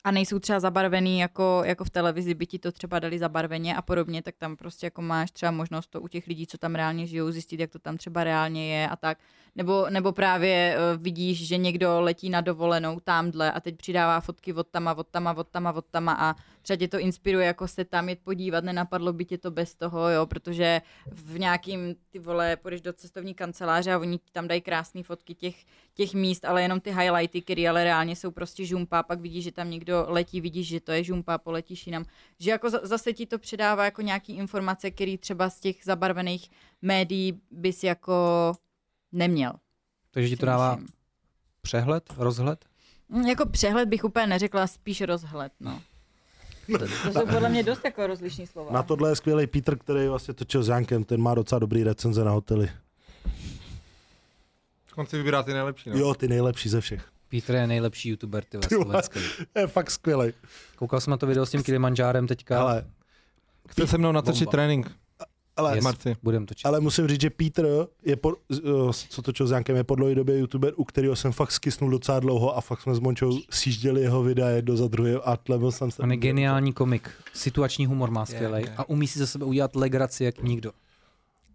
[0.04, 3.82] a nejsou třeba zabarvený jako, jako v televizi, by ti to třeba dali zabarveně a
[3.82, 7.06] podobně, tak tam prostě jako máš třeba možnost to u těch lidí, co tam reálně
[7.06, 9.18] žijou, zjistit, jak to tam třeba reálně je a tak.
[9.56, 14.52] Nebo, nebo právě uh, vidíš, že někdo letí na dovolenou tamhle a teď přidává fotky
[14.52, 17.84] od tama, od tama, od tama, od tama a třeba tě to inspiruje jako se
[17.84, 20.82] tam jít podívat, nenapadlo by tě to bez toho, jo, protože
[21.12, 25.34] v nějakým, ty vole, půjdeš do cestovní kanceláře a oni ti tam dají krásné fotky
[25.34, 29.44] těch, těch míst, ale jenom ty highlighty, které ale reálně jsou prostě žumpa, pak vidíš,
[29.44, 32.04] že tam někdo letí, vidíš, že to je žumpa, poletíš jinam.
[32.38, 36.50] Že jako za- zase ti to předává jako nějaký informace, které třeba z těch zabarvených
[36.82, 38.52] médií bys jako
[39.12, 39.52] neměl.
[40.10, 40.78] Takže ti to dává
[41.62, 42.64] přehled, rozhled?
[43.08, 45.82] Mm, Jako přehled bych úplně neřekla, spíš rozhled, no.
[46.78, 48.72] To jsou podle mě dost jako rozlišní slova.
[48.72, 52.24] Na tohle je skvělý Peter, který vlastně točil s Jankem, ten má docela dobrý recenze
[52.24, 52.70] na hotely.
[54.96, 55.90] On si vybírá ty nejlepší.
[55.90, 55.96] No.
[55.98, 57.08] Jo, ty nejlepší ze všech.
[57.28, 59.20] Petr je nejlepší youtuber, ty slovenský.
[59.56, 60.32] Je fakt skvělý.
[60.76, 62.60] Koukal jsem na to video s tím Kilimanjárem teďka.
[62.60, 62.84] Ale,
[63.68, 64.50] Chce se mnou natočit Bomba.
[64.50, 64.90] trénink
[65.60, 65.84] ale, Yes.
[65.84, 66.16] marci.
[66.22, 66.66] Budem točit.
[66.66, 67.66] ale musím říct, že Peter
[68.04, 68.58] je po, eh,
[69.08, 72.20] co točil s Jankem, je po dlouhé době youtuber, u kterého jsem fakt skysnul docela
[72.20, 75.90] dlouho a fakt jsme s Mončou sjížděli jeho videa jedno za druhé a tlebil jsem
[75.90, 76.02] se.
[76.02, 77.10] On je geniální komik.
[77.34, 78.74] Situační humor má skvělej je.
[78.76, 80.72] a umí si ze sebe udělat legraci jak nikdo.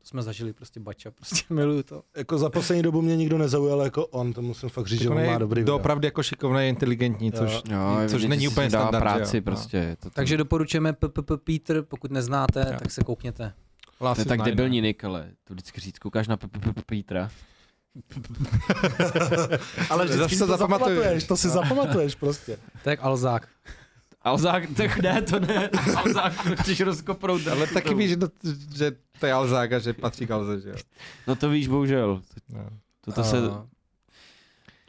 [0.01, 2.01] To jsme zažili prostě bača, prostě miluju to.
[2.18, 5.18] Jako za poslední dobu mě nikdo nezaujal jako on, to musím fakt říct, že On
[5.18, 5.68] on má je dobrý videa.
[5.74, 7.39] doopravdy jako šikovný, inteligentní, Jo.
[7.39, 9.01] což, Jo, což vidět, není úplně standard.
[9.03, 9.41] práci jo?
[9.45, 9.78] prostě.
[9.78, 10.93] je To, Takže doporučujeme
[11.43, 12.80] Peter, pokud neznáte, Jo.
[12.80, 13.53] tak se koukněte.
[14.02, 14.16] No.
[14.16, 16.38] to je tak debilní nick, ale to vždycky říct, koukáš na
[16.86, 17.30] Petra.
[19.89, 21.24] Ale vždycky si to zapamatuješ.
[21.24, 22.58] to si zapamatuješ prostě.
[22.86, 23.48] Jak Alzák.
[24.22, 25.70] Alzák, tak ne, to ne.
[25.96, 27.48] Alzák, to chceš rozkopnout.
[27.48, 28.28] Ale taky víš, že to,
[28.76, 30.76] že to je Alzák a že patří k Alze, že jo?
[31.28, 32.22] No to víš, bohužel.
[32.50, 32.70] No.
[33.02, 33.38] To, to se...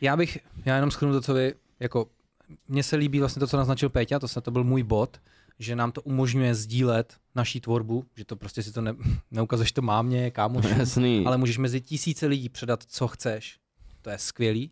[0.00, 2.06] Já bych, já jenom schrnu to, co vy, jako,
[2.68, 5.20] mně se líbí vlastně to, co naznačil Péťa, to, se, to byl můj bod,
[5.58, 8.94] že nám to umožňuje sdílet naší tvorbu, že to prostě si to ne,
[9.30, 11.24] neukazuješ to mámě, kámoši, Jasný.
[11.26, 13.58] ale můžeš mezi tisíce lidí předat, co chceš.
[14.02, 14.70] To je skvělý.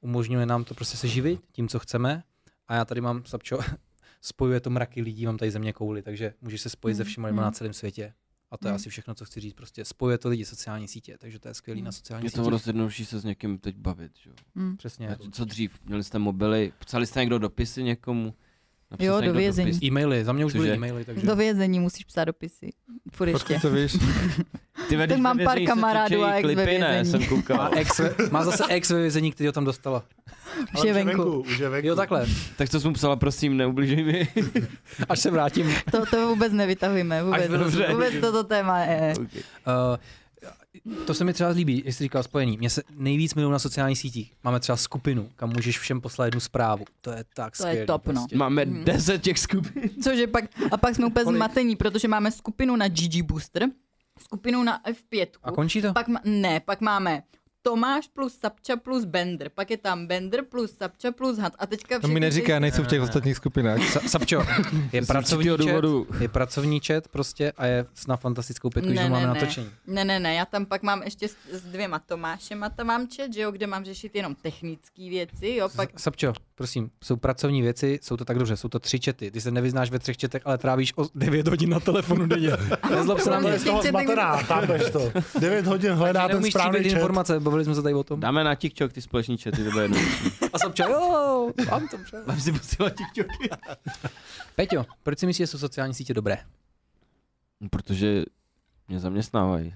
[0.00, 2.22] Umožňuje nám to prostě se živit tím, co chceme.
[2.68, 3.58] A já tady mám, Sapčo,
[4.20, 7.28] spojuje to mraky lidí, mám tady země kouli, takže můžeš se spojit se Mm, všema
[7.28, 7.44] lidma mm.
[7.46, 8.12] na celém světě.
[8.50, 8.76] A to je Mm.
[8.76, 9.54] asi všechno, co chci říct.
[9.54, 11.84] Prostě spojuje to lidi sociální sítě, takže to je skvělý Mm.
[11.84, 12.50] na sociální Je to sítě.
[12.50, 14.36] dost jednodušší se s někým teď bavit, že jo.
[14.56, 14.76] Hm.
[14.76, 15.16] Přesně.
[15.32, 15.78] Co dřív?
[15.84, 18.34] Měli jste mobily, psali jste někdo dopisy někomu?
[18.94, 19.70] Napsal Jo, do vězení.
[19.70, 19.82] dopis?
[19.82, 21.26] E-maily, za mě už byly e-maily, takže...
[21.26, 22.70] Do vězení musíš psát dopisy.
[23.12, 23.60] Furt ještě.
[23.60, 23.92] Co víš?
[24.88, 27.56] Ty Tak mám ve pár vězení, se kamarádů a ex ve klipy, ne, jsem koukal.
[27.56, 30.04] Má, ex, má zase ex ve vězení, který ho tam dostala.
[30.78, 31.40] Už je venku.
[31.40, 31.88] Už je venku.
[31.88, 32.26] Jo, takhle.
[32.56, 34.28] Tak to jsem mu psala, prosím, neubližuj mi.
[35.08, 35.74] Až se vrátím.
[35.90, 37.22] To, to vůbec nevytahujeme.
[37.22, 39.12] Vůbec, vůbec toto téma je.
[39.16, 39.42] Okay.
[39.90, 39.96] Uh,
[41.06, 42.56] to se mi třeba líbí, jestli říkal spojení.
[42.58, 44.32] Mně se nejvíc milují na sociálních sítích.
[44.44, 46.84] Máme třeba skupinu, kam můžeš všem poslat jednu zprávu.
[47.00, 47.86] To je tak To je skvělý.
[47.86, 48.12] top, no.
[48.12, 48.36] prostě.
[48.36, 48.84] Máme Mhm.
[48.84, 49.90] 10 těch skupin.
[50.04, 51.36] Cože pak, a pak jsme úplně Kolik?
[51.36, 53.66] zmatení, protože máme skupinu na GG Booster,
[54.20, 55.26] skupinu na F5.
[55.42, 55.92] A končí to?
[55.92, 57.22] Pak ma, ne, pak máme
[57.68, 61.52] Tomáš plus Sapča plus Bender, pak je tam Bender plus Sapča plus Hat.
[61.58, 63.78] A teďka To mi neříká, ty- nejsou v těch ostatních skupinách.
[63.78, 64.42] Sa- Sapčo,
[64.92, 66.06] je pracovní chat, důvodu.
[66.20, 69.34] je pracovní chat prostě a je na fantastickou pětku, Ne, že ne, máme ne.
[69.34, 69.70] natočení.
[69.86, 73.34] Ne, ne, ne, já tam pak mám ještě s, s dvěma Tomášema, tam mám chat,
[73.34, 77.98] že jo, kde mám řešit jenom technické věci, jo, pak Sapčo, prosím, jsou pracovní věci,
[78.02, 79.30] jsou to tak dobře, jsou to tři čety.
[79.30, 82.50] Ty se nevyznáš ve třech četech, ale trávíš o 9 hodin na telefonu denně.
[82.90, 83.50] Nezlob se na To mě.
[83.50, 85.12] je z toho zmatená, chápeš to.
[85.38, 88.20] 9 hodin hledá ten správný informace, bavili jsme se tady o tom.
[88.20, 89.98] Dáme na TikTok ty společní chaty, to bude jedno.
[90.52, 92.26] A Sapčo, jo, mám to před.
[92.26, 93.48] Mám si posílat TikToky.
[94.56, 96.38] Peťo, proč si myslíš, že jsou sociální sítě dobré?
[97.60, 98.24] No, Protože
[98.88, 99.74] mě zaměstnávají.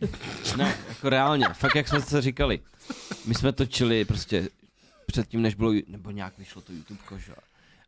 [0.56, 2.60] ne, jako reálně, fakt jak jsme se říkali.
[3.26, 4.48] My jsme točili prostě
[5.06, 7.30] předtím, než bylo, nebo nějak vyšlo to YouTube, že?
[7.30, 7.36] jo.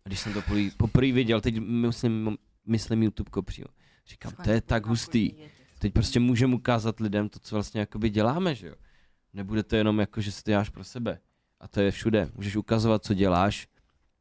[0.04, 3.68] A když jsem to poprvé- poprvé viděl, teď myslím, myslím YouTube přímo,
[4.06, 5.32] Říkám, to je tak hustý.
[5.78, 8.74] Teď prostě můžeme ukázat lidem to, co vlastně jakoby děláme, že jo.
[9.36, 11.18] Nebude to jenom jako, že si to děláš pro sebe.
[11.60, 12.30] A to je všude.
[12.34, 13.68] Můžeš ukazovat, co děláš.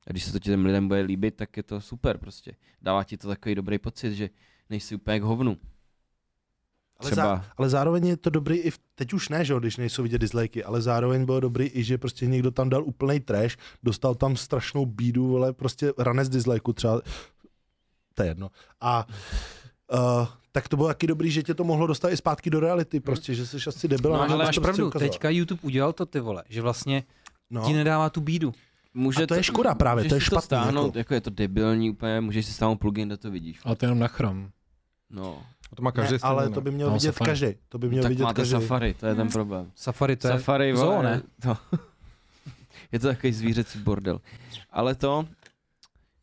[0.07, 2.55] A když se to těm lidem bude líbit, tak je to super prostě.
[2.81, 4.29] Dává ti to takový dobrý pocit, že
[4.69, 5.57] nejsi úplně k hovnu.
[6.97, 9.59] Ale, Třeba, zá, ale zároveň je to dobrý i v, teď už ne, že jo,
[9.59, 13.19] když nejsou vidět dislikey, ale zároveň bylo dobrý i, že prostě někdo tam dal úplný
[13.19, 17.01] trash, dostal tam strašnou bídu, vole, prostě ranec dislikeů třeba,
[18.13, 18.51] to je jedno.
[18.81, 19.07] A
[19.93, 22.99] uh, tak to bylo taky dobrý, že tě to mohlo dostat i zpátky do reality,
[22.99, 24.11] prostě, že jsi asi debil.
[24.11, 25.11] No, a ale máš to prostě pravdu, ukazovat.
[25.11, 27.03] teďka YouTube udělal to ty vole, že vlastně
[27.49, 27.65] no.
[27.65, 28.53] ti nedává tu bídu.
[28.93, 30.97] může a to je škoda právě, to je špatný, stáhnout, jako.
[30.97, 31.13] jako.
[31.13, 33.59] je to debilní úplně, můžeš si stáhnout plugin, kde to vidíš.
[33.63, 34.49] Ale to je jenom na chrom.
[35.09, 35.43] No,
[35.75, 36.51] To má každý ne, ale no.
[36.51, 37.29] to by měl No, vidět Safari.
[37.31, 37.47] každý.
[37.69, 38.51] To by měl tak vidět máte každý.
[38.51, 39.71] Safari, to je ten problém.
[39.75, 41.21] Safari to je Safari, vole, zoo, ne?
[41.41, 41.57] To,
[42.91, 44.21] je to takový zvířecí bordel.
[44.71, 45.25] Ale to,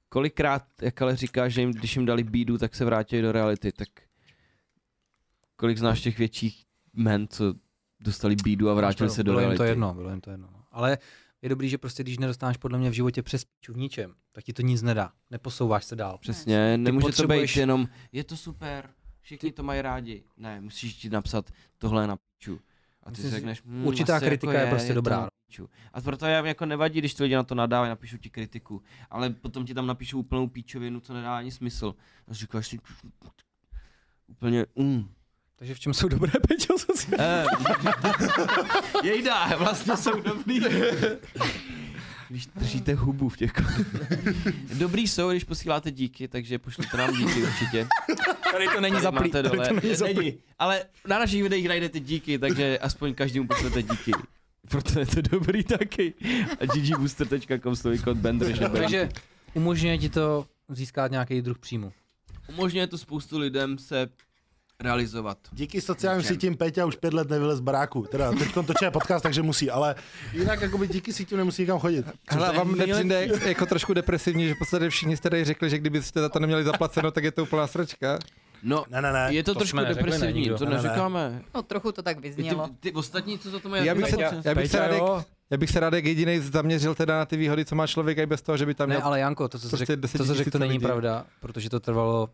[0.08, 3.72] kolikrát, jak ale říkáš, že jim, když jim dali bídu, tak se vrátili do reality,
[3.72, 3.88] tak
[5.62, 7.54] kolik znáš těch větších men, co
[8.00, 9.58] dostali bídu a vrátili se do bylo jim reality.
[9.58, 10.48] to jedno, bylo jim to jedno.
[10.52, 10.64] no.
[10.70, 10.98] Ale
[11.42, 14.52] je dobrý, že prostě když nedostaneš podle mě v životě přes v ničem, tak ti
[14.52, 15.12] to nic nedá.
[15.30, 16.18] Neposouváš se dál.
[16.18, 18.90] Přesně, nemůže to potřebuješ- být jenom, je to super,
[19.20, 20.24] všichni to mají rádi.
[20.36, 22.60] Ne, musíš ti napsat, tohle je na piču.
[23.02, 25.28] A ty Myslím si řekneš, hm, určitá kritika jako je prostě to dobrá.
[25.92, 28.82] A proto já jako nevadí, když ty lidi na to nadávají, napíšou ti kritiku.
[29.10, 31.94] Ale potom ti tam napíšou úplnou píčovinu, co nedá ani smysl.
[32.28, 32.78] A říkáš si,
[34.26, 35.08] úplně, mm.
[35.62, 36.74] Takže v čem jsou dobré Peťo?
[37.18, 37.44] Eh,
[39.04, 40.60] Jejda, vlastně jsou dobrý.
[42.28, 43.52] Když držíte hubu v těch
[44.74, 47.88] Dobrý jsou, když posíláte díky, takže pošlete nám díky určitě.
[48.52, 49.30] Tady to není zaplý.
[49.30, 49.68] Tady dole.
[49.68, 50.14] to není zaplý.
[50.14, 50.38] Není.
[50.58, 54.12] Ale na našich videích najdete díky, takže aspoň každému pošlete díky.
[54.68, 56.14] Proto je to dobrý taky.
[56.60, 59.08] A ggbooster.com slovy kód Bender, že Takže
[59.54, 61.92] umožňuje ti to získat nějaký druh příjmu.
[62.48, 64.08] umožňuje to spoustu lidem se
[64.82, 65.38] realizovat.
[65.52, 68.06] Díky sociálním sítím Peťa už pět let nevylez z baráku.
[68.10, 69.94] Teda teď točí podcast, takže musí, ale
[70.32, 72.06] jinak jakoby díky sítím nemusí nikam chodit.
[72.30, 75.78] Hele, je vám nepřijde jako trošku depresivní, že v podstatě všichni jste tady řekli, že
[75.78, 78.18] kdybyste za to neměli zaplaceno, tak je to úplná sračka.
[78.64, 79.26] No, Ne, ne, ne.
[79.30, 80.58] je to, To trošku depresivní, nikdo.
[80.58, 80.82] to Ne, ne, ne.
[80.82, 81.42] neříkáme.
[81.54, 82.66] No trochu to tak vyznělo.
[82.68, 85.56] Ty, ty ostatní, co za to mají Já bych se, já bych se rád, já
[85.58, 88.42] bych se rád jak jediný zaměřil teda na ty výhody, co má člověk, i bez
[88.42, 89.06] toho, že by tam Ne, měl...
[89.06, 90.84] ale Janko, to, co jsi prostě řekl, 10 to, co řekl, to není lidí.
[90.84, 92.28] pravda, protože to trvalo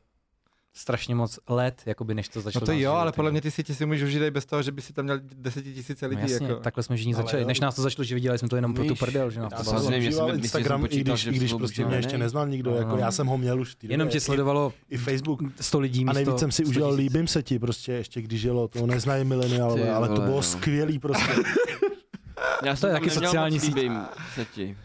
[0.78, 2.60] strašně moc let, jakoby než to začalo.
[2.60, 4.62] No to jo, živit, ale podle mě ty sítě si můžeš užít i bez toho,
[4.62, 6.32] že by si tam měl desetitisíce No lidí.
[6.32, 6.60] jasně, jako.
[6.60, 7.42] takhle jsme všichni začali.
[7.42, 7.48] jo.
[7.48, 9.58] Než nás to začalo, že viděli jsme to jenom pro tu prdel, že nás Já
[9.58, 10.28] to jsem bavilo.
[10.28, 12.24] jsem- Instagram, i když, i když prostě mě ještě ne?
[12.24, 12.96] neznal nikdo, jako No.
[12.96, 15.40] já jsem ho měl už té Jenom tě sledovalo I, Facebook.
[15.60, 16.90] 100 lidí A místo nejvíc jsem si 100 užil.
[16.90, 20.42] Líbím se ti prostě ještě, když jelo, to neznají mileniálové, ale to bylo no.
[20.42, 21.32] skvělý prostě.
[22.64, 23.74] Já To jsem je tam taky sociální moc síť.
[23.74, 24.00] líbím
[24.34, 24.76] se ti.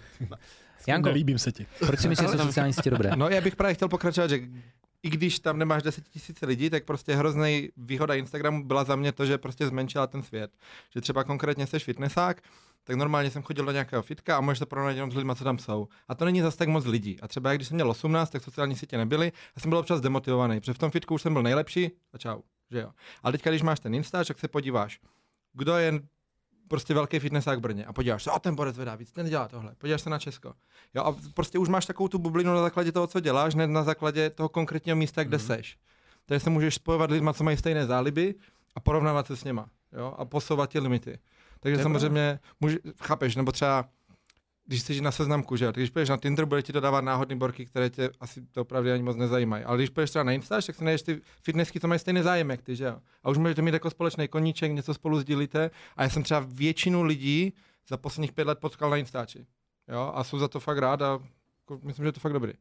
[0.87, 1.65] Janko, Nelíbím se ti.
[1.79, 3.11] proč si myslíš, že sociální sítě dobré?
[3.15, 4.39] No já bych právě chtěl pokračovat, že
[5.03, 9.11] i když tam nemáš 10 tisíc lidí, tak prostě hrozný výhoda Instagramu byla za mě
[9.11, 10.51] to, že prostě zmenšila ten svět.
[10.93, 12.41] Že třeba konkrétně seš fitnessák,
[12.83, 15.43] tak normálně jsem chodil do nějakého fitka a můžeš to porovnat jenom s lidmi, co
[15.43, 15.87] tam jsou.
[16.07, 17.17] A to není zase tak moc lidí.
[17.21, 20.59] A třeba když jsem měl 18, tak sociální sítě nebyly, a jsem byl občas demotivovaný,
[20.59, 22.41] protože v tom fitku už jsem byl nejlepší a čau.
[22.71, 22.91] Že jo.
[23.23, 24.99] Ale teďka, když máš ten Instač, tak se podíváš,
[25.53, 26.01] kdo je
[26.73, 29.47] prostě velký fitnessák v Brně a podíváš se, a ten borec vedá víc, ten dělá
[29.47, 30.53] tohle, podíváš se na Česko.
[30.95, 33.83] Jo, a prostě už máš takovou tu bublinu na základě toho, co děláš, ne na
[33.83, 35.45] základě toho konkrétního místa, kde Mhm.
[35.47, 35.77] seš.
[36.25, 38.35] Takže se můžeš spojovat lidma, co mají stejné záliby
[38.75, 39.65] a porovnávat se s něma.
[39.97, 41.19] Jo, a posouvat ty limity.
[41.59, 43.85] Takže je samozřejmě, může, chápeš, nebo třeba
[44.65, 47.65] když jsi na seznamku, že když půjdeš na Tinder, bude ti to dávat náhodný borky,
[47.65, 49.63] které tě asi to opravdu ani moc nezajímají.
[49.63, 52.49] Ale když půjdeš třeba na Instač, tak si najdeš ty fitnessky, co mají stejný zájem,
[52.49, 52.99] jak ty, že jo.
[53.23, 55.71] A už můžete mít jako společný koníček, něco spolu sdílíte.
[55.97, 57.53] A já jsem třeba většinu lidí
[57.89, 59.45] za posledních pět let potkal na Instači.
[59.87, 61.19] Jo, a jsou za to fakt rád a
[61.61, 62.53] jako myslím, že je to fakt dobrý.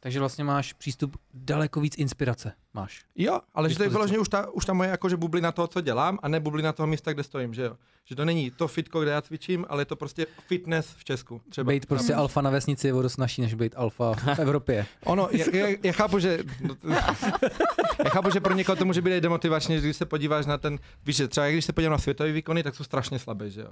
[0.00, 2.52] Takže vlastně máš přístup daleko víc inspirace.
[2.74, 3.04] Máš.
[3.16, 5.80] Jo, ale že to je vyloženě už ta, už ta moje jakože bublina toho, co
[5.80, 7.76] dělám, a ne bublina toho místa, kde stojím, že jo.
[8.04, 11.40] Že to není to fitko, kde já cvičím, ale je to prostě fitness v Česku.
[11.48, 11.68] Třeba.
[11.72, 14.86] Být prostě alfa na vesnici je o dost snažší, než být alfa v Evropě.
[15.04, 16.88] Ono, já, já, já, chápu, že, no, to-
[18.04, 20.78] já chápu, že pro někoho to může být i demotivačně, když se podíváš na ten,
[21.06, 23.70] víš, že třeba když se podívám na světové výkony, tak jsou strašně slabé, že jo.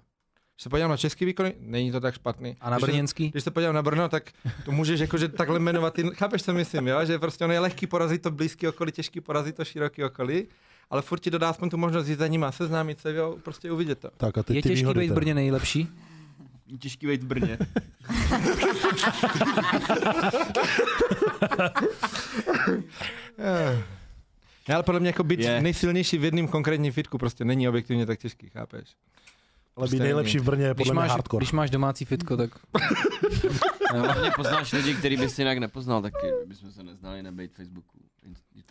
[0.57, 2.57] Když se podívám na český výkony, není to tak špatný.
[2.61, 3.29] A na Když se- brněnský?
[3.31, 4.31] Když se podívám na Brno, tak
[4.65, 7.05] to můžeš jakože takhle jmenovat, ty, chápeš, co myslím, jo?
[7.05, 10.47] že prostě ono je lehký porazit to blízký okolí, těžký porazit to široký okolí,
[10.91, 13.99] ale furt ti dodá aspoň tu možnost jít za nima, seznámit se, jo, prostě uvidět
[13.99, 14.11] to.
[14.17, 15.15] Tak a teď Je ty těžký být v.
[15.15, 15.89] Brně nejlepší?
[16.79, 17.59] Těžký být v Brně.
[24.69, 25.61] Ne, ale podle mě jako být Je.
[25.61, 28.89] nejsilnější v jednom konkrétním fitku prostě není objektivně tak těžký, chápeš?
[29.77, 31.41] Ale být Prostě nejlepší v Brně je Když podle mě máš, hardcore.
[31.43, 32.51] když máš domácí fitko, tak
[33.95, 37.99] Hlavně poznáš lidi, který bys jinak nepoznal, taky bychom se neznali nebejt Facebooku.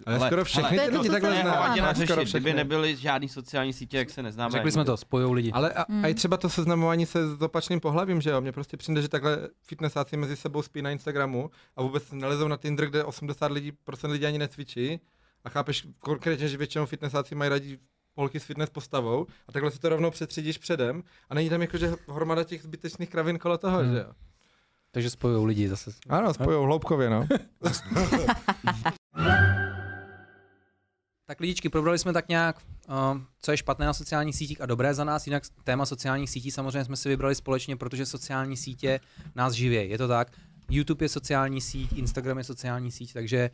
[0.05, 1.49] Ale skoro všechny je ty lidi takhle no.
[1.81, 4.51] na Skoro řešit, kdyby nebyly žádný sociální sítě, jak se neznáme.
[4.51, 5.51] Řekli jsme to, spojou lidi.
[5.51, 6.05] Ale a, Hmm.
[6.05, 8.41] a i třeba to seznamování se s opačným pohlavím, že jo?
[8.41, 12.57] Mně prostě přijde, že takhle fitnessáci mezi sebou spí na Instagramu a vůbec nelezou na
[12.57, 14.99] Tinder, kde 80 lidí, procent lidí ani necvičí.
[15.43, 17.79] A chápeš konkrétně, že většinou fitnessáci mají rádi
[18.15, 21.93] holky s fitness postavou a takhle si to rovnou přetřídíš předem a není tam jakože
[22.07, 23.91] hromada těch zbytečných kravin kolo toho, Hmm.
[23.93, 24.11] že jo?
[24.91, 25.91] Takže spojou lidi zase.
[26.09, 27.27] Ano, spojou hloubkově, no.
[31.25, 34.93] Tak lidičky, probrali jsme tak nějak, uh, co je špatné na sociálních sítích a dobré
[34.93, 35.27] za nás.
[35.27, 38.99] Jinak téma sociálních sítí samozřejmě jsme si vybrali společně, protože sociální sítě
[39.35, 39.89] nás živí.
[39.89, 40.31] Je to tak.
[40.69, 43.49] YouTube je sociální síť, Instagram je sociální síť, takže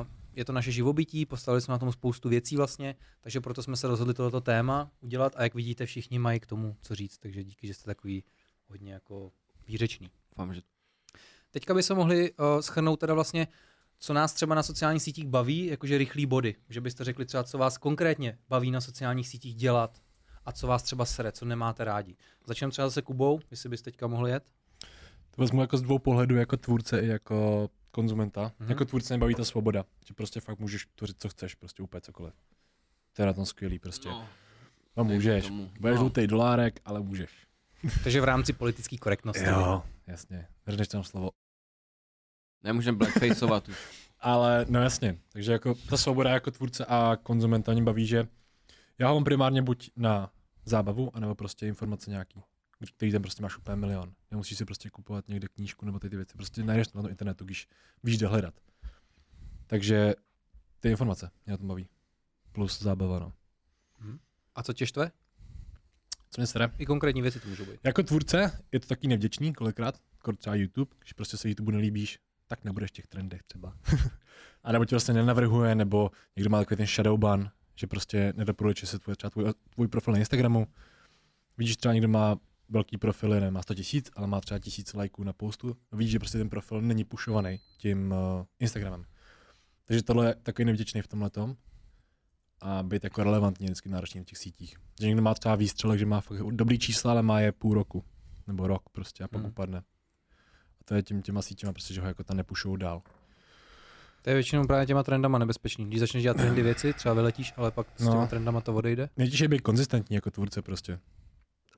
[0.00, 0.06] uh,
[0.36, 3.88] je to naše živobytí, postavili jsme na tom spoustu věcí vlastně, takže proto jsme se
[3.88, 7.66] rozhodli tohoto téma udělat a jak vidíte, všichni mají k tomu co říct, takže díky,
[7.66, 8.24] že jste takový
[8.68, 9.32] hodně jako
[9.66, 10.10] výřečný.
[10.30, 10.60] Doufám, že
[11.54, 13.48] Teďka by se mohli uh, schrnout teda vlastně,
[13.98, 16.54] co nás třeba na sociálních sítích baví, jakože rychlý body.
[16.68, 20.02] Že byste řekli třeba, co vás konkrétně baví na sociálních sítích dělat
[20.44, 22.16] a co vás třeba sere, co nemáte rádi.
[22.46, 24.44] Začneme třeba zase Kubou, jestli byste teďka mohl jet.
[25.30, 28.42] To vezmu jako z dvou pohledů, jako tvůrce i jako konzumenta.
[28.42, 28.50] Mhm.
[28.50, 28.70] Mm-hmm.
[28.70, 32.34] Jako tvůrce nebaví ta svoboda, že prostě fakt můžeš tvořit, co chceš, prostě úplně cokoliv.
[33.12, 34.08] To je na tom skvělý prostě.
[34.08, 34.28] No,
[34.96, 35.46] No, můžeš.
[35.46, 35.70] tomu.
[35.80, 36.00] Budeš No.
[36.00, 37.30] žlutý dolárek, ale můžeš.
[38.04, 39.44] Takže v rámci politické korektnosti.
[39.44, 40.48] Jo, jasně.
[40.66, 41.30] Řekneš tam slovo.
[42.62, 43.76] nemůžeme blackfaceovat už.
[44.20, 48.28] Ale no jasně, takže jako ta svoboda jako tvůrce a konzumenta mě baví, že
[48.98, 50.30] já ho mám primárně buď na
[50.64, 52.42] zábavu, anebo prostě informace nějaký,
[52.90, 54.14] který tam prostě máš úplně milion.
[54.30, 57.10] Nemusíš si prostě kupovat někde knížku nebo ty, ty věci, prostě najdeš to na tom
[57.10, 57.68] internetu, když
[58.04, 58.54] víš, kde hledat.
[59.66, 60.14] Takže
[60.80, 61.88] ty informace mě na tom baví.
[62.52, 63.32] Plus zábava, no.
[64.54, 65.10] A co tě štve?
[66.30, 66.70] Co mě sere?
[66.78, 67.80] I konkrétní věci to můžou být.
[67.84, 72.18] Jako tvůrce je to taky nevděčný kolikrát, jako třeba YouTube, když prostě se YouTube nelíbíš,
[72.46, 73.76] tak nebudeš v těch trendech třeba.
[74.62, 78.88] a nebo ti vlastně nenavrhuje, nebo někdo má takový ten shadow ban, že prostě nedoporučuje
[78.88, 79.44] se tvůj, třeba tvůj,
[79.74, 80.66] tvůj profil na Instagramu.
[81.58, 82.36] Vidíš třeba někdo má
[82.68, 85.76] velký profil, nemá 100 tisíc, ale má třeba tisíc lajků na postu.
[85.92, 89.04] A vidíš, že prostě ten profil není pušovaný tím uh, Instagramem.
[89.84, 91.56] Takže tohle je takový nevděčný v tomhle tom.
[92.60, 94.76] A být jako relevantní vždycky náročný na těch sítích.
[95.00, 98.04] Že někdo má třeba výstřelek, že má fakt dobrý čísla, ale má je půl roku.
[98.46, 99.42] Nebo rok prostě a pak Hmm.
[99.42, 99.50] hmm.
[99.50, 99.78] upadne.
[99.78, 103.02] A to je tím, těma sítěma prostě, že ho jako tam nepušou dál.
[104.22, 105.86] To je většinou právě těma trendama nebezpečný.
[105.86, 108.10] Když začneš dělat trendy věci, třeba vyletíš, ale pak s No.
[108.12, 109.08] těma trendama to odejde.
[109.16, 111.00] Nejtěžší je být konzistentní jako tvůrce prostě.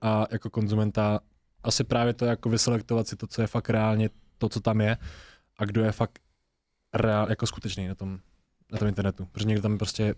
[0.03, 1.21] A jako konzumenta
[1.63, 4.97] asi právě to jako vyselektovat si to, co je fakt reálně to, co tam je
[5.59, 6.19] a kdo je fakt
[6.95, 8.19] reál, jako skutečný na tom,
[8.73, 9.27] na tom internetu.
[9.33, 10.15] Protože někdo tam je prostě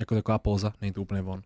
[0.00, 1.42] jako taková póza, není to úplně on.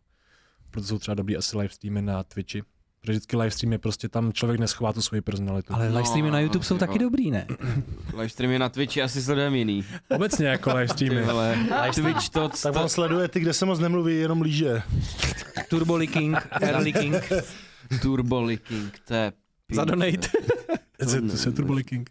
[0.71, 2.63] Proto jsou třeba dobrý asi live streamy na Twitchi.
[3.01, 5.75] Protože vždycky live stream je prostě tam člověk neschová tu svoji personalitu.
[5.75, 6.79] Ale No, livestreamy na YouTube jsou jo.
[6.79, 7.47] taky dobrý, ne?
[8.17, 9.85] Livestreamy na Twitchi asi sledujeme jiný.
[10.09, 11.23] Obecně jako live Ty streamy.
[11.23, 11.57] vole,
[11.95, 14.83] Twitch to, Tak to on sleduje ty, kde se moc nemluví, jenom líže.
[15.69, 17.15] Turbo leaking, air leaking.
[18.03, 19.33] Turbo Leaking, to je
[19.73, 20.29] Za donate.
[21.31, 22.11] To se turbo leaking.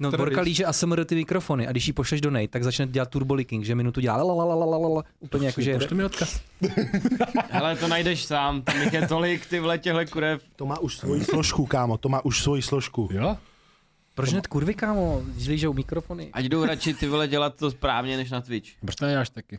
[0.00, 0.10] No.
[0.10, 3.64] Borka líže ASMR ty mikrofony a když jí pošleš donate, tak začne dělat turbo leaking,
[3.64, 6.40] že minutu dělá lalalalalala, úplně jako, že Pošli mi odkaz.
[7.50, 10.42] Hele, to najdeš sám, tam jich je tolik, ty vole, těhle kurev.
[10.56, 13.08] To má už svoji složku, kámo, to má už svoji složku.
[13.12, 13.36] Jo?
[14.14, 16.30] Proč hned kurvy, kámo, když lížou mikrofony?
[16.32, 18.70] Ať jdou radši ty vole dělat to správně než na Twitch.
[18.80, 19.58] Proč to neděláš taky?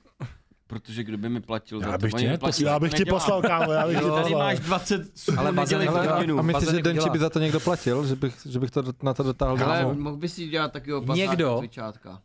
[0.71, 2.01] Protože kdo by mi platil Já za to?
[2.01, 2.37] bych neposlal.
[2.37, 4.39] platí, Já bych ti poslal, kámo, já bych ti Jo, tady poslal.
[4.43, 5.01] máš 20
[5.37, 6.15] Ale nedělej nedělá.
[6.15, 6.39] hodinu.
[6.39, 8.05] A myslíš, že Denči by za to někdo platil?
[8.07, 11.61] Že bych, že bych to na to dotáhl Ale mohl bys si dělat takového Někdo?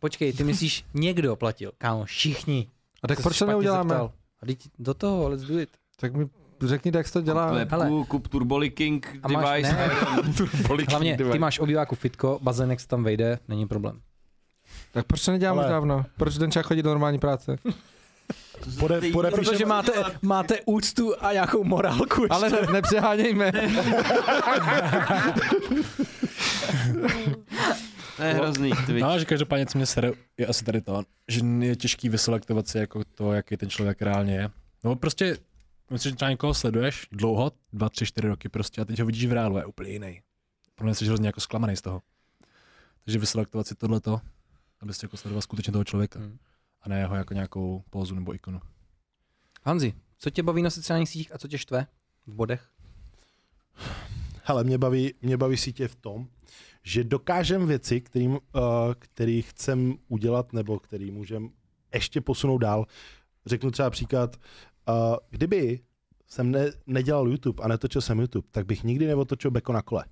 [0.00, 1.72] Počkej, ty myslíš, někdo platil?
[1.78, 2.68] Kámo, všichni.
[3.02, 3.94] A tak proč to neuděláme?
[4.42, 5.68] A teď do toho, let's do it.
[6.00, 6.26] Tak mi
[6.62, 7.48] řekni, jak se to dělá.
[7.60, 7.84] Kup Hele.
[7.84, 8.28] lepku, kup
[9.22, 9.72] A máš- device.
[9.72, 9.90] ne.
[10.88, 14.00] Hlavně, ty máš obýváku fitko, bazének se tam vejde, není problém.
[14.92, 16.04] Tak proč to neděláme Ale- dávno?
[16.16, 17.56] Proč Denča chodí do normální práce?
[18.80, 19.92] Pode, pode, Protože máte,
[20.22, 22.22] máte úctu a nějakou morálku.
[22.22, 22.34] ještě.
[22.34, 23.52] Ale ne, nepřehánějme.
[28.16, 29.00] To je hrozný, Twitch.
[29.02, 32.78] No, že každopádně, co mě sere, je asi tady to, že je těžký vyselektovat si
[32.78, 34.50] jako to, jaký ten člověk reálně je.
[34.84, 35.36] No prostě,
[35.90, 39.26] myslím, že třeba někoho sleduješ dlouho, dva, tři, čtyři roky prostě a teď ho vidíš
[39.26, 40.20] v reálu, je úplně jiný.
[40.74, 42.02] Pro mě jsi hrozně jako zklamaný z toho.
[43.04, 44.20] Takže vyselektovat si tohleto,
[44.80, 46.18] abyste jako sledoval skutečně toho člověka.
[46.18, 46.38] Hmm.
[46.86, 48.60] A ne jeho jako nějakou pózu nebo ikonu.
[49.62, 51.86] Hanzi, co tě baví na sociálních sítích a co tě štve
[52.26, 52.70] v bodech?
[54.42, 56.28] Hele, mě baví, mě baví sítě v tom,
[56.82, 58.38] že dokážem věci, kterým, uh,
[58.98, 61.50] který chcem udělat nebo který můžem
[61.94, 62.86] ještě posunout dál.
[63.46, 64.36] Řeknu třeba příklad,
[64.88, 65.80] uh, kdyby
[66.26, 70.04] jsem ne, nedělal YouTube a netočil jsem YouTube, tak bych nikdy neotočil Beko na kole.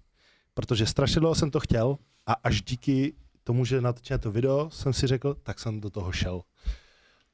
[0.54, 3.14] Protože strašně dlouho jsem to chtěl a až díky
[3.44, 6.42] tomu, že natočíme to video, jsem si řekl, tak jsem do toho šel.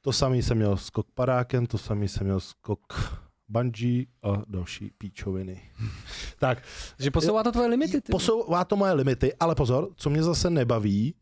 [0.01, 2.93] To samý jsem měl skok padákem, to samý jsem měl skok
[3.47, 5.61] bungee a další píčoviny.
[6.39, 6.63] tak,
[6.99, 8.01] Že posouvá to tvoje limity.
[8.01, 8.11] Ty.
[8.11, 11.15] Posouvá to moje limity, ale pozor, co mě zase nebaví,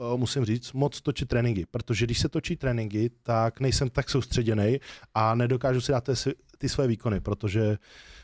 [0.00, 4.80] eh, musím říct, moc točit tréninky, protože když se točí tréninky, tak nejsem tak soustředěný
[5.14, 6.12] a nedokážu si dát ty,
[6.58, 7.78] ty své výkony, protože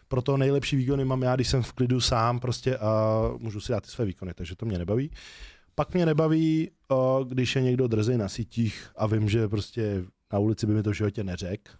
[0.09, 3.81] proto nejlepší výkony mám já, když jsem v klidu sám prostě a můžu si dát
[3.81, 5.11] ty své výkony, takže to mě nebaví.
[5.75, 6.95] Pak mě nebaví, eh,
[7.25, 10.91] když je někdo drzej na sítích a vím, že prostě na ulici by mi to
[10.91, 11.73] v životě neřekl.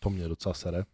[0.00, 0.84] To mě docela sere.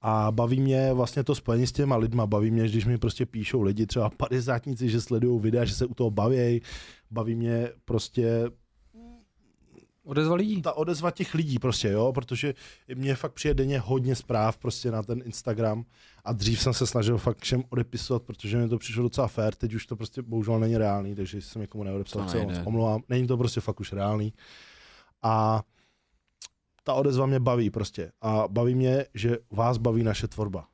[0.00, 3.62] A baví mě vlastně to spojení s těma lidma, baví mě, když mi prostě píšou
[3.62, 6.62] lidi, třeba padesátníci, že sledují videa, že se u toho baví,
[7.10, 8.50] baví mě prostě
[10.04, 10.62] Odezva lidí.
[10.62, 12.54] ta odezva těch lidí prostě, jo, protože
[12.94, 15.84] mě fakt přijde denně hodně zpráv prostě na ten Instagram
[16.24, 19.74] a dřív jsem se snažil fakt všem odepisovat, protože mi to přišlo docela fair, teď
[19.74, 23.36] už to prostě bohužel není reálný, takže jsem někomu neodepsal, co moc omlouvám, není to
[23.36, 24.32] prostě fakt už reálný.
[25.22, 25.62] A
[26.84, 30.71] ta odezva mě baví prostě a baví mě, že vás baví naše tvorba.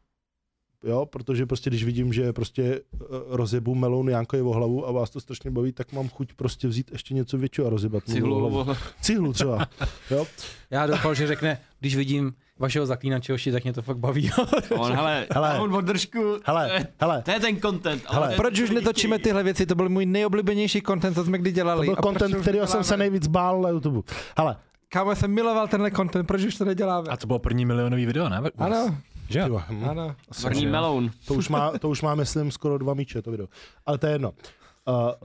[0.85, 5.11] Jo, protože prostě když vidím, že prostě eh, rozjebu melon Jankovi o hlavu a vás
[5.11, 8.73] to strašně baví, tak mám chuť prostě vzít ještě něco většího a rozjebat Cihlu, hlavu.
[9.01, 9.67] Cihlu třeba.
[10.11, 10.27] Jo,
[10.71, 14.31] Já doufal, že řekne, když vidím vašeho zaklínače oši, tak mě to fakt baví.
[14.79, 15.59] on, hele, Hele.
[15.61, 18.03] on održku, Hele, hele, to je ten content.
[18.07, 18.37] ale Hele.
[18.37, 19.25] to Proč to, už netočíme chtějí.
[19.25, 19.67] tyhle věci?
[19.67, 21.87] To byl můj nejoblíbenější content, co jsme kdy to dělali.
[21.87, 24.01] byl A proč content, kterého jsem se nejvíc bál na YouTube.
[24.39, 24.57] Hele,
[24.91, 27.09] Kámo, jsem miloval tenhle content, proč už to neděláme?
[27.11, 28.41] A to bylo první milionový video, ne?
[28.59, 28.97] Ano,
[29.29, 29.45] Že?
[29.69, 30.15] hm, ano.
[30.43, 31.11] První meloun.
[31.27, 33.47] to, už má, to už má, myslím, skoro dva míče, to video.
[33.87, 34.33] Ale to je jedno.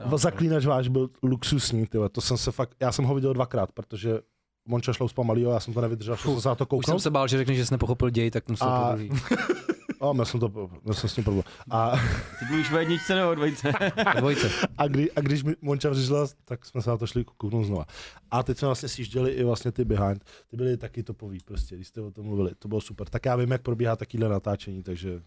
[0.04, 2.10] Uh, zaklínač váš byl luxusní, tyjo.
[2.10, 4.20] to jsem se fakt, já jsem ho viděl dvakrát, protože
[4.68, 7.10] Monča šel spamalýho, já jsem to nevydržel, šel jsem se na to Už jsem se
[7.10, 8.98] bál, že řekne, že jsi nepochopil děj, tak musel A-.
[10.10, 11.44] A měl jsem, to, měl jsem s tím problém.
[11.70, 11.92] A,
[12.40, 13.74] Ty mluvíš o jedničce nebo o dvojce?
[14.18, 14.50] Dvojce.
[14.78, 17.86] a, kdy, a když mi Monča přišla, tak jsme se na to šli kouknout znova.
[18.32, 20.26] A teď jsme vlastně sjížděli i vlastně ty behind.
[20.48, 22.52] Ty byly taky topový prostě, když jste o tom mluvili.
[22.60, 23.10] To bylo super.
[23.10, 25.22] Tak já vím, jak probíhá takovýhle natáčení, takže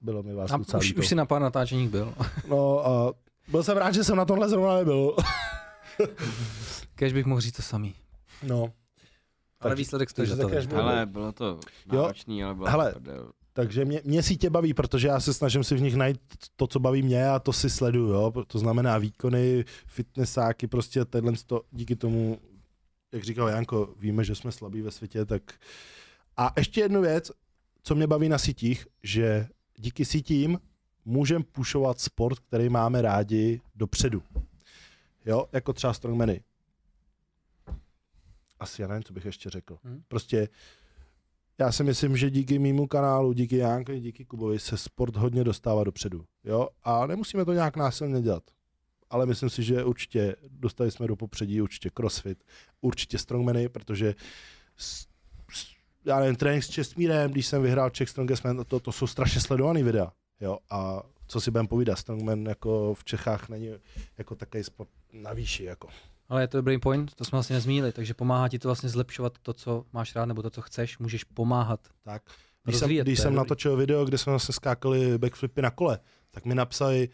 [0.00, 2.14] bylo mi vás A docela už, už si na pár natáčeních byl.
[2.48, 3.12] No a
[3.48, 5.16] byl jsem rád, že jsem na tomhle zrovna nebyl.
[6.94, 7.94] Kež bych mohl říct to samý.
[8.42, 8.72] No.
[9.60, 10.50] Ale výsledek stojí za to.
[10.74, 11.60] Ale bylo to
[11.92, 12.92] náročný, ale bylo Hele.
[12.92, 13.32] to prdel.
[13.52, 16.20] Takže mě, mě sítě baví, protože já se snažím si v nich najít
[16.56, 18.08] to, co baví mě a to si sleduju.
[18.08, 18.32] Jo?
[18.46, 22.38] To znamená výkony, fitnessáky, prostě tenhle to, díky tomu,
[23.12, 25.42] jak říkal Janko, víme, že jsme slabí ve světě, tak...
[26.36, 27.32] A ještě jednu věc,
[27.82, 30.58] co mě baví na sítích, že díky sítím
[31.04, 34.22] můžeme pušovat sport, který máme rádi dopředu.
[35.26, 36.42] Jo, jako třeba strongmany.
[38.60, 39.78] Asi já nevím, co bych ještě řekl.
[39.84, 40.02] Hmm.
[40.08, 40.48] Prostě
[41.60, 45.84] já si myslím, že díky mýmu kanálu, díky Jánkovi, díky Kubovi se sport hodně dostává
[45.84, 46.24] dopředu.
[46.44, 46.68] Jo?
[46.82, 48.42] A nemusíme to nějak násilně dělat.
[49.10, 52.44] Ale myslím si, že určitě dostali jsme do popředí určitě crossfit,
[52.80, 54.14] určitě strongmany, protože
[54.76, 55.06] s,
[55.52, 55.66] s,
[56.04, 59.40] já nevím, trénink s Čestmírem, když jsem vyhrál Czech Strongest Man, to, to jsou strašně
[59.40, 60.12] sledovaný videa.
[60.40, 60.58] Jo?
[60.70, 63.70] A co si budeme povídat, strongman jako v Čechách není
[64.18, 65.64] jako takový sport na výši.
[65.64, 65.88] Jako.
[66.28, 69.38] Ale je to dobrý point, to jsme vlastně nezmínili, takže pomáhá ti to vlastně zlepšovat
[69.42, 71.80] to, co máš rád, nebo to, co chceš, můžeš pomáhat.
[72.02, 72.22] Tak.
[72.64, 75.98] Když jsem, když jsem natočil video, kde jsme vlastně skákali backflipy na kole,
[76.30, 77.08] tak mi napsali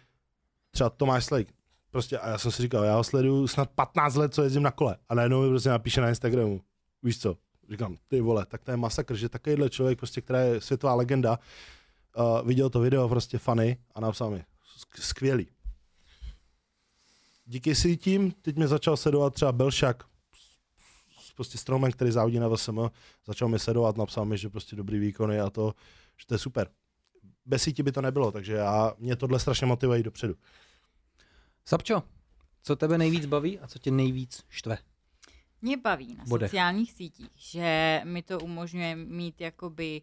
[0.70, 1.49] třeba Tomáš Slejk.
[1.91, 4.70] Prostě a já jsem si říkal, já ho sleduju snad 15 let, co jezdím na
[4.70, 4.97] kole.
[5.09, 6.61] A najednou mi prostě napíše na Instagramu.
[7.03, 7.36] Víš co?
[7.70, 11.39] Říkám, ty vole, tak to je masakr, že takovýhle člověk, prostě, která je světová legenda,
[12.16, 14.45] uh, viděl to video prostě funny a napsal mi,
[14.78, 15.47] "Sk- skvělý.
[17.47, 20.05] Díky si tím, teď mě začal sledovat třeba Belšak,
[21.35, 22.81] prostě strongman, který závodí na VSM,
[23.27, 25.75] začal mi sledovat, napsal mi, že prostě dobrý výkony a to,
[26.16, 26.71] že to je super.
[27.47, 30.35] Bez sítí by to nebylo, takže já, mě tohle strašně motivuje dopředu.
[31.65, 32.03] Sapčo,
[32.62, 34.79] co tebe nejvíc baví a co tě nejvíc štve?
[35.62, 36.51] Mě baví na Bodech.
[36.51, 40.03] sociálních sítích, že mi to umožňuje mít jakoby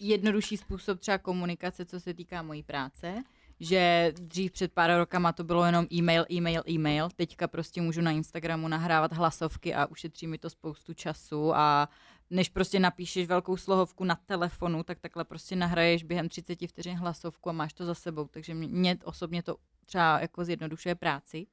[0.00, 3.22] jednodušší způsob třeba komunikace, co se týká mojí práce,
[3.62, 8.10] že dřív před pár rokama to bylo jenom e-mail, e-mail, e-mail, teďka prostě můžu na
[8.10, 11.54] Instagramu nahrávat hlasovky a ušetří mi to spoustu času.
[11.54, 11.88] A
[12.30, 17.48] než prostě napíšeš velkou slohovku na telefonu, tak takhle prostě nahraješ během 30 vteřin hlasovku
[17.48, 19.56] a máš to za sebou, takže mě, osobně to
[19.86, 21.46] třeba jako zjednodušuje práci.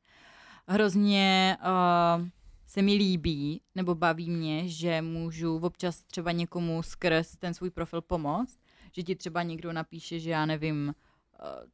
[0.67, 2.27] Hrozně uh,
[2.65, 8.01] se mi líbí, nebo baví mě, že můžu občas třeba někomu skrz ten svůj profil
[8.01, 8.59] pomoct,
[8.91, 10.95] že ti třeba někdo napíše, že já nevím,
[11.39, 11.69] uh,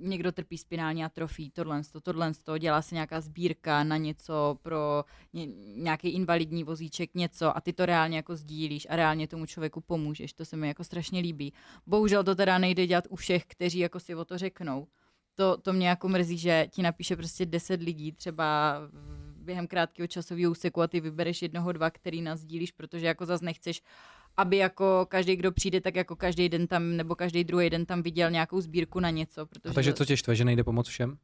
[0.00, 5.04] někdo trpí spinální atrofí, tohle, to, tohle, to, dělá se nějaká sbírka na něco pro
[5.32, 9.80] ně, nějaký invalidní vozíček, něco a ty to reálně jako sdílíš a reálně tomu člověku
[9.80, 11.52] pomůžeš, to se mi jako strašně líbí.
[11.86, 14.86] Bohužel to teda nejde dělat u všech, kteří jako si o to řeknou,
[15.34, 18.78] to, to mě jako mrzí, že ti napíše prostě 10 lidí třeba
[19.36, 23.40] během krátkého časového úseku a ty vybereš jednoho, dva, který nás sdílíš, protože jako zas
[23.40, 23.82] nechceš,
[24.36, 28.02] aby jako každý, kdo přijde, tak jako každý den tam, nebo každý druhý den tam
[28.02, 29.46] viděl nějakou sbírku na něco.
[29.46, 31.18] Protože A takže co tě štve, že nejde pomoct všem?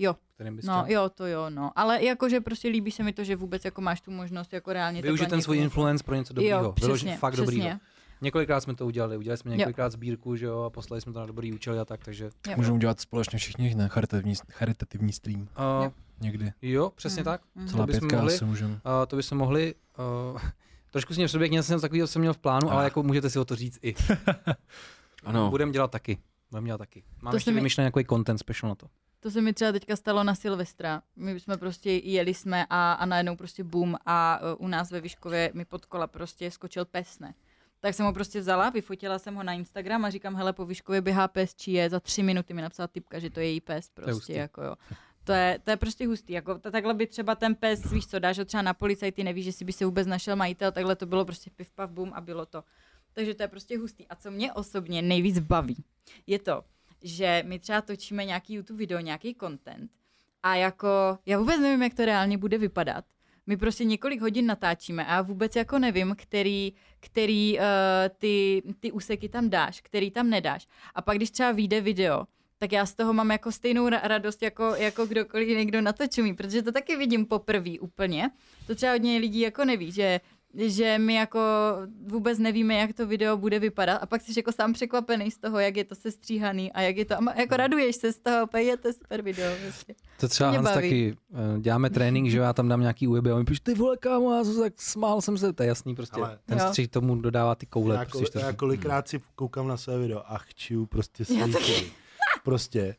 [0.00, 0.16] Jo,
[0.64, 1.72] no jo, to jo, no.
[1.76, 5.02] Ale jakože prostě líbí se mi to, že vůbec jako máš tu možnost jako reálně
[5.02, 6.62] Využít takhle ten svůj influence pro něco dobrýho.
[6.62, 7.46] Jo, přesně, fakt přesně.
[7.46, 7.78] dobrýho.
[8.20, 11.26] Několikrát jsme to udělali, udělali jsme několikrát sbírku, že jo, a poslali jsme to na
[11.26, 12.24] dobrý účel a tak, takže...
[12.48, 12.54] Jo.
[12.56, 13.88] Můžeme udělat společně všichni, ne?
[13.88, 15.40] Charitativní, charitativní stream.
[15.40, 15.46] Uh,
[15.84, 15.92] Jo.
[16.20, 16.52] Někdy.
[16.62, 17.24] jo, přesně Mhm.
[17.24, 17.40] tak.
[17.54, 17.68] Mhm.
[17.68, 18.34] Celá bychom pětka mohli.
[18.34, 18.72] asi můžeme.
[18.72, 19.74] Uh, to bychom mohli...
[20.32, 20.40] Uh,
[20.90, 22.84] trošku si mě předběh, něco takového jsem měl v plánu, ale Ah.
[22.84, 23.94] jako můžete si o to říct i.
[25.24, 25.50] Ano.
[25.50, 26.18] Budeme dělat taky.
[26.50, 27.04] Budeme dělat taky.
[27.22, 28.86] Mám To ještě mi- vymyšlený nějaký content special na to.
[29.20, 31.02] To se mi třeba teďka stalo na Silvestra.
[31.16, 35.00] My jsme prostě jeli jsme a, a najednou prostě boom a uh, u nás ve
[35.00, 37.34] Vyškově mi pod kola prostě skočil pes, ne?
[37.80, 41.00] Tak jsem ho prostě vzala, vyfotila jsem ho na Instagram a říkám, hele, po Vyškově
[41.00, 43.84] běhá pes, či je, za tři minuty mi napsala typka, že to je její pes
[43.86, 44.32] je prostě, hustý.
[44.32, 44.74] jako jo.
[45.28, 48.18] To je, to je prostě hustý, jako ta- takhle by třeba ten pes, víš co,
[48.18, 51.24] dáš ho třeba na policajty, nevíš, jestli by se vůbec našel majitel, takhle to bylo
[51.24, 52.64] prostě piv, pav, bum a bylo to.
[53.12, 54.06] Takže to je prostě hustý.
[54.06, 55.84] A co mě osobně nejvíc baví,
[56.26, 56.64] je to,
[57.02, 59.90] že my třeba točíme nějaký YouTube video, nějaký content
[60.42, 63.04] a jako, já vůbec nevím, jak to reálně bude vypadat.
[63.46, 67.64] My prostě několik hodin natáčíme a já vůbec jako nevím, který, který uh,
[68.18, 70.68] ty, ty úseky tam dáš, který tam nedáš.
[70.94, 72.24] A pak, když třeba vyjde video,
[72.58, 76.06] tak já z toho mám jako stejnou ra- radost, jako, jako kdokoliv někdo na to
[76.06, 78.30] čumí, protože to taky vidím poprvé úplně.
[78.66, 80.20] To třeba hodně lidí jako neví, že
[80.54, 81.40] že my jako
[82.06, 85.58] vůbec nevíme, jak to video bude vypadat a pak jsi jako sám překvapený z toho,
[85.58, 88.76] jak je to sestříhaný a jak je to, a jako raduješ se z toho, je
[88.76, 89.52] to super video.
[89.64, 89.94] Prostě.
[90.20, 90.74] To třeba Hans baví.
[90.74, 91.16] taky,
[91.56, 94.34] eh, děláme trénink, že já tam dám nějaký UEB a on píše, ty vole kámo,
[94.36, 96.16] já jsem tak smál jsem se, to je jasný prostě.
[96.20, 96.64] Ale- Ten Jo.
[96.68, 97.94] střih tomu dodává ty koule.
[97.96, 101.24] Já, prostě, kol, já kolikrát si koukám na své video a chčiju prostě.
[102.44, 102.96] Prostě.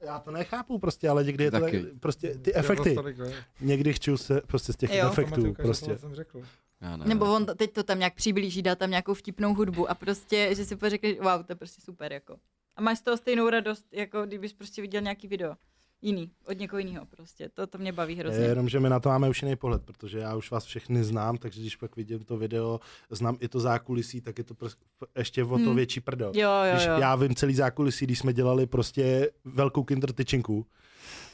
[0.00, 1.82] Já to nechápu prostě, ale někdy je to tak, Taky.
[2.00, 2.94] prostě ty efekty.
[2.94, 3.32] Tolik, ne?
[3.60, 5.08] Někdy chčiju se prostě z těch Jo.
[5.08, 5.98] efektů prostě.
[5.98, 6.42] jsem řekl.
[6.80, 7.04] Já ne.
[7.06, 10.64] Nebo on teď to tam nějak přiblíží, dá tam nějakou vtipnou hudbu a prostě, že
[10.64, 12.36] si pořekneš, wow, to je prostě super, jako.
[12.76, 15.54] A máš z toho stejnou radost, jako kdybys prostě viděl nějaký video.
[16.06, 17.48] Jiný, od někoho jiného prostě.
[17.54, 18.40] To, to mě baví hrozně.
[18.40, 21.04] Je, jenom, že my na to máme už jiný pohled, protože já už vás všechny
[21.04, 22.80] znám, takže když pak vidím to video,
[23.10, 24.76] znám i to zákulisí, tak je to prs-
[25.18, 25.76] ještě o to Hmm.
[25.76, 26.32] větší prdel.
[26.34, 26.92] Jo, jo, Když jo.
[26.98, 30.66] já vím celý zákulisí, když jsme dělali prostě velkou kinder tyčinku,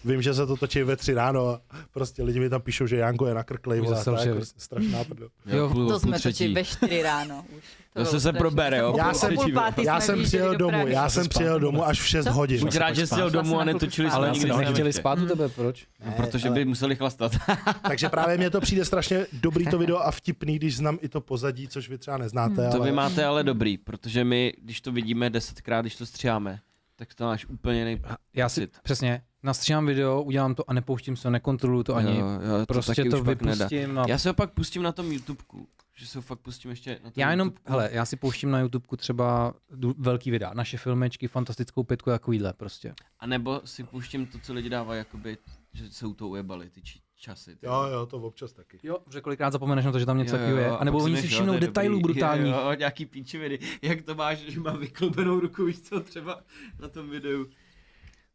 [0.04, 1.60] vím, že se to točí ve tři ráno a
[1.90, 5.28] prostě lidi mi tam píšou, že Janko je nakrklej, vole, to je jako strašná prdel.
[5.46, 7.64] Jo, půl- To jsme točili ve čtyři ráno už.
[7.92, 8.38] To bylo se strašný.
[8.38, 8.94] probere, jo?
[8.96, 12.06] Já jsem- půl pátý Já jsem přijel do domů, já jsem přijel domů až v
[12.06, 12.32] 6 Co?
[12.32, 12.60] hodin.
[12.60, 15.86] Buď rád, že jsi domů a netočili jsme ale nikdy nechtěli spát u tebe, proč?
[16.06, 17.32] No, protože by museli chlastat.
[17.88, 21.20] Takže právě mně to přijde strašně dobrý to video a vtipný, když znám i to
[21.20, 22.68] pozadí, což vy třeba neznáte.
[22.70, 22.84] To ale...
[22.84, 26.60] vy máte ale dobrý, protože my, když to vidíme desetkrát, když to stříháme,
[26.96, 28.00] tak to máš úplně nej...
[28.34, 32.18] Já si přesně nastříhám video, udělám to a nepouštím se, nekontroluju to ani.
[32.18, 33.98] jo, jo, to prostě taky to vypustím.
[33.98, 34.04] A...
[34.08, 37.10] Já se ho pak pustím na tom YouTubeku, že se ho fakt pustím ještě na
[37.10, 37.72] tom Já jenom, YouTubeku.
[37.72, 39.54] hele, já si pouštím na YouTubeku třeba
[39.98, 42.94] velký videa, naše filmečky, fantastickou pětku, takovýhle prostě.
[43.20, 45.38] A nebo si pouštím to, co lidi dávají, jakoby,
[45.72, 47.56] že se u toho ujebali, ty či- časy.
[47.56, 47.66] Ty.
[47.66, 48.78] Jo, jo, to občas taky.
[48.82, 50.70] Jo, že kolikrát zapomeneš na to, že tam něco takového je.
[50.70, 52.12] A nebo oni si všimnou to detailů dobrý.
[52.12, 52.52] brutálních.
[52.54, 53.58] Jo, jo, nějaký píčeviny.
[53.82, 56.40] Jak to máš, že má vykloubenou ruku, víš co, třeba
[56.80, 57.46] na tom videu.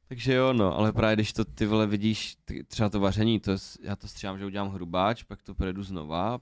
[0.08, 3.52] Takže jo, no, ale právě když to ty vole vidíš, ty, třeba to vaření, to
[3.52, 6.40] je, já to stříhám, že udělám hrubáč, pak to projedu znova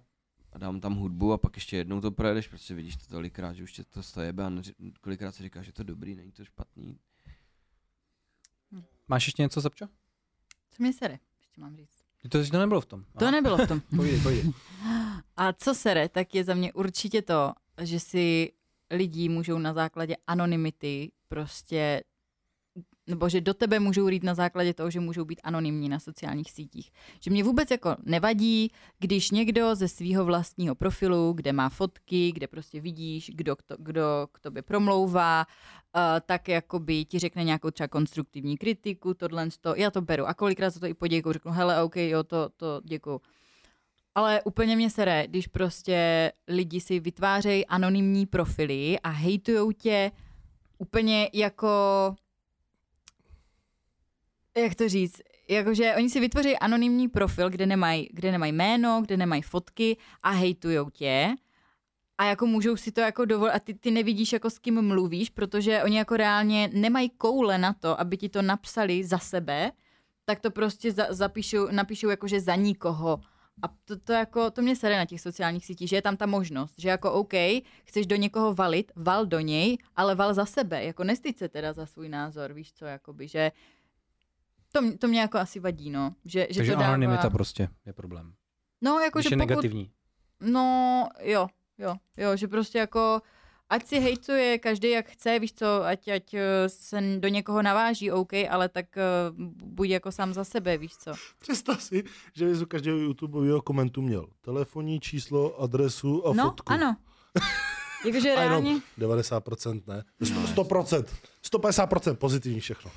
[0.51, 3.63] a dám tam hudbu a pak ještě jednou to projedeš, protože vidíš to tolikrát, že
[3.63, 6.45] už tě to stojebe a neři, kolikrát si říkáš, že to je dobrý, není to
[6.45, 6.99] špatný.
[9.07, 9.87] Máš ještě něco, Zapčo?
[10.71, 12.05] Co mě sere, ještě mám říct.
[12.29, 13.05] To, to nebylo v tom.
[13.19, 13.79] To nebylo v tom.
[13.95, 14.53] Povídej, povídej.
[15.37, 18.51] A co sere, tak je za mě určitě to, že si
[18.91, 22.03] lidi můžou na základě anonymity prostě
[23.07, 26.51] nebo že do tebe můžou rýt na základě toho, že můžou být anonymní na sociálních
[26.51, 26.91] sítích.
[27.19, 32.47] Že mě vůbec jako nevadí, když někdo ze svého vlastního profilu, kde má fotky, kde
[32.47, 35.45] prostě vidíš, kdo, k to, kdo k tobě promlouvá,
[35.95, 40.25] uh, tak jakoby ti řekne nějakou třeba konstruktivní kritiku, tohle, to, já to beru.
[40.27, 43.21] A kolikrát se to i poděkuju, řeknu, hele, OK, jo, to, to děkuju.
[44.15, 50.11] Ale úplně mě sere, když prostě lidi si vytvářejí anonymní profily a hejtujou tě
[50.77, 51.67] úplně jako
[54.57, 59.17] jak to říct, jakože oni si vytvoří anonymní profil, kde nemají, kde nemají jméno, kde
[59.17, 61.35] nemají fotky a hejtujou tě.
[62.17, 65.29] A jako můžou si to jako dovolit a ty, ty nevidíš jako s kým mluvíš,
[65.29, 69.71] protože oni jako reálně nemají koule na to, aby ti to napsali za sebe,
[70.25, 73.19] tak to prostě za, zapíšou, napíšou jakože za nikoho
[73.63, 76.25] A to, to, jako, to mě sere na těch sociálních sítích, že je tam ta
[76.25, 77.33] možnost, že jako OK,
[77.83, 81.73] chceš do někoho valit, val do něj, ale val za sebe, jako nestyď se teda
[81.73, 83.51] za svůj názor, víš co, jakoby, že
[84.75, 86.15] to, to mě jako asi vadí, no.
[86.25, 86.93] Že, že Takže to dává...
[86.93, 88.33] anonymita prostě je problém.
[88.81, 89.49] No, jako, Když že je pokud...
[89.49, 89.91] negativní.
[90.41, 91.47] No, jo,
[91.77, 93.21] jo, jo, že prostě jako
[93.69, 98.11] ať si hejtuje každý jak chce, víš co, ať, ať eh, se do někoho naváží,
[98.11, 101.11] OK, ale tak uh, buď jako sám za sebe, víš co.
[101.39, 102.03] Představ si,
[102.33, 106.73] že bys u každého YouTubeového komentu měl telefonní číslo, adresu a no, fotku.
[106.73, 106.97] ano.
[108.05, 110.03] Jakože reálně, 90% ne.
[110.21, 111.05] 100%.
[111.51, 112.91] 150% pozitivní všechno.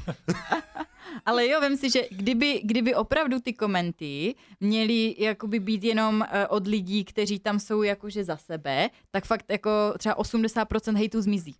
[1.26, 6.26] ale jo, vem si, že kdyby, kdyby opravdu ty komenty měly jakoby být jenom uh,
[6.48, 11.54] od lidí, kteří tam jsou jakože za sebe, tak fakt jako třeba 80% hejtu zmizí.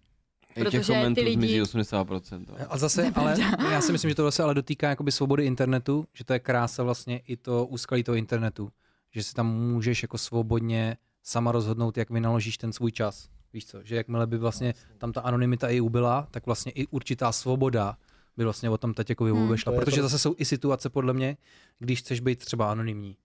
[0.56, 2.44] I těch Protože komentů ty lidi- zmizí 80%.
[2.48, 2.66] jo.
[2.68, 3.36] A zase, ale
[3.70, 6.82] já si myslím, že to se ale dotýká jakoby svobody internetu, že to je krása
[6.82, 8.70] vlastně i to úskalí toho internetu,
[9.10, 13.28] že si tam můžeš jako svobodně sama rozhodnout, jak vynaložíš ten svůj čas.
[13.52, 17.32] Víš co, že jakmile by vlastně tam ta anonymita i ubyla, tak vlastně i určitá
[17.32, 17.96] svoboda
[18.36, 19.48] by vlastně o tom teď jako Hmm.
[19.48, 19.72] vyšla.
[19.72, 21.36] To je Protože to- zase jsou i situace podle mě,
[21.78, 23.16] když chceš být třeba anonymní.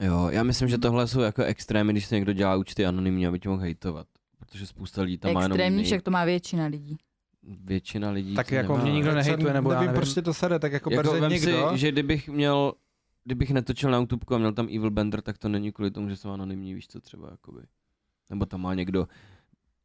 [0.00, 3.40] Jo, já myslím, že tohle jsou jako extrémy, když se někdo dělá účty anonymně, aby
[3.40, 4.06] tě mohl hejtovat.
[4.38, 6.96] Protože spousta lidí tam má jenom Extrémní, však to má většina lidí.
[7.64, 8.34] většina lidí.
[8.34, 8.84] Tak jako nemá.
[8.84, 10.00] mě nikdo nehejtuje, nebo já nevím, nevím.
[10.02, 11.70] proč tě to sere, tak jako, Jako, jako vem někdo.
[11.72, 12.72] si, že kdybych měl,
[13.24, 16.16] kdybych netočil na YouTube a měl tam Evil Bender, tak to není kvůli tomu, že
[16.16, 17.60] jsem anonymní, víš co třeba, jakoby.
[18.30, 19.08] Nebo tam má někdo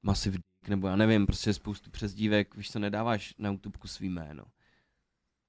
[0.04, 4.44] Massive Dick, nebo já nevím, prostě spoustu přezdívek, víš co, nedáváš na YouTube svý jméno.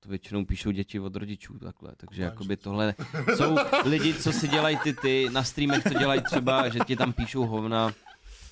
[0.01, 2.95] To většinou píšou děti od rodičů takhle, takže jakoby tohle
[3.37, 7.13] jsou lidi, co si dělají ty ty, na streamech to dělají třeba, že ti tam
[7.13, 7.93] píšou hovna,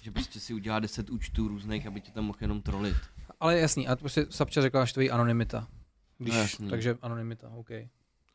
[0.02, 2.96] že prostě si udělá 10 účtů různých, aby tě tam mohl jenom trolit.
[3.40, 5.68] Ale jasný, a prostě Sapča řekla, že to je anonymita.
[6.18, 6.68] Když, No jasný.
[6.70, 7.70] takže anonymita, OK.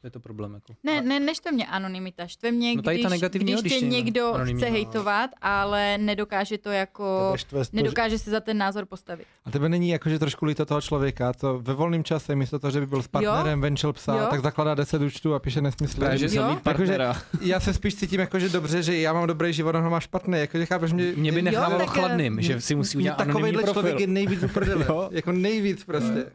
[0.04, 0.54] To je to problém.
[0.54, 0.74] Jako.
[0.84, 3.86] Ne, ne, neštve mě anonymita, štve mě, No tady ta když, když jo, když tě
[3.86, 4.76] je někdo anonymní, chce no.
[4.76, 9.26] hejtovat, ale nedokáže to jako, to, že- nedokáže se za ten názor postavit.
[9.46, 12.72] A tebe není jako, že trošku líto toho člověka, co ve volném čase, místo toho,
[12.72, 14.28] že by byl s partnerem, venčil psa, Jo.
[14.30, 16.00] tak zakládá 10 účtů a píše nesmysly.
[16.00, 16.42] Právě, že Že Jo.
[16.44, 17.22] jsem mít partnera.
[17.42, 20.00] Já se spíš cítím jako, že dobře, že já mám dobrý život, on ho má
[20.00, 21.14] špatný, jako, že chápeš mě.
[21.16, 23.74] Mě by Jo, nechávalo chladným, že si musí udělat anonymní takovýhle profil.
[23.82, 24.40] člověk je nejvíc.
[24.88, 25.10] Jo.
[25.12, 26.26] jako nejvíc prostě.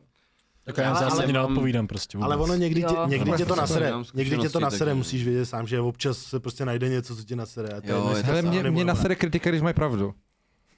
[0.75, 2.25] Tak já Ale- zásadně ale- neodpovídám prostě vůbec.
[2.27, 3.07] Ale ono někdy, tě, Jo.
[3.09, 6.65] někdy tě to nasere, někdy tě to nasere, musíš vědět sám, že občas se prostě
[6.65, 7.69] najde něco, co tě nasere.
[7.69, 10.15] A to, Jo, je, to, mě, mě nasere kritika, když mají pravdu.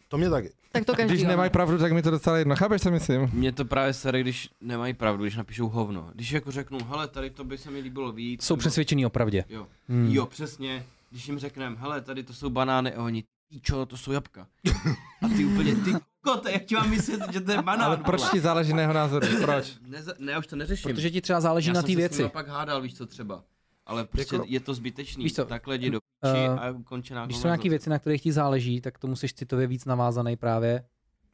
[0.08, 0.50] to mě taky.
[0.72, 2.56] Tak to každý Když nemají pravdu, tak mi to docela jedno.
[2.56, 3.30] Chápeš, co myslím?
[3.32, 6.10] Mně to právě sere, když nemají pravdu, když napíšou hovno.
[6.14, 8.42] Když jako řeknou, hele, tady to by se mi líbilo víc.
[8.44, 9.44] Jsou nebo- přesvědčený o pravdě.
[9.48, 9.66] Jo.
[9.88, 10.08] Hmm.
[10.10, 10.84] jo, přesně.
[11.10, 13.24] Když jim řekneme, hele, tady to jsou banány a oni,
[13.62, 14.46] čo, to jsou jabka.
[15.22, 17.86] A ty úplně, ty kote, jak ti mám myslet, že to je banán?
[17.86, 19.26] Ale proč ti záleží na jeho názoru?
[19.42, 19.72] Proč?
[19.86, 20.90] Ne, ne, já už to neřeším.
[20.94, 22.16] Protože ti třeba záleží já na té věci.
[22.22, 23.44] nima pak hádal, víš co třeba.
[23.86, 25.24] Ale prostě Jako- je to zbytečný.
[25.24, 28.32] Víš co, Takhle jdi do eh, a končená Když jsou nějaké věci, na kterých ti
[28.32, 30.84] záleží, tak to musíš citově víc navázaný právě.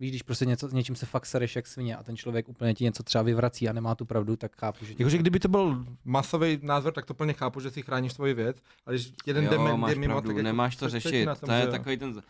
[0.01, 2.75] Víš, když prostě něco, s něčím se fakt sereš jak svině a ten člověk úplně
[2.75, 4.95] ti něco třeba vyvrací a nemá tu pravdu, tak chápu, že...
[4.99, 8.63] Jakože kdyby to byl masový názor, tak to plně chápu, že si chráníš svoji věc,
[8.87, 11.29] ale když jeden jo, dement máš mimo, pravdu, tak jako nemáš to řešit.
[11.45, 12.23] To je takový ten...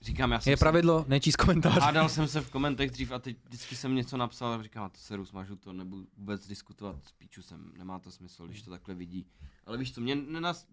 [0.00, 1.78] Říkám, já jsem Je se- pravidlo, nečíst komentář.
[1.82, 4.88] Hádal jsem se v komentech dřív a teď vždycky jsem něco napsal a říkám, a
[4.88, 8.94] to seru, smažu to, nebudu vůbec diskutovat, spíču jsem, nemá to smysl, když to takhle
[8.94, 9.26] vidí.
[9.66, 10.66] Ale víš co, mě nenas,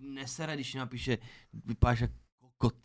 [0.00, 1.18] nesere, když napíše,
[1.64, 2.14] vypadáš jako
[2.58, 2.76] kot,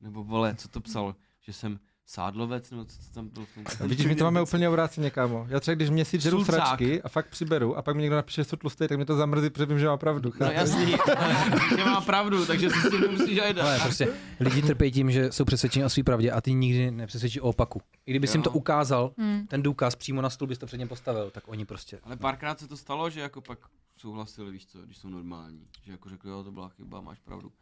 [0.00, 3.46] nebo vole, co to psal, že jsem sádlovec, nebo co to tam bylo.
[3.46, 5.46] v tom- A Vidíš, my to máme úplně obráceně, kámo.
[5.48, 6.54] Já třeba když měsíc žeru Sulcák.
[6.54, 9.16] sračky a fakt přiberu a pak mi někdo napíše, že jsou tlustý, tak mě to
[9.16, 10.28] zamrzí, protože vím, že má pravdu.
[10.40, 10.56] No chápeš?
[10.56, 10.90] jasný,
[11.76, 13.82] že má pravdu, takže si s tím nemusíš Ale ajdat.
[13.82, 14.08] prostě
[14.40, 17.80] lidi trpí tím, že jsou přesvědčeni o své pravdě a ty nikdy nepřesvědčí o opaku.
[18.06, 19.46] I kdyby jsi jim to ukázal, Hmm.
[19.46, 22.00] ten důkaz přímo na stůl bys to před ním postavil, tak oni prostě.
[22.02, 23.58] Ale párkrát se to stalo, že jako pak
[23.96, 25.66] souhlasili, víš co, když jsou normální.
[25.82, 27.52] Že jako řekli, jo, to byla chyba, máš pravdu.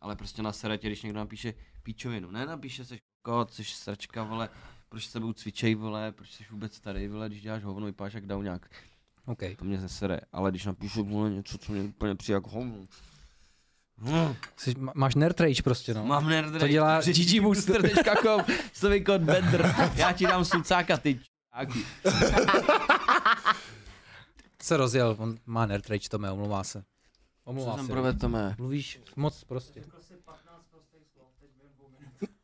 [0.00, 2.96] Ale prostě na seretě, když někdo napíše píčovinu, ne napíše se
[3.28, 4.48] kot, jsi sračka, vole,
[4.88, 8.24] proč s tebou cvičej, vole, proč jsi vůbec tady, vole, když děláš hovno, vypadáš jak
[8.24, 8.70] nějak.
[9.26, 9.38] OK.
[9.58, 12.74] To mě nesere, ale když napíšu vole, něco, co mě úplně přijde jako hovno.
[13.98, 16.04] Hm, Jsi, má- máš nerd rage prostě, no.
[16.06, 21.20] Mám nerd To dělá ggbooster.com, slovy kód Bender, já ti dám sucáka, ty
[21.54, 21.84] čáky.
[24.62, 26.80] Se rozjel, on má nerd rage, Tome, omlouvá se.
[26.82, 27.92] Co Omlouvá jsem se.
[27.92, 28.54] provedl, Tome?
[28.58, 29.84] Mluvíš moc prostě.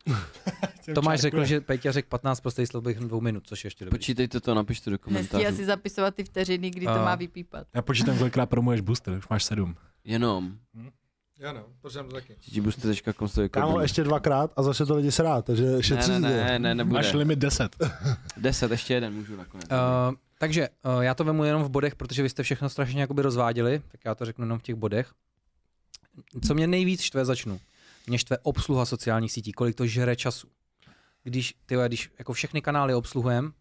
[0.95, 3.99] Tomáš řekl, že Peťa řekl 15 prostých slov během dvou minut, což je ještě dobrý.
[3.99, 5.47] Počítejte to, napište do komentářů.
[5.47, 7.67] asi zapisovat ty vteřiny, kdy to A- má vypípat.
[7.75, 9.77] Já počítám, kolikrát promuješ booster, už máš sedm.
[10.05, 10.59] Jenom.
[11.39, 12.37] Já no, počítám to taky.
[12.53, 16.29] ggbooster.com slovy kód Kámo, ještě dvakrát a začne to lidi srát, takže šetří ne, ne,
[16.29, 16.37] to.
[16.45, 16.95] ne, ne, nebude.
[16.95, 17.77] Máš limit 10.
[18.37, 19.65] Deset, ještě jeden můžu nakonec.
[19.65, 23.23] Uh, takže uh, já to vemu jenom v bodech, protože vy jste všechno strašně jakoby
[23.23, 25.13] rozváděli, tak já to řeknu jenom v těch bodech.
[26.47, 27.61] Co mě nejvíc štve, začnu.
[28.07, 30.49] Mě štve obsluha sociálních sítí, kolik to žere času.
[31.25, 33.53] Když, ty, když jako všechny kanály obsluhujem,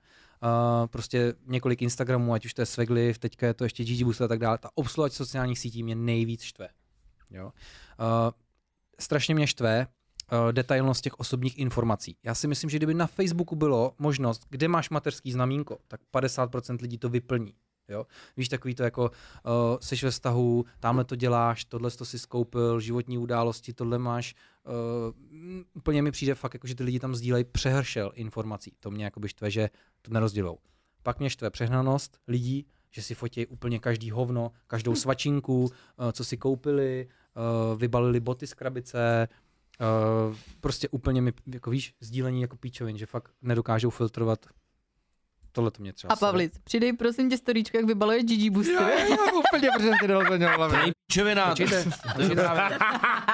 [0.43, 4.21] Uh, prostě několik Instagramů, ať už to je Svegliv, teďka je to ještě Gigi Boost
[4.21, 4.57] a tak dále.
[4.57, 6.69] Ta obsluha sociálních sítí mě nejvíc štve.
[7.31, 7.45] Jo?
[7.45, 7.51] Uh,
[8.99, 9.87] strašně mě štve
[10.31, 12.17] uh, detailnost těch osobních informací.
[12.23, 16.81] Já si myslím, že kdyby na Facebooku bylo možnost, kde máš mateřský znamínko, tak 50%
[16.81, 17.53] lidí to vyplní.
[17.89, 18.05] Jo?
[18.37, 22.79] Víš, takový to jako, uh, seš ve vztahu, tamhle to děláš, tohle to si skoupil,
[22.79, 24.35] životní události, tohle máš.
[24.65, 28.73] Uh, úplně mi přijde fakt, jako, že ty lidi tam sdílejí přehršel informací.
[28.79, 29.69] To mě jakoby štve, že
[30.01, 30.57] to nerozdělou.
[31.03, 35.69] Pak mě štve přehnanost lidí, že si fotí úplně každý hovno, každou svačinku, uh,
[36.11, 39.27] co si koupili, uh, vybalili boty z krabice,
[40.29, 44.45] uh, prostě úplně mi, jako víš, sdílení jako píčovin, že fakt nedokážou filtrovat
[45.53, 48.73] tohle to mě třeba A Pavlic, přidej prosím tě storíčko, jak vybaluje Gigi Boosty.
[49.49, 50.79] úplně přesně dal za něho hlavě.
[51.11, 51.43] Čovina,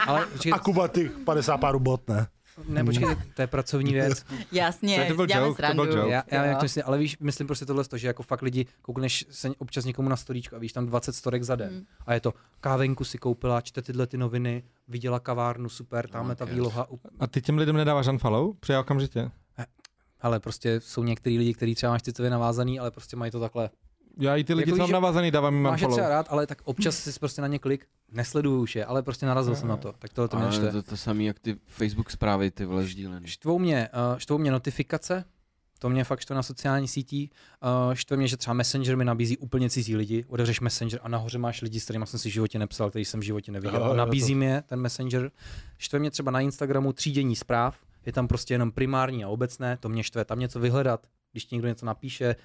[0.08, 2.28] ale počkejte, A Kuba těch 50 párů bot, ne?
[2.68, 4.26] ne, počkejte, to je pracovní věc.
[4.52, 5.86] Jasně, To byl joke, to byl srandu.
[5.86, 6.12] joke.
[6.12, 6.58] Já, já jak Jo.
[6.60, 10.10] to myslím, ale víš, myslím prostě tohle, že jako fakt lidi, koukneš se občas někomu
[10.10, 11.70] na storíčko a víš tam 20 storek za den.
[11.70, 11.86] Hmm.
[12.06, 16.44] A je to, kávenku si koupila, čte tyhle ty noviny, viděla kavárnu, super, tamhle ta
[16.44, 16.56] Okay.
[16.56, 16.88] výloha.
[16.91, 18.54] up- A ty těm lidem nedáváš unfollow?
[18.60, 19.32] Přijel okamžitě.
[20.22, 23.70] Ale prostě jsou některý lidi, kteří třeba máš citově navázaný, ale prostě mají to takhle.
[24.22, 26.48] Já i ty lidi, Jako co mám navázaný, dávám jim Máš je třeba rád, ale
[26.48, 29.78] tak občas si prostě na ně klik, nesleduju už je, ale prostě narazil jsem na
[29.78, 29.94] to.
[30.00, 30.72] Tak tohle to mě Ale štve.
[30.72, 33.28] to, to samý jak ty Facebook zprávy, ty vole sdílený.
[33.28, 35.26] Štvou mě, uh, štvou mě notifikace,
[35.80, 37.30] to mě fakt štve na sociální sítí.
[37.88, 40.26] Uh, štve mě, že třeba Messenger mi nabízí úplně cizí lidi.
[40.28, 43.20] Otevřeš Messenger a nahoře máš lidi, s kterými jsem si v životě nepsal, který jsem
[43.20, 43.80] v životě neviděl.
[43.80, 45.32] Jo, A nabízí mě ten Messenger.
[45.78, 47.78] Štve mě třeba na Instagramu třídění zpráv.
[48.10, 50.26] Je tam prostě jenom primární a obecné, to mě štve.
[50.26, 52.36] Tam něco vyhledat, když ti někdo něco napíše,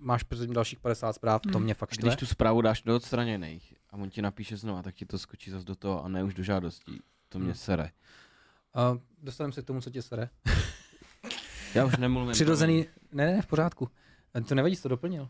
[0.00, 1.62] máš předtím dalších 50 zpráv, to Hmm.
[1.64, 2.08] mě fakt štve.
[2.08, 5.50] když tu zprávu dáš do odstraněných a on ti napíše znova, tak ti to skočí
[5.50, 7.00] zase do toho a ne už do žádostí.
[7.28, 7.54] To mě Hmm.
[7.54, 7.90] sere.
[8.92, 10.28] Uh, dostaneme se k tomu, co tě sere.
[11.74, 12.32] Já už nemluvím.
[12.32, 13.88] Přirozený, ne, ne, v pořádku.
[14.48, 15.22] To nevadí, jsi to doplnil.
[15.22, 15.28] Uh,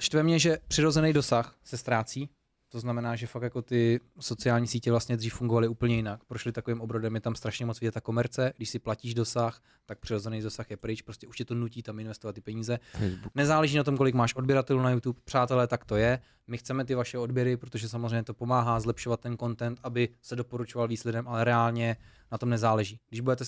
[0.00, 2.28] štve mě, že přirozený dosah se ztrácí.
[2.74, 6.24] To znamená, že fakt jako ty sociální sítě vlastně dřív fungovaly úplně jinak.
[6.24, 8.52] Prošly takovým obrodem, je tam strašně moc vidět ta komerce.
[8.56, 11.02] Když si platíš dosah, tak přirozený dosah je pryč.
[11.02, 12.78] Prostě už tě to nutí tam investovat ty peníze.
[12.92, 13.32] Facebook.
[13.34, 15.20] Nezáleží na tom, kolik máš odběratelů na YouTube.
[15.24, 16.20] Přátelé, tak to je.
[16.46, 20.88] My chceme ty vaše odběry, protože samozřejmě to pomáhá zlepšovat ten content, aby se doporučoval
[20.88, 21.96] víc lidem, ale reálně
[22.32, 23.00] na tom nezáleží.
[23.08, 23.44] Když budete,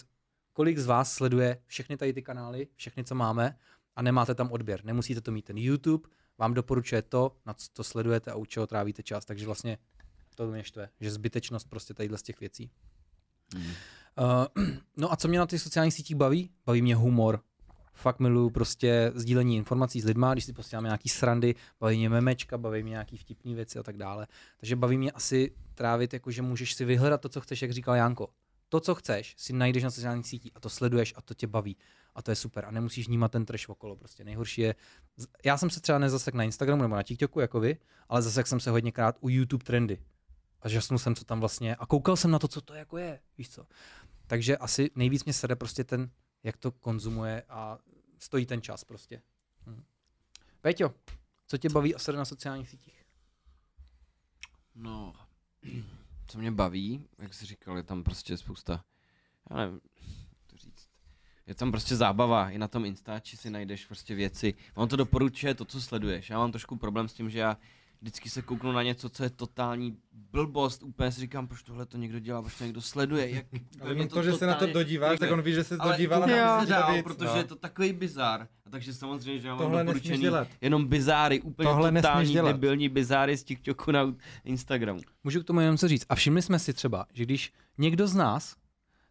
[0.52, 3.56] kolik z vás sleduje všechny tady ty kanály, všechny, co máme,
[3.96, 4.84] a nemáte tam odběr.
[4.84, 5.44] Nemusíte to mít.
[5.44, 9.24] Ten YouTube vám doporučuje to, na co to sledujete a u čeho trávíte čas.
[9.24, 9.78] Takže vlastně
[10.34, 12.70] to mě štve, že zbytečnost prostě tadyhle z těch věcí.
[13.54, 13.62] Mm.
[13.64, 16.50] Uh, no a co mě na těch sociálních sítích baví?
[16.66, 17.40] Baví mě humor.
[17.94, 22.58] Fakt miluju prostě sdílení informací s lidma, když si posíláme nějaký srandy, baví mě memečka,
[22.58, 24.26] baví mě nějaký vtipné věci a tak dále.
[24.56, 27.94] Takže baví mě asi trávit, jako že můžeš si vyhledat to, co chceš, jak říkal
[27.94, 28.28] Janko.
[28.68, 31.76] To, co chceš, si najdeš na sociálních sítích a to sleduješ a to tě baví.
[32.16, 32.64] A to je super.
[32.64, 33.96] A nemusíš vnímat ten trash okolo.
[33.96, 34.74] Prostě nejhorší je.
[35.44, 37.78] Já jsem se třeba nezasek na Instagramu nebo na TikToku jako vy,
[38.08, 39.98] ale zasek jsem se hodněkrát u YouTube trendy.
[40.60, 41.76] A žasnul jsem, co tam vlastně.
[41.76, 43.20] A koukal jsem na to, co to jako je.
[43.38, 43.66] Víš co?
[44.26, 46.10] Takže asi nejvíc mě sede prostě ten,
[46.42, 47.78] jak to konzumuje a
[48.18, 49.22] stojí ten čas prostě.
[49.66, 49.84] Hm.
[50.60, 50.94] Péťo,
[51.46, 53.04] co tě baví a sede na sociálních sítích?
[54.74, 55.14] No,
[56.26, 58.84] co mě baví, jak jsi říkal, je tam prostě spousta,
[59.50, 59.80] já nevím.
[61.46, 64.54] Je tam prostě zábava, i na tom Instači si najdeš prostě věci.
[64.74, 66.30] On to doporučuje to, co sleduješ.
[66.30, 67.56] Já mám trošku problém s tím, že já
[68.00, 70.82] vždycky se kouknu na něco, co je totální blbost.
[70.82, 73.30] Úplně si říkám, proč tohle to někdo dělá, proč to někdo sleduje.
[73.30, 73.46] Jak,
[73.80, 75.34] Ale on to, že se na to totálně dodíváš, tak štve.
[75.38, 77.36] on ví, že se Ale dodíval to na dál, víc, protože no.
[77.36, 78.48] je to takový bizar.
[78.66, 80.48] A takže samozřejmě, že já mám doporučený dělat.
[80.60, 82.52] jenom bizáry, úplně Tohle totální dělat.
[82.52, 84.14] debilní bizáry z TikToku na
[84.44, 85.00] Instagramu.
[85.24, 86.06] Můžu k tomu jenom co říct.
[86.08, 88.56] A všimli jsme si třeba, že když někdo z nás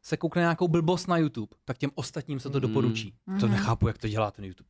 [0.06, 2.68] se koukne nějakou blbost na YouTube, tak těm ostatním se to Mhm.
[2.68, 3.14] doporučí.
[3.26, 3.52] To Mhm.
[3.52, 4.70] nechápu, jak to dělá ten YouTube.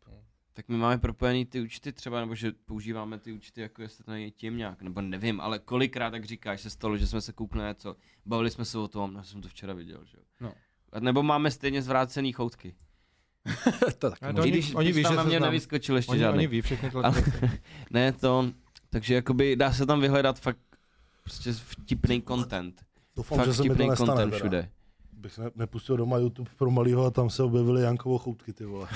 [0.53, 4.11] Tak my máme propojený ty účty třeba, nebo že používáme ty účty, jako jestli to
[4.11, 7.59] není tím nějak, nebo nevím, ale kolikrát, tak říkáš, se stalo, že jsme se koukli
[7.61, 7.95] na něco,
[8.25, 10.23] bavili jsme se o tom, já jsem to včera viděl, že jo.
[10.39, 10.53] No.
[10.91, 12.75] A Nebo máme stejně zvrácený choutky.
[13.99, 14.25] to taky.
[14.41, 15.47] Oni- když oni ví, tam že na se mě znám.
[15.51, 16.37] nevyskočil ještě Oni, žádný.
[16.37, 17.23] oni ví všechny tyhle Ale-
[17.91, 18.51] ne, to,
[18.89, 20.59] takže jakoby dá se tam vyhledat fakt
[21.23, 22.81] prostě vtipný content.
[23.15, 24.07] Doufám, Fakt že se mi to vtipný nestane.
[24.07, 24.37] content Teda.
[24.37, 24.69] všude.
[25.25, 28.87] Bych ne, nepustil doma YouTube pro malýho a tam se objevily Jankovo choutky, ty vole.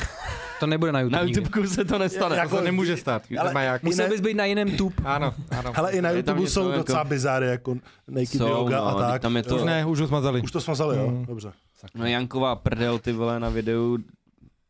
[0.60, 1.40] To nebude na YouTube, Na nikdy.
[1.42, 2.36] YouTubeku se to nestane.
[2.36, 3.24] Jako- To nemůže stát.
[3.40, 3.84] Ale- Maják.
[3.84, 4.96] Musel ne- bys být na jiném tube.
[5.06, 5.74] Ano, ano.
[5.76, 7.76] Hele, i na YouTube jsou jako- docela bizáry, jako
[8.08, 9.22] Naked Jsou, Yoga no, a tak.
[9.22, 10.42] tam je to- Už ne, už ho smazali.
[10.42, 11.08] Už to smazali, jo?
[11.12, 11.26] Mm.
[11.26, 11.52] Dobře.
[11.96, 13.98] No Janková prdel, ty vole, na videu,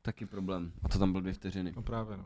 [0.02, 0.72] taky problém.
[0.84, 1.73] A to tam byl dvě vteřiny.
[1.76, 2.23] No právě, no.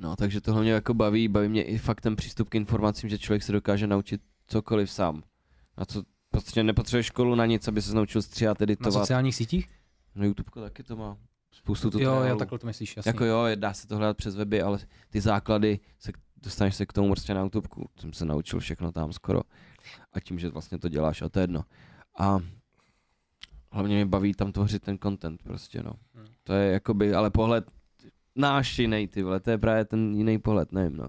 [0.00, 3.18] No, takže tohle mě jako baví, baví mě i fakt ten přístup k informacím, že
[3.18, 5.22] člověk se dokáže naučit cokoliv sám.
[5.78, 6.02] Na co
[6.34, 8.92] prostě nepotřebuješ školu na nic, aby se naučil stříhat, Na editovat.
[8.92, 9.68] sociálních sítích?
[10.14, 11.16] No YouTube taky to má
[11.52, 12.26] spoustu Jo, tutoriálů.
[12.28, 13.08] jo, takhle to myslíš, jasně.
[13.08, 14.78] Jako jo, dá se to hledat přes weby, ale
[15.10, 16.12] ty základy, se,
[16.42, 17.68] dostaneš se k tomu prostě na YouTube.
[18.00, 19.40] Jsem se naučil všechno tam skoro.
[20.12, 21.64] A tím, že vlastně to děláš, a to je jedno.
[22.18, 22.38] A
[23.72, 25.92] hlavně mě baví tam tvořit ten content prostě, no.
[26.14, 26.26] Hmm.
[26.44, 27.70] To je jakoby, ale pohled
[28.36, 31.08] náš jiný, ty vole, to je právě ten jiný pohled, nevím, no.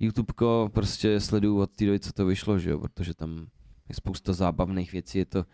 [0.00, 3.46] YouTubeko prostě sleduju od té doby, co to vyšlo, že jo, protože tam
[3.88, 5.44] je spousta zábavných věcí, je to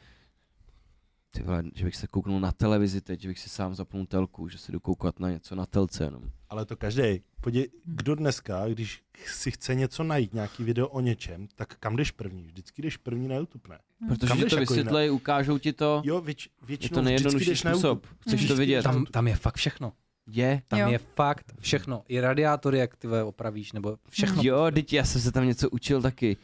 [1.30, 4.48] ty vole, že bych se kouknul na televizi teď, že bych si sám zapnul telku,
[4.48, 6.22] že si jdu koukat na něco na telce jenom.
[6.48, 7.22] Ale to každý.
[7.40, 12.10] Podívej, kdo dneska, když si chce něco najít, nějaký video o něčem, tak kam jdeš
[12.10, 12.44] první?
[12.46, 13.78] Vždycky jdeš první na YouTube, ne?
[14.08, 17.04] Protože ti jdeš to jako vysvětlej, ukážou ti to, Jo, věč, je většinou to vždycky
[17.04, 18.82] nejjednodušší způsob, chceš to Vždycky vidět.
[18.82, 19.92] Tam, tam je fakt všechno.
[20.26, 20.62] Je?
[20.68, 20.88] Tam Jo.
[20.88, 22.02] je fakt všechno.
[22.08, 24.42] I radiátory, jak ty opravíš, nebo všechno.
[24.44, 26.36] Jo, teď já jsem se tam něco učil taky.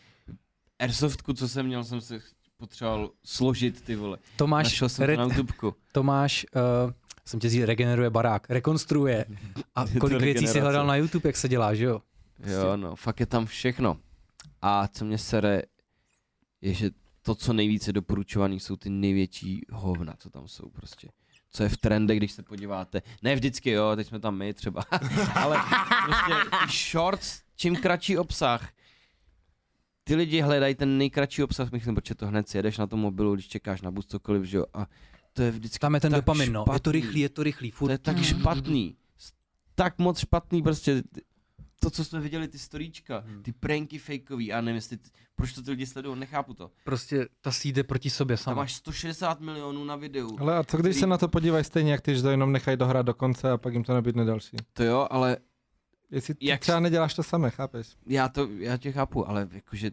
[0.79, 2.21] Airsoftku, co jsem měl, jsem se
[2.57, 4.19] potřeboval složit, ty vole.
[4.37, 5.75] Tomáš, Našel jsem re, to na YouTubeku.
[5.93, 6.47] Tomáš
[6.85, 6.93] uh,
[7.25, 9.25] jsem tě říct, regeneruje barák, rekonstruuje.
[9.75, 12.03] A kolik věcí si hledal na YouTube, jak se dělá, že jo?
[12.47, 13.97] Jo, no, fakt je tam všechno.
[14.63, 15.63] A co mě sere,
[16.61, 16.91] je, že
[17.23, 21.09] to, co nejvíce doporučovaný, jsou ty největší hovna, co tam jsou prostě.
[21.51, 23.03] Co je v trendech, když se podíváte.
[23.23, 24.83] Ne vždycky, jo, teď jsme tam my třeba.
[25.35, 25.59] Ale
[26.05, 26.33] prostě
[26.91, 28.69] shorts, čím kratší obsah.
[30.09, 33.35] Ty lidi hledají ten nejkratší obsah, myslím, protože to hned si jedeš na tom mobilu,
[33.35, 34.65] když čekáš na bus, cokoliv, že jo.
[34.75, 34.87] A
[35.33, 36.65] to je vždycky Tam je ten tak dopamin, no.
[36.73, 37.91] Je to rychlý, je to rychlý, To furt.
[37.91, 38.23] je tak Mm.
[38.25, 38.97] špatný.
[39.75, 41.03] Tak moc špatný prostě.
[41.81, 43.43] To, co jsme viděli, ty storíčka, Hmm.
[43.43, 46.71] ty pranky fakeový, a nevím, jestli, ty- proč to ty lidi sledují, nechápu to.
[46.85, 48.57] Prostě ta síť jde proti sobě Tam sama.
[48.57, 50.37] máš 160 milionů na videu.
[50.41, 52.77] Ale a co když se na to podívají stejně, jak ty, že to jenom nechají
[52.77, 54.57] dohrát do konce a pak jim to nabídne další?
[54.73, 55.37] To jo, ale
[56.11, 57.97] Jestli ty Jak- třeba neděláš to samé, chápeš?
[58.07, 59.91] já to, já tě chápu, ale jakože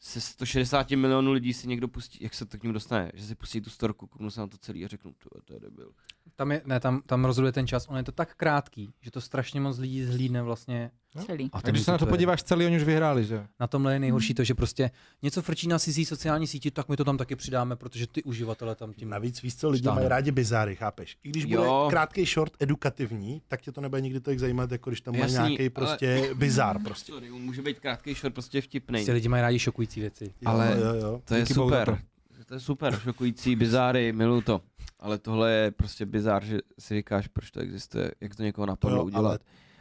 [0.00, 3.34] se 160 milionů lidí si někdo pustí, jak se to k ním dostane, že si
[3.34, 5.92] pustí tu storku, kouknu se na to celý a řeknu, to, to je debil.
[6.36, 9.20] Tam, je, ne, tam, tam rozhoduje ten čas, on je to tak krátký, že to
[9.20, 10.90] strašně moc lidí zhlídne vlastně.
[11.24, 11.50] Celý.
[11.52, 13.46] A když se na to podíváš celý, oni už vyhráli, že?
[13.60, 14.90] Na tomhle je nejhorší to, že prostě
[15.22, 18.74] něco frčí na cizí sociální síti, tak my to tam taky přidáme, protože ty uživatele
[18.74, 19.08] tam tím...
[19.10, 21.16] Navíc víš co, lidi mají rádi bizáry, chápeš?
[21.24, 25.00] I když bude krátký short edukativní, tak tě to nebude nikdy tolik zajímat, jako když
[25.00, 27.12] tam má nějaký ale- prostě bizár prostě.
[27.12, 28.98] Sorry, může být krátký short prostě vtipný.
[28.98, 30.24] Prostě lidi mají rádi šokující věci.
[30.24, 31.20] Jo, Ale- jo, jo.
[31.24, 32.02] To je super.
[32.46, 34.60] To je super, šokující, bizáry, miluju to.
[35.00, 38.98] Ale tohle je prostě bizár, že si říkáš, proč to existuje, jak to někoho napadlo
[38.98, 39.28] jo, udělat.
[39.28, 39.38] ale-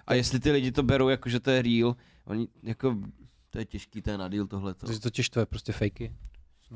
[0.08, 1.96] A jestli ty lidi to berou jako, že to je real,
[2.26, 2.98] oni jako,
[3.50, 4.86] to je těžký, to je na deal tohleto.
[4.88, 6.12] Protože to tě štve, prostě fakey.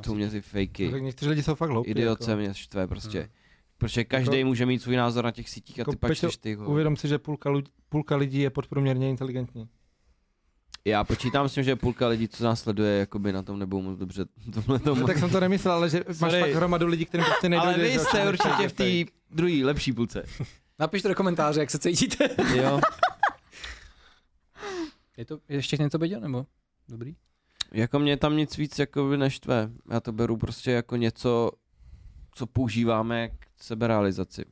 [0.04, 1.90] To mě ty fakey, Tak někteří lidi jsou fakt hloupí.
[1.92, 2.42] idioce jako.
[2.42, 3.20] mě štve prostě.
[3.20, 3.30] Hmm.
[3.78, 6.28] Protože každý Jako- může mít svůj názor na těch sítích a Jako ty pak Peťo,
[6.28, 6.68] čteš ty ho.
[6.70, 9.70] Uvědom si, že půlka, lidi, půlka lidí je podprůměrně inteligentní.
[10.86, 14.00] Já počítám s tím, že půlka lidí, co nás sleduje, jakoby na tom nebudou moc
[14.00, 14.26] dobře.
[14.54, 15.02] Tomhle tomu.
[15.02, 16.40] No, tak jsem to nemyslel, ale že máš Sorry.
[16.40, 17.74] fakt hromadu lidí, kterým prostě nejdojde.
[17.76, 20.26] Ale vy jste určitě v té druhé, lepší půlce.
[20.80, 22.30] Napište do komentáře, jak se cítíte.
[22.56, 22.80] Jo.
[25.20, 26.46] Je to ještě něco viděl, nebo?
[26.88, 27.16] Dobrý.
[27.72, 29.72] Jako mě tam nic víc jako neštve.
[29.92, 31.52] Já to beru prostě jako něco,
[32.32, 34.46] co používáme k seberealizaci.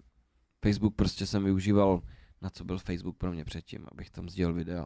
[0.66, 2.02] Facebook prostě jsem využíval,
[2.42, 4.86] na co byl Facebook pro mě předtím, abych tam sdělil videa.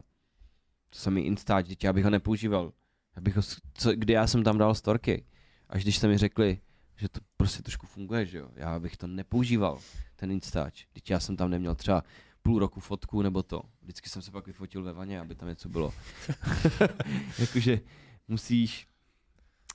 [0.90, 2.72] To jsem mi Insta, dítě, abych ho nepoužíval.
[3.14, 3.42] Abych ho,
[3.74, 5.26] co, kdy já jsem tam dal storky.
[5.68, 6.60] Až když jste mi řekli,
[6.96, 8.48] že to prostě trošku funguje, že jo.
[8.54, 9.78] Já bych to nepoužíval,
[10.16, 10.86] ten Instač.
[10.92, 12.02] Teď já jsem tam neměl třeba
[12.42, 13.62] půl roku fotku nebo to.
[13.82, 15.92] Vždycky jsem se pak vyfotil ve vaně, aby tam něco bylo.
[17.38, 17.80] Jakože
[18.28, 18.88] musíš,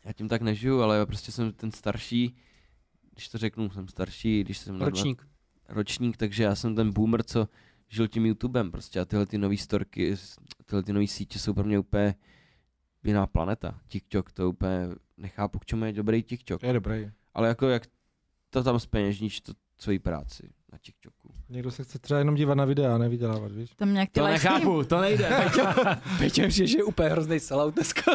[0.05, 2.35] já tím tak nežiju, ale já prostě jsem ten starší,
[3.11, 5.27] když to řeknu, jsem starší, když jsem na dva- Ročník.
[5.69, 7.47] ročník, takže já jsem ten boomer, co
[7.89, 10.15] žil tím YouTubem prostě a tyhle ty nové storky,
[10.65, 12.15] tyhle ty nové sítě jsou pro mě úplně
[13.03, 13.79] jiná planeta.
[13.87, 14.87] TikTok to úplně
[15.17, 16.63] nechápu, k čemu je dobrý TikTok.
[16.63, 17.11] Je dobrý.
[17.33, 17.83] Ale jako jak
[18.49, 21.16] to tam zpeněžníš to svoji práci na TikToku.
[21.49, 23.69] Někdo se chce třeba jenom dívat na videa a nevydělávat, víš?
[23.75, 25.29] Tam nějak ty live stream- to nejde.
[26.17, 28.11] Peťo že je úplně hrozný sellout dneska.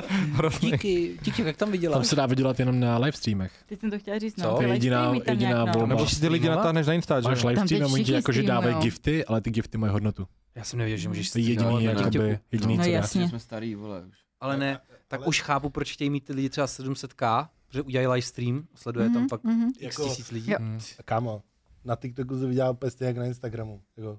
[0.60, 1.96] Díky, díky, jak tam vyděláš?
[1.96, 3.52] Tam se dá vydělat jenom na livestreamech.
[3.66, 4.42] Teď jsem to chtěla říct, Co?
[4.42, 4.50] no.
[4.50, 5.72] To ty je live jediná- jediná nějak, no.
[5.72, 5.86] volba.
[5.86, 7.28] Nebo si ty lidi natáhneš na Insta, že?
[7.28, 10.26] Máš live Tam stream a oni ti jakože dávají gifty, ale ty gifty mají hodnotu.
[10.54, 13.28] Já jsem nevěděl, že můžeš To je jediný, jakoby, jediný, No co jasně.
[13.28, 14.16] Jsme starý, vole, už.
[14.40, 14.78] Ale ne,
[15.08, 19.06] tak už chápu, proč chtějí mít ty lidi třeba 700k, protože udělají live stream, sleduje
[19.08, 19.68] tam Mhm, fakt mhm.
[19.78, 20.50] x Jako- tisíc lidí.
[20.50, 20.56] Jo.
[20.60, 20.78] Hmm.
[21.04, 21.42] Kámo,
[21.84, 23.82] na TikToku se vydělá úplně stejně jak na Instagramu.
[23.96, 24.18] Jako,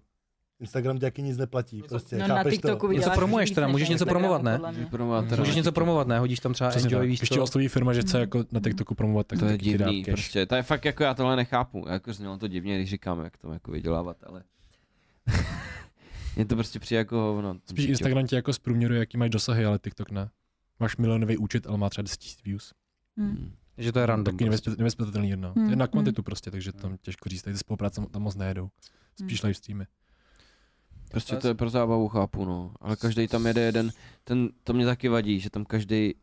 [0.60, 1.84] Instagram tě taky nic neplatí.
[1.90, 2.94] Prostě, No na chápeš TikToku to?
[2.94, 4.60] Něco promuješ teda, můžeš něco promovat, ne?
[4.72, 6.20] Vypromovat teda Můžeš něco promovat, ne?
[6.20, 7.36] Hodíš tam třeba Přesně enjoy, víš Když co?
[7.36, 10.46] tě osloví firma, že chce jako na TikToku promovat, tak To je ti divný, prostě.
[10.46, 11.86] To je fakt jako já tohle nechápu.
[11.90, 14.44] Jako znělo to divně, když říkám, jak to jako vydělávat, ale...
[16.36, 17.56] Mně to prostě přijde jako hovno.
[17.66, 17.86] Spíš.
[17.86, 20.30] Instagram ti jako zprůměruje, jaký máš dosahy, ale TikTok ne.
[20.80, 22.74] Máš milionový účet, ale má třeba 10 000 views.
[23.18, 23.52] Hmm.
[23.78, 24.38] Že to je random.
[24.38, 24.70] Taky Prostě.
[24.70, 25.54] nevyspě- nevyspětatelný jedno.
[25.56, 25.92] Hmm, To je na hmm.
[25.92, 28.70] kvantitu prostě, takže tam těžko říct, tady ty spolupráce tam moc nejedou.
[29.20, 29.48] Spíš Hmm.
[29.48, 29.86] live streamy.
[31.12, 32.74] Prostě to je pro zábavu, chápu, no.
[32.82, 33.92] Ale každý tam jede jeden,
[34.24, 36.16] ten, to mě taky vadí, že tam každý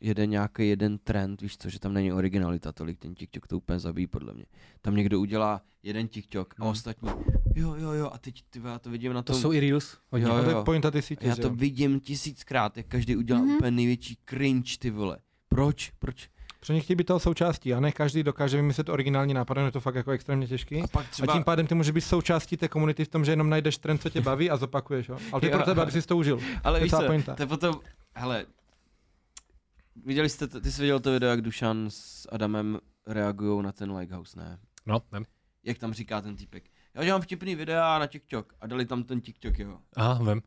[0.00, 3.78] jede nějaký jeden trend, víš co, že tam není originalita tolik, ten TikTok to úplně
[3.78, 4.44] zabíjí podle mě.
[4.80, 6.70] Tam někdo udělá jeden TikTok a Hmm.
[6.70, 7.08] ostatní,
[7.54, 9.98] jo, jo, jo, a teď ty, já to vidím na To tom, jsou i Reels.
[10.10, 10.26] Hodně.
[10.28, 10.58] Jo, to jo.
[10.58, 11.50] je pointa ty sítě, já to jo?
[11.54, 13.50] vidím tisíckrát, jak každý udělá Mhm.
[13.50, 15.18] úplně největší cringe, ty vole.
[15.48, 15.92] Proč?
[15.98, 16.30] Proč?
[16.66, 19.80] Pro ně chtějí být toho součástí a ne každý dokáže vymyslet originální nápad, je to
[19.80, 20.82] fakt jako extrémně těžký.
[20.82, 21.32] A pak A třeba...
[21.32, 24.10] tím pádem ty může být součástí té komunity v tom, že jenom najdeš trend, co
[24.10, 25.18] tě baví a zopakuješ ho.
[25.32, 25.52] Ale ty Jo.
[25.52, 26.40] pro tebe, aby jsi to užil.
[26.64, 27.34] Ale To je víš co, pointa.
[27.34, 27.80] to je potom,
[28.14, 28.46] hele,
[30.04, 33.92] viděli jste, to- ty jsi viděl to video, jak Dušan s Adamem reagují na ten
[33.96, 34.58] Lighthouse, ne?
[34.86, 35.20] No, ne.
[35.64, 36.64] Jak tam říká ten týpek.
[36.94, 39.78] Já dělám vtipný videa na TikTok a dali tam ten TikTok, jo.
[39.96, 40.42] Aha, vím.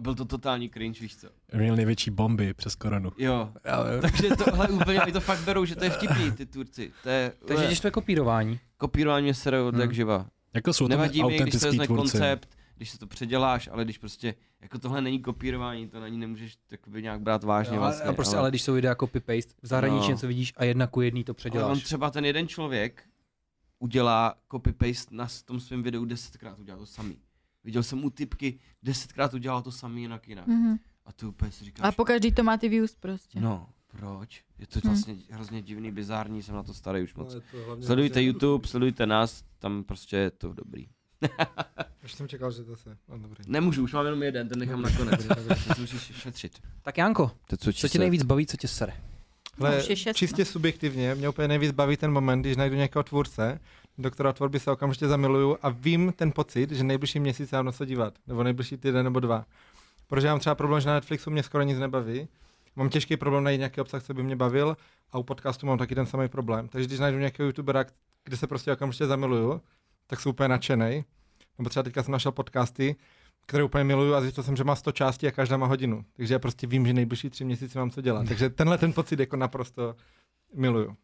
[0.00, 1.28] A byl to totální cringe, víš co.
[1.56, 3.12] Měl největší bomby přes koronu.
[3.18, 3.52] Jo.
[3.64, 4.00] Já vím.
[4.00, 6.92] Takže tohle úplně, oni to fakt berou, že to je vtipný, ty Turci.
[7.02, 8.60] To je, Takže když to je kopírování.
[8.76, 9.80] kopírování mě sere od Hmm.
[9.80, 10.26] jak živa.
[10.54, 12.00] Jako jsou Nevadí mi, když to autentický vezme tvůrci.
[12.02, 16.18] koncept, když se to předěláš, ale když prostě, jako tohle není kopírování, to na ní
[16.18, 18.10] nemůžeš jakoby nějak brát vážně Jo, vlastně.
[18.10, 20.08] a prostě, ale když jsou videa copy-paste, v zahraničí No.
[20.14, 21.82] něco vidíš a jedna ku jedný to Ale on předěláš.
[21.82, 23.02] třeba ten jeden člověk
[23.78, 27.16] udělá copy-paste na tom svém videu desetkrát, udělá to samý.
[27.64, 30.46] Viděl jsem u typky, desetkrát udělal to samý jinak jinak.
[30.46, 30.76] Mhm.
[31.06, 33.40] A ty úplně si říkáš, A po každý to má ty views prostě.
[33.40, 34.44] no, proč?
[34.58, 34.88] Je to Hm.
[34.88, 37.32] vlastně hrozně divný, bizární, jsem na to starý už moc.
[37.32, 40.86] Ale to hlavně Sledujte vlastně- YouTube, sledujte nás, tam prostě je to dobrý.
[42.04, 42.96] Už jsem čekal, že to se...
[43.08, 43.44] No, dobrý.
[43.46, 45.26] Nemůžu, už mám jenom jeden, ten nechám nakonec.
[45.78, 46.60] Musíš šetřit.
[46.82, 48.92] Tak Janko, Teď co, co tě nejvíc baví, co tě sere?
[49.60, 53.60] Ale je šest, čistě subjektivně, mě úplně nejvíc baví ten moment, když najdu nějakého tvůrce,
[54.00, 57.72] do kterého tvorby se okamžitě zamiluju a vím ten pocit, že nejbližší měsíc se na
[57.72, 59.46] co dívat, nebo nejbližší týden nebo dva.
[60.06, 62.28] Protože já mám třeba problém, že na Netflixu mě skoro nic nebaví.
[62.76, 64.76] Mám těžký problém najít nějaký obsah, co by mě bavil
[65.12, 66.68] a u podcastu mám taky ten samý problém.
[66.68, 67.84] Takže když najdu nějakého youtubera,
[68.24, 69.60] kde se prostě okamžitě zamiluju,
[70.06, 71.04] tak jsem úplně nadšený.
[71.58, 72.96] Nebo třeba teďka jsem našel podcasty,
[73.46, 76.04] které úplně miluju a zjistil jsem, že má 100 částí a každá má hodinu.
[76.16, 78.28] Takže já prostě vím, že nejbližší tři měsíce mám co dělat.
[78.28, 79.96] Takže tenhle ten pocit jako naprosto
[80.54, 80.96] miluju.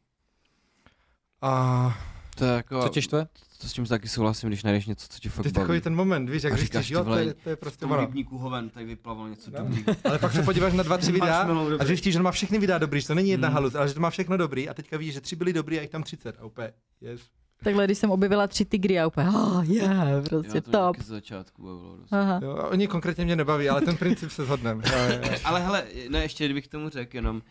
[1.42, 1.98] A
[2.38, 3.26] To je jako, Co tě štve?
[3.60, 5.62] to s tím taky souhlasím, když najdeš něco, co ti fakt to je baví.
[5.64, 7.96] takový ten moment, víš, jak A říkáš, jo, to je, to je prostě ono.
[8.00, 9.58] rybníku hoven tady vyplavalo něco No.
[9.58, 9.84] dobrý.
[10.04, 11.48] Ale pak se podíváš na dva, tři videa
[11.78, 13.54] a zjistíš, že on má všechny videa dobrý, že to není jedna Hmm.
[13.54, 15.82] halus, ale že to má všechno dobrý a teďka víš, že tři byly dobrý a
[15.82, 17.20] jich tam 30 a úplně, yes.
[17.64, 20.96] Takhle, když jsem objevila tři tygry a úplně, oh, yeah, Jo, prostě to top.
[21.02, 22.12] z začátku bavilo dost.
[22.12, 22.40] Aha.
[22.42, 24.82] Jo, a oni konkrétně mě nebaví, ale ten princip se shodneme.
[24.92, 25.38] Jo, jo, jo.
[25.44, 27.42] Ale hele, ne, ještě kdybych tomu řekl jenom,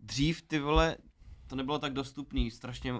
[0.00, 0.96] dřív ty vole,
[1.46, 2.94] to nebylo tak dostupný, strašně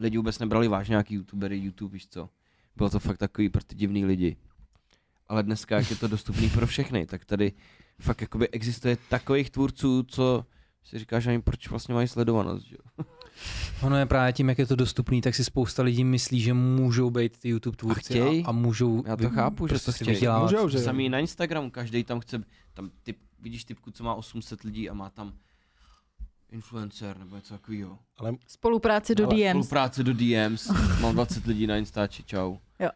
[0.00, 2.28] lidi vůbec nebrali vážně nějaký youtubery, YouTube, víš co.
[2.76, 4.36] Bylo to fakt takový pro ty divný lidi.
[5.28, 7.52] Ale dneska, jak je to dostupný pro všechny, tak tady
[8.00, 10.44] fakt jakoby existuje takových tvůrců, co
[10.84, 12.76] si říkáš ani proč vlastně mají sledovanost, že?
[12.98, 13.04] jo.
[13.82, 17.10] Ono je právě tím, jak je to dostupný, tak si spousta lidí myslí, že můžou
[17.10, 18.42] být ty YouTube tvůrci a, chtěj.
[18.46, 20.14] a, můžou Já to vy- chápu, že prostě to si chtěj.
[20.14, 20.50] vydělávat.
[20.52, 20.78] Můžou, že.
[20.78, 22.44] Samý na Instagramu, každý tam chce,
[22.74, 25.32] tam typ, vidíš typku, co má 800 lidí a má tam
[26.52, 27.98] influencer nebo něco takového.
[28.46, 29.50] Spolupráce do Ale DMs.
[29.50, 30.70] Spolupráce do DMs,
[31.00, 32.56] mám 20 lidí na Instači, čau.
[32.78, 32.90] Jo.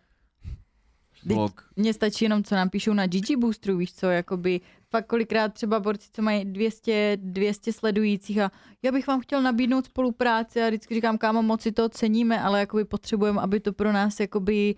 [1.24, 1.68] Blog.
[1.76, 4.60] Mně stačí jenom, co nám píšou na GG Boostru, víš co, jakoby
[4.90, 8.51] fakt kolikrát třeba borci, co mají 200, 200 sledujících a
[8.82, 12.60] já bych vám chtěl nabídnout spolupráci a vždycky říkám, kámo, moc si to ceníme, ale
[12.60, 14.74] jakoby potřebujeme, aby to pro nás jakoby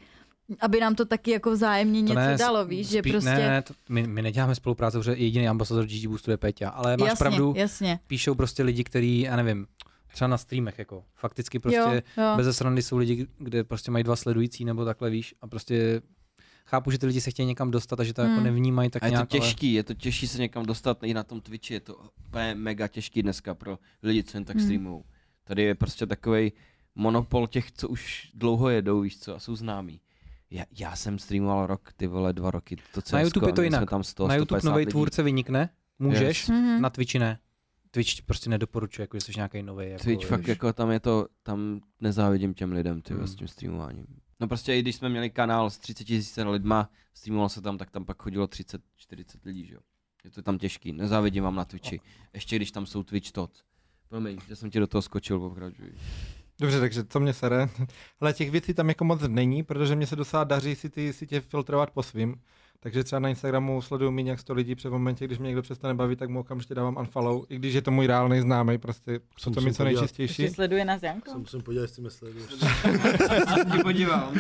[0.61, 3.31] aby nám to taky jako vzájemně něco ne, dalo, víš, že spí- prostě...
[3.31, 6.97] Ne, ne, to, my, my neděláme spolupráce, protože jediný ambasador GG Boostu je Peťa, ale
[6.97, 7.99] máš jasně, pravdu, jasně.
[8.07, 9.67] píšou prostě lidi, kteří, já nevím,
[10.13, 11.79] třeba na streamech, jako fakticky prostě
[12.17, 12.37] jo, jo.
[12.37, 16.03] bez srandy jsou lidi, kde prostě mají dva sledující nebo takhle, víš, a prostě
[16.67, 18.45] chápu, že ty lidi se chtějí někam dostat a že to jako Hmm.
[18.45, 21.23] nevnímají tak A je to nějak, těžký, je to těžší se někam dostat i na
[21.23, 21.95] tom Twitchi, je to
[22.29, 24.65] úplně mega těžký dneska pro lidi, co jen tak Hmm.
[24.65, 25.05] streamujou.
[25.45, 26.53] Tady je prostě takový
[26.95, 30.01] monopol těch, co už dlouho jedou, víš co, a jsou známí.
[30.51, 33.63] Já, já jsem streamoval rok, ty vole, dva roky, to CSko, Na YouTube je to
[33.63, 33.91] jinak.
[33.91, 35.69] Tam 100, ale na YouTube 150 nový tvůrce vynikne,
[35.99, 36.49] můžeš, Yes.
[36.49, 36.81] Mhm.
[36.83, 37.39] na Twitchi ne.
[37.91, 39.91] Twitch prostě nedoporučuje, jako že jsi nějaký nový.
[39.91, 40.49] Jako, Twitch fakt víš.
[40.49, 43.27] jako tam je to, tam nezávidím těm lidem, ty Hmm.
[43.27, 44.07] s tím streamováním.
[44.41, 47.91] No prostě i když jsme měli kanál s 30 tisíc lidma, streamoval se tam, tak
[47.91, 48.81] tam pak chodilo 30-40
[49.45, 49.81] lidí, že jo.
[50.25, 52.01] Je to tam těžký, nezávidím vám na Twitchi.
[52.35, 53.51] Ještě když tam jsou Twitch tot.
[54.09, 55.93] Promiň, že jsem ti do toho skočil, pokračuj.
[56.61, 57.69] Dobře, takže co mě sere?
[58.21, 61.41] Ale těch věcí tam jako moc není, protože mě se docela daří si ty sítě
[61.41, 62.41] filtrovat po svým.
[62.81, 65.95] Takže třeba na Instagramu sleduju méně jak 100 lidí, před momentě, když mě někdo přestane
[65.95, 69.51] bavit, tak mu okamžitě dávám unfollow, i když je to můj reálný známý, prostě co
[69.51, 70.43] to mi co nejčistější.
[70.43, 71.39] Ještě sleduje nás Janko?
[71.39, 72.51] musím podívat, jestli mi sleduješ.
[73.83, 74.35] Podívám.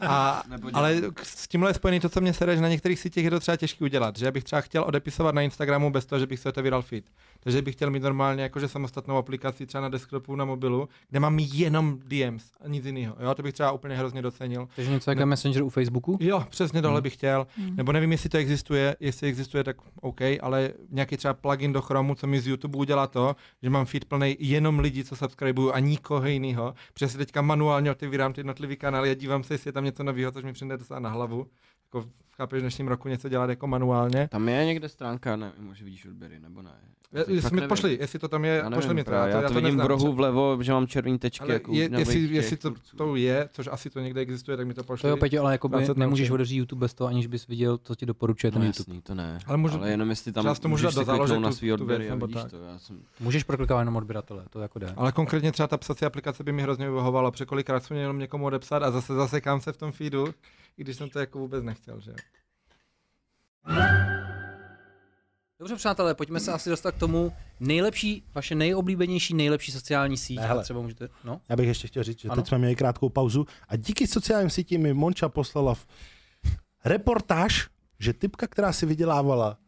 [0.00, 3.30] A, ale s tímhle je spojený to, co mě sere, že na některých sítích je
[3.30, 4.16] to třeba těžké udělat.
[4.18, 7.04] Že já bych třeba chtěl odepisovat na Instagramu bez toho, že bych se otevíral feed.
[7.40, 11.38] Takže bych chtěl mít normálně jakože samostatnou aplikaci třeba na desktopu, na mobilu, kde mám
[11.38, 13.16] jenom DMs a nic jiného.
[13.20, 14.68] Jo, to bych třeba úplně hrozně docenil.
[14.76, 16.18] Takže něco jako Messenger u Facebooku?
[16.20, 17.02] Jo, přesně tohle Hmm.
[17.02, 17.46] bych chtěl.
[17.74, 22.14] Nebo nevím, jestli to existuje, jestli existuje, tak OK, ale nějaký třeba plugin do Chromu,
[22.14, 25.78] co mi z YouTube udělá to, že mám feed plný jenom lidí, co subscribuju a
[25.78, 26.74] nikoho jiného.
[26.92, 30.02] Protože si teďka manuálně otevírám ty jednotlivý kanály a dívám se, jestli je tam něco
[30.02, 31.46] nového, což mi přijde na hlavu.
[31.86, 34.28] Jako chápeš v dnešním roku něco dělat jako manuálně.
[34.28, 36.70] Tam je někde stránka, nevím, možná vidíš odběry, nebo ne.
[37.12, 37.68] Je, Fakt jestli mi nevím.
[37.68, 39.10] pošli, jestli to tam je, Já pošli nevím, mi to.
[39.10, 41.44] to, já to vidím v rohu vlevo, že mám červený tečky.
[41.44, 44.66] Ale jako je, jestli, těch jestli to, to je, což asi to někde existuje, tak
[44.66, 45.02] mi to pošli.
[45.02, 47.78] To jo, Peťo, ale jako Já to nemůžeš otevřít YouTube bez toho, aniž bys viděl,
[47.78, 48.80] co ti doporučuje ten No YouTube.
[48.80, 49.38] jasný, to ne.
[49.46, 50.94] Ale můžu- ale jenom jestli tam to můžu můžeš
[51.28, 52.56] si na svý odběry a nebo vidíš to.
[52.64, 52.98] Já jsem...
[53.20, 54.92] Můžeš proklikávat jenom odběratele, to jako jde.
[54.96, 58.18] Ale konkrétně třeba ta psací aplikace by mi hrozně vyhovovala, protože kolikrát jsem měl jenom
[58.18, 60.34] někomu odepsat a zase zasekám se v tom feedu,
[60.76, 62.14] i když jsem to jako vůbec nechtěl, že?
[65.58, 70.36] Dobře, přátelé, pojďme se asi dostat k tomu nejlepší, vaše nejoblíbenější, nejlepší sociální síť.
[70.36, 70.62] Ne, hele.
[70.62, 71.40] Třeba můžete, no?
[71.48, 72.42] Já bych ještě chtěl říct, že Ano.
[72.42, 75.86] teď jsme měli krátkou pauzu a díky sociálním sítím mi Monča poslala v
[76.84, 79.58] reportáž, že typka, která si vydělávala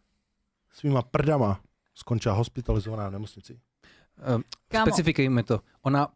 [0.73, 1.61] svýma prdama,
[1.95, 3.53] skončila hospitalizovaná v nemocnici.
[3.55, 5.61] Uh, Kámo, specifikej mi to.
[5.83, 6.09] Ona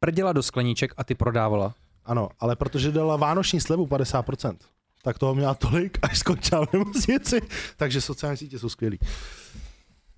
[0.00, 1.74] prděla do skleníček a ty prodávala.
[2.04, 4.56] Ano, ale protože dala vánoční slevu 50%,
[5.02, 7.40] tak toho měla tolik, až skončila v nemocnici.
[7.76, 8.98] Takže sociální sítě jsou skvělý.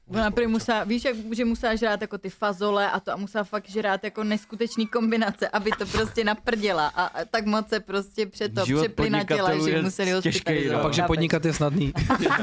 [0.08, 3.44] ona prý musela, víš, jak, že musela žrát jako ty fazole a to a musela
[3.44, 8.26] fakt žrát jako neskutečný kombinace, aby to prostě naprděla a, a tak moc se prostě
[8.26, 10.72] přeto Život přeplinatěla, podnikatelů že je museli těžký, hospitalizovat.
[10.72, 10.80] no.
[10.80, 11.92] A pak, že podnikat je snadný.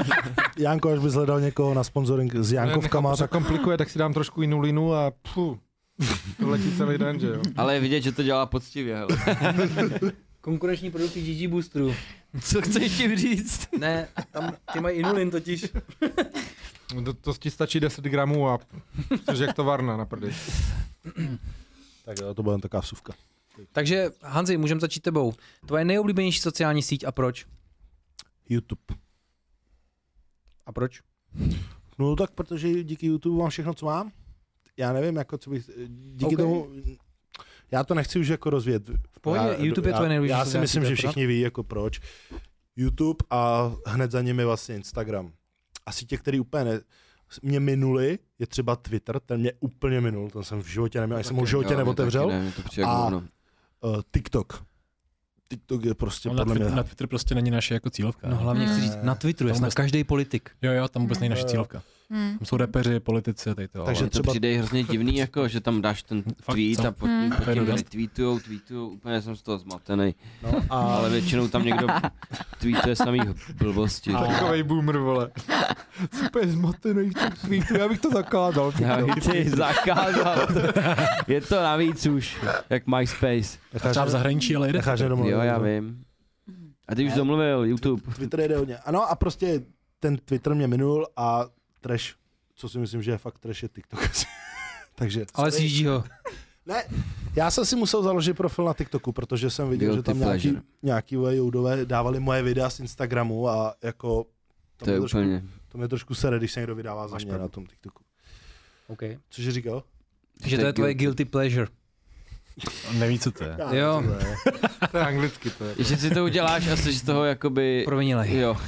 [0.58, 3.98] Janko, až bys hledal někoho na sponsoring s Jankovkama, Nechápu, tak tak komplikuje, tak si
[3.98, 5.58] dám trošku jinou linu a pfu,
[6.38, 7.42] letí celý den, že jo?
[7.56, 9.08] Ale je vidět, že to dělá poctivě, hele.
[10.40, 11.94] Konkurenční produkty GG Boosteru.
[12.42, 13.68] Co chceš tím říct?
[13.78, 15.66] Ne, tam ty mají inulin totiž.
[17.04, 18.58] To, to ti stačí 10 gramů a
[19.30, 20.34] což jak to varna na prdy.
[22.04, 23.12] tak jo, to bude jen taková vsuvka.
[23.72, 25.34] Takže Hanzi, můžeme začít tebou.
[25.66, 27.46] Tvoje nejoblíbenější sociální síť a proč?
[28.48, 28.82] YouTube.
[30.66, 31.00] A proč?
[31.98, 34.12] No tak protože díky YouTube mám všechno, co mám.
[34.80, 36.32] Já nevím, jako co bych, díky Ok.
[36.32, 36.44] okay.
[36.44, 36.68] tomu,
[37.70, 38.90] já to nechci už jako rozvět.
[39.10, 41.26] V pohodě, já, YouTube je já, tvoje nejdůležitější Já si myslím, že to je všichni
[41.26, 42.00] ví, jako proč.
[42.76, 45.32] YouTube a hned za nimi vlastně Instagram.
[45.86, 46.80] A sítě, který úplně ne,
[47.42, 51.24] mě minuli, je třeba Twitter, ten mě úplně minul, ten jsem v životě neměl, já
[51.24, 52.28] jsem ho v životě neotevřel.
[52.28, 53.18] Ne, to A- ono.
[53.18, 54.64] Uh, TikTok.
[55.48, 56.76] TikTok je prostě na, podle Twitter, mě...
[56.76, 58.28] na Twitter prostě není naše jako cílovka.
[58.28, 60.50] No hlavně chci říct, na Twitteru je snad vůbec- každý politik.
[60.62, 61.50] Jo, jo, tam vůbec není naše Jo, jo.
[61.50, 61.82] cílovka.
[62.12, 62.38] Hmm.
[62.38, 63.84] Tam jsou repeři, politici, tady to.
[63.84, 66.76] Takže ale- Mně to třeba- přijde hrozně divný, jako, že tam dáš ten Fakt, tweet
[66.80, 66.88] co?
[66.88, 67.22] a pod Hmm.
[67.22, 67.76] tím, pod To je tím dost.
[67.76, 70.14] retweetujou, tweetujou, úplně jsem z toho zmatený.
[70.42, 71.86] No, a, Ale většinou tam někdo
[72.60, 73.20] tweetuje samý
[73.54, 74.10] blbosti.
[74.12, 75.30] A- Takovej boomer, vole.
[76.24, 78.72] Super zmatený v těch tweetů, já bych to zakázal.
[78.80, 79.06] Já to.
[79.06, 80.46] bych si zakázal.
[81.28, 82.38] Je to navíc už,
[82.70, 83.58] jak MySpace.
[83.72, 84.80] necháš, Třeba v zahraničí, ale jde.
[85.24, 86.04] Jo, já vím.
[86.88, 88.02] A ty už domluvil, YouTube.
[88.14, 88.78] Twitter jde hodně.
[88.78, 89.62] Ano a prostě
[90.00, 91.44] ten Twitter mě minul a
[91.80, 92.14] trash,
[92.54, 94.00] co si myslím, že je fakt trash, je TikTok.
[94.94, 95.52] Takže, Ale.
[95.52, 96.04] CG ho.
[96.66, 96.84] Ne,
[97.36, 100.42] já jsem si musel založit profil na TikToku, protože jsem viděl, Guilty že tam nějaký,
[100.42, 100.62] pleasure.
[100.82, 104.26] nějaký moje joudové dávali moje videa z Instagramu a jako
[104.76, 105.42] to, To je mě, trošku, úplně...
[105.68, 107.42] to mě trošku sere, když se někdo vydává za Máš mě pravdu.
[107.44, 108.02] na tom TikToku.
[108.88, 109.18] Okay.
[109.30, 109.82] Cože říkal?
[110.40, 111.66] Takže to je tvoje guilty pleasure.
[112.90, 113.56] On neví, co to je.
[113.58, 114.02] Já, Jo.
[114.06, 114.36] to je.
[114.90, 115.74] To je anglicky, to je.
[115.78, 117.82] Že si to uděláš a jsi z toho jakoby...
[117.84, 118.36] Provinilej.
[118.36, 118.56] Jo.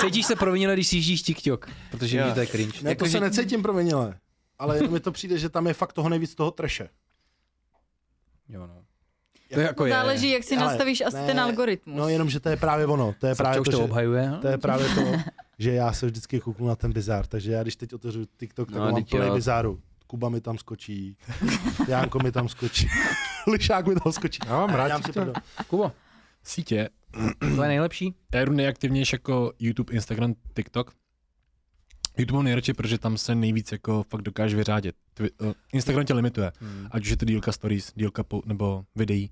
[0.00, 2.76] Cítíš se provinile, když si jíždíš TikTok, protože víš, to je cringe.
[2.76, 4.18] Ne, to Jako, se že- necítím provinile,
[4.58, 6.88] ale jenom mi to přijde, že tam je fakt toho nejvíc toho treše.
[8.48, 8.82] Jo, no.
[9.52, 9.92] To je jako je.
[9.92, 11.96] Záleží, jak si Ale nastavíš asi ne, ten algoritmus.
[11.98, 13.14] No jenom, že to je právě ono.
[13.20, 14.30] To je Savča právě to, to že, obhajuje.
[14.30, 14.38] no.
[14.40, 15.00] to je právě to,
[15.58, 18.78] že já se vždycky kouknu na ten bizár, takže já když teď otevřu TikTok, tak
[18.78, 19.80] No, no, mám plný bizáru.
[20.06, 21.16] Kuba mi tam skočí,
[21.88, 22.88] Janko mi tam skočí,
[23.46, 24.38] Lišák mi tam skočí.
[24.46, 25.02] Já mám rád Dělám
[26.46, 26.88] Sítě.
[27.56, 28.14] to je nejlepší?
[28.34, 30.92] Já jdu nejaktivnější jako YouTube, Instagram, TikTok.
[32.18, 34.96] YouTube mám nejradši, protože tam se nejvíc jako fakt dokáže vyřádit.
[35.40, 36.86] Uh, Instagram tě limituje, Hmm.
[36.90, 39.30] ať už je to dílka stories, dílka po, nebo videí.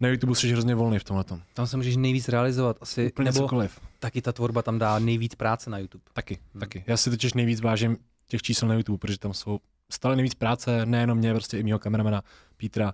[0.00, 1.24] Na YouTube jsi hrozně volný v tomhle.
[1.54, 3.80] Tam se můžeš nejvíc realizovat asi, Úplně nebo cokoliv.
[3.98, 6.04] taky ta tvorba tam dá nejvíc práce na YouTube.
[6.12, 6.60] Taky, Hmm.
[6.60, 6.84] taky.
[6.86, 7.96] Já si totiž nejvíc vážím
[8.28, 9.58] těch čísel na YouTube, protože tam jsou
[9.90, 12.22] stále nejvíc práce, nejenom mě, prostě i mého kameramana
[12.56, 12.92] Petra,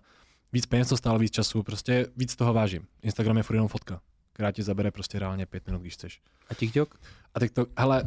[0.54, 2.86] víc peněz to stálo, víc času, prostě víc toho vážím.
[3.02, 4.00] Instagram je furt jenom fotka,
[4.32, 6.20] která ti zabere prostě reálně pět minut, když chceš.
[6.48, 7.00] A TikTok?
[7.34, 8.04] A tak to, hele,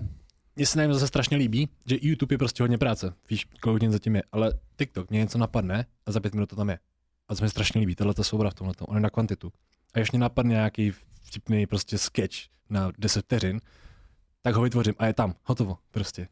[0.56, 3.91] mně se nevím, zase strašně líbí, že YouTube je prostě hodně práce, víš, kolik hodin
[3.91, 6.80] zatím je, ale TikTok, mě něco napadne a za pět minut to tam je.
[7.28, 9.53] A to mi strašně líbí, tohle to souhra v tomhle, on je na kvantitu.
[9.94, 10.91] A mě napadne nějaký
[11.22, 12.36] vtipný prostě sketch
[12.69, 13.61] na 10 vteřin,
[14.41, 16.28] tak ho vytvořím a je tam, hotovo, prostě.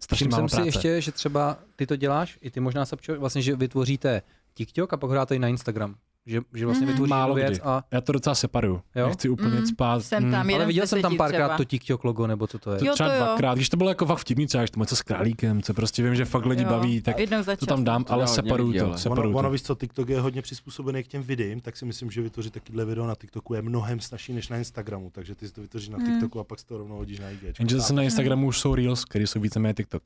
[0.00, 0.68] Strašně Všiml málo jsem si práce.
[0.68, 4.22] ještě, že třeba ty to děláš, i ty možná Sapčo, vlastně, že vytvoříte
[4.58, 5.94] TikTok a pak ho dáte i na Instagram.
[6.26, 6.94] Že, že vlastně Mhm.
[6.94, 7.60] vytvoříš Málo věc kdy.
[7.60, 7.82] a...
[7.90, 8.80] Já to docela separuju.
[8.96, 9.06] Jo?
[9.06, 10.02] Nechci úplně Mm, mm, spát.
[10.04, 12.58] jsem mm, tam, Ale jeden z viděl jsem tam párkrát to TikTok logo, nebo co
[12.58, 12.78] to je.
[12.78, 15.02] To Jo, třeba to dvakrát, když to bylo jako fakt vtipný, třeba to něco s
[15.02, 16.68] králíkem, co prostě vím, že fakt lidi Jo.
[16.68, 17.16] baví, tak
[17.58, 18.98] to tam dám, To ale hodně separuju to, ale.
[18.98, 19.52] separuju Ono, ono to.
[19.52, 22.84] víš co, TikTok je hodně přizpůsobený k těm videím, tak si myslím, že vytvořit takovýhle
[22.84, 25.98] video na TikToku je mnohem snažší než na Instagramu, takže ty si to vytvoříš na
[25.98, 26.06] Mm.
[26.06, 27.58] TikToku a pak si to rovnou hodíš na IG.
[27.58, 30.02] Jenže zase na Instagramu už jsou Reels, které jsou víceméně TikTok.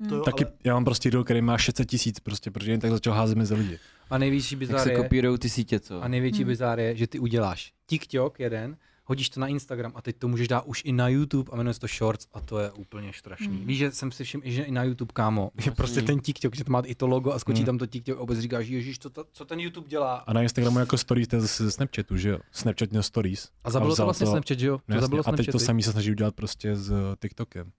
[0.00, 0.08] Hmm.
[0.08, 2.80] To jo, Taky ale- já mám prostě reel, který má 600 tisíc, prostě, protože jen
[2.80, 3.78] tak začal házet mezi lidi.
[4.10, 6.02] A největší Jak bizár se je, kopírujou ty sítě, co?
[6.02, 6.48] a největší Hmm.
[6.48, 10.48] bizár je, že ty uděláš TikTok jeden, hodíš to na Instagram a teď to můžeš
[10.48, 13.46] dát už i na YouTube a jmenuje se to Shorts a to je úplně strašný.
[13.56, 13.66] Hmm.
[13.66, 15.76] Víš, že jsem si všiml, že i na YouTube, kámo, že Jasný.
[15.76, 17.66] prostě ten TikTok, že to má i to logo a skočí Hmm.
[17.66, 20.14] tam to TikTok a vůbec říkáš, ježíš, co, to, co ten YouTube dělá.
[20.16, 22.38] A na Instagramu jako stories, to je zase ze Snapchatu, že jo?
[22.52, 23.48] Snapchat měl stories.
[23.64, 24.78] A zabilo to vzal vlastně Snapchat, že jo?
[24.78, 26.92] To No zabilo a teď to samý se snaží udělat prostě s
[27.22, 27.72] TikTokem.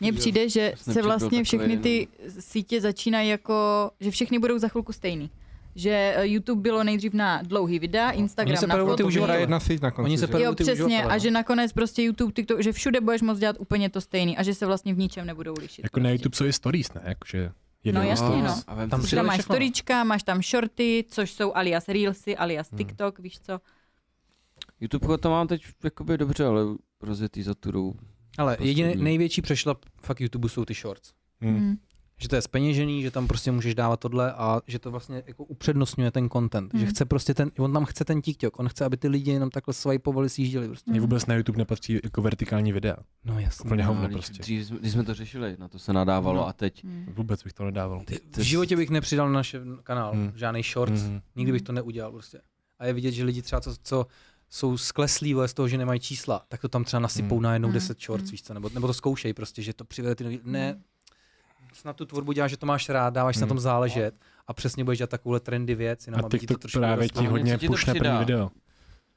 [0.00, 4.92] Mně přijde, že se vlastně všechny ty sítě začínají jako, že všechny budou za chvilku
[4.92, 5.30] stejný.
[5.74, 9.02] Že eh, YouTube bylo nejdřív na dlouhý videa, Instagram se na perou ty fotky.
[9.02, 9.32] To uživatele.
[9.32, 10.06] hraje jedna síť na konci.
[10.08, 10.84] Oni se Jo, ty přesně.
[10.84, 11.18] uživatele, A no.
[11.18, 14.54] že nakonec prostě YouTube, TikTok, že všude budeš moct dělat úplně to stejný a že
[14.54, 15.82] se vlastně v ničem nebudou lišit.
[15.84, 16.12] Jako na prostě.
[16.14, 17.00] YouTube jsou i stories, ne?
[17.04, 17.50] Jakože
[17.92, 18.54] No jasně, no.
[18.66, 19.54] A Tam Tam máš všechno.
[19.54, 22.78] storíčka, máš tam shorty, což jsou alias Reelsy, alias Hmm.
[22.78, 23.60] TikTok, víš co?
[24.80, 26.62] YouTube to mám teď jakoby dobře, ale
[27.02, 27.94] rozjetý za turou.
[28.38, 31.10] Ale Prostě jediný největší přešlap fakt YouTube jsou ty shorts.
[31.40, 31.56] Hmm.
[31.58, 31.76] Hmm.
[32.20, 35.44] Že to je speněžený, že tam prostě můžeš dávat tohle a že to vlastně jako
[35.44, 36.72] upřednostňuje ten content.
[36.74, 36.80] Hmm.
[36.80, 39.50] Že chce prostě ten, on tam chce ten TikTok, on chce, aby ty lidi jenom
[39.50, 40.90] takhle swipeovali, sjížděli prostě.
[40.90, 42.96] Mně vůbec na YouTube nepatří jako vertikální videa.
[43.24, 43.66] No jasně.
[43.68, 44.42] Úplně hovno když- prostě.
[44.42, 46.48] Dřív, jsme- když jsme to řešili, na to se nadávalo No.
[46.48, 46.84] a teď.
[46.84, 47.06] Hmm.
[47.14, 48.02] Vůbec bych to nedával.
[48.04, 50.32] Ty, v životě bych nepřidal na náš kanál Hmm.
[50.34, 51.02] žádný shorts.
[51.02, 51.20] Mhm.
[51.36, 52.40] Nikdy bych to neudělal prostě.
[52.78, 54.06] A je vidět, že lidi třeba, co, co
[54.50, 57.42] jsou skleslí z toho, že nemají čísla, tak to tam třeba nasypou Hmm.
[57.42, 57.74] na jednou Hmm.
[57.74, 58.30] 10 shorts, Hmm.
[58.30, 60.82] víš co, nebo, nebo to zkoušej prostě, že to přivede ty nový, ne,
[61.72, 63.48] snad tu tvorbu děláš, že to máš rád, dáváš si na Hmm.
[63.48, 64.14] tom záležet
[64.46, 67.08] a přesně budeš dělat takovouhle trendy věc, jenom A aby ti to TikTok trošku právě
[67.08, 68.50] ti hodně pušne první video.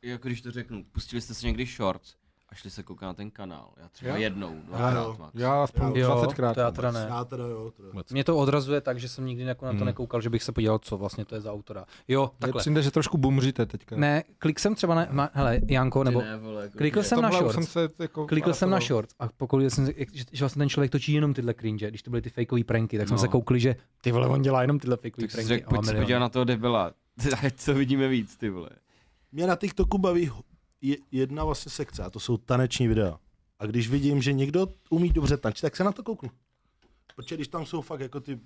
[0.01, 2.15] Jako když to řeknu, pustili jste si někdy shorts
[2.51, 3.69] a šli se koukat na ten kanál.
[3.81, 4.21] Já třeba Jo?
[4.21, 4.61] jednou, jo.
[4.67, 5.35] dvakrát max.
[5.35, 6.53] Já aspoň Jo, 20krát.
[6.53, 7.05] to já teda ne.
[7.09, 7.71] Já teda jo.
[7.77, 7.89] Teda.
[8.11, 9.85] Mě to odrazuje tak, že jsem nikdy jako na to Hmm.
[9.85, 11.85] nekoukal, že bych se podíval, co vlastně to je za autora.
[12.07, 12.59] Jo, Mně takhle.
[12.59, 13.95] přijde, že trošku bumříte teďka.
[13.95, 17.31] Ne, klik jsem třeba na, ma, hele, Janko, nebo ne, vole, jako, klikl jsem na
[17.31, 17.53] shorts.
[17.53, 19.93] jsem se jako Klikl jsem na shorts a pokud jsem, že,
[20.31, 23.07] že vlastně ten člověk točí jenom tyhle cringe, když to byly ty fakeové pranky, tak
[23.07, 23.21] jsme No.
[23.21, 25.63] se koukli, že ty vole, on dělá jenom tyhle fakeové Tak pranky.
[25.63, 26.91] má pojď se podívat na toho debila.
[27.43, 28.69] Ať co vidíme víc, ty vole.
[29.31, 30.31] Mě na TikToku baví
[31.11, 33.19] jedna vlastně sekce a to jsou taneční videa.
[33.59, 36.29] A když vidím, že někdo umí dobře tančit, tak se na to kouknu.
[37.15, 38.39] Protože když tam jsou fakt jako ty uh,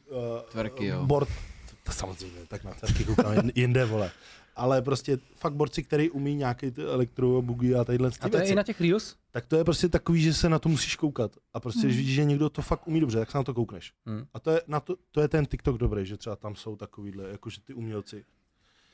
[0.51, 1.05] Tverky, jo.
[1.05, 1.30] Board,
[1.69, 4.11] to, to samozřejmě, tak na tverky koukám jinde, vole.
[4.55, 8.38] Ale prostě fakt borci, který umí nějaký ty elektro, bugy a tadyhle ty A to
[8.38, 9.15] je i na těch reels?
[9.31, 11.31] tak to je prostě takový, že se na to musíš koukat.
[11.53, 11.97] A prostě, když Hmm.
[11.97, 13.93] vidíš, že někdo to fakt umí dobře, tak se na to koukneš.
[14.05, 14.26] Hmm.
[14.34, 17.30] A to je, na to, to je ten TikTok dobrý, že třeba tam jsou takovýhle,
[17.30, 18.26] jakože ty umělci.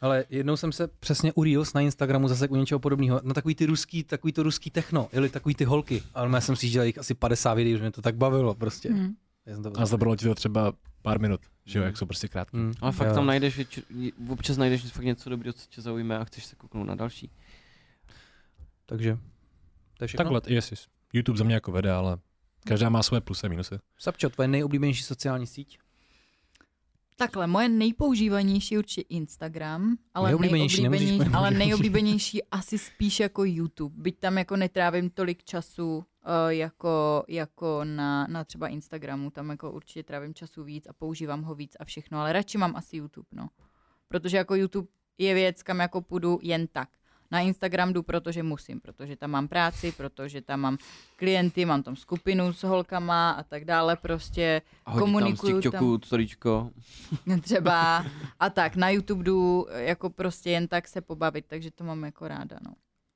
[0.02, 3.56] Ale jednou jsem se přesně u Reels na Instagramu zase u něčeho podobného, na takový
[3.56, 6.86] ty ruský, takový to ruský techno, jeli takový ty holky, ale já jsem si dělal
[6.86, 8.90] jich asi 50 videí, že mě to tak bavilo prostě.
[9.46, 11.88] Já jsem to A zabralo ti to třeba pár minut, že jo, Hmm.
[11.88, 12.58] jak jsou prostě krátký.
[12.58, 12.74] Hmm.
[12.82, 13.14] Ale fakt Jo.
[13.14, 16.88] tam najdeš, větši- občas najdeš fakt něco dobrého, co tě zaujme a chceš se kouknout
[16.88, 17.32] na další.
[18.86, 19.18] Takže,
[19.98, 20.24] to je všechno.
[20.32, 20.88] Takhle, yes, yes.
[21.14, 22.18] YouTube za mě jako vede, ale
[22.68, 23.76] každá má svoje plusy a minusy.
[23.98, 25.80] Sapčo, tvoje nejoblíbenější sociální síť?
[27.20, 31.60] Takhle, moje nejpoužívanější je určitě Instagram, ale Nejoblíbenější, nejoblíbenější, ale nejoblíbenější.
[31.60, 33.96] nejoblíbenější asi spíš jako YouTube.
[34.02, 36.04] Byť tam jako netrávím tolik času uh,
[36.48, 41.56] jako, jako na, na třeba Instagramu, tam jako určitě trávím času víc a používám ho
[41.56, 43.50] víc a všechno, ale radši mám asi YouTube, no.
[44.08, 44.88] Protože jako YouTube
[45.18, 46.90] je věc, kam jako půjdu jen tak.
[47.32, 50.78] Na Instagram jdu, protože musím, protože tam mám práci, protože tam mám
[51.16, 55.62] klienty, mám tam skupinu s holkama a tak dále, prostě A hodí tam z Komunikuju
[55.62, 56.72] TikToku storíčko.
[57.42, 58.06] třeba
[58.40, 62.28] a tak na YouTube jdu jako prostě jen tak se pobavit, takže to mám jako
[62.28, 62.74] ráda, no.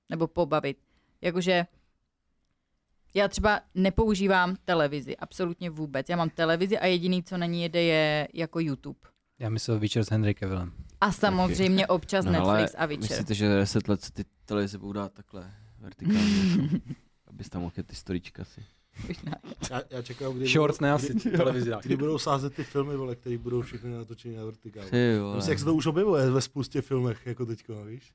[0.10, 0.78] Nebo pobavit.
[1.22, 1.66] Jakože
[3.14, 6.10] já třeba nepoužívám televizi, absolutně vůbec.
[6.10, 9.00] Já mám televizi a jediný, co na ní jede, je jako YouTube.
[9.40, 10.72] Já myslel Večer s Henry Cavillem.
[11.04, 13.10] A samozřejmě občas No, Netflix ale a Witcher.
[13.10, 16.22] Myslíte, že 10 let se ty televize budou dát takhle vertikálně?
[16.74, 16.78] jako,
[17.28, 18.66] abys tam mohl ty storíčka si.
[19.70, 21.72] Já, já čekám, kdy, Shorts, budou, ne asi kdy, televizi.
[21.82, 24.90] kdy budou sázet ty filmy, vole, které budou všechny natočeny na vertikálu.
[25.32, 28.14] Prostě jak se to už objevuje ve spoustě filmech, jako teďko, víš?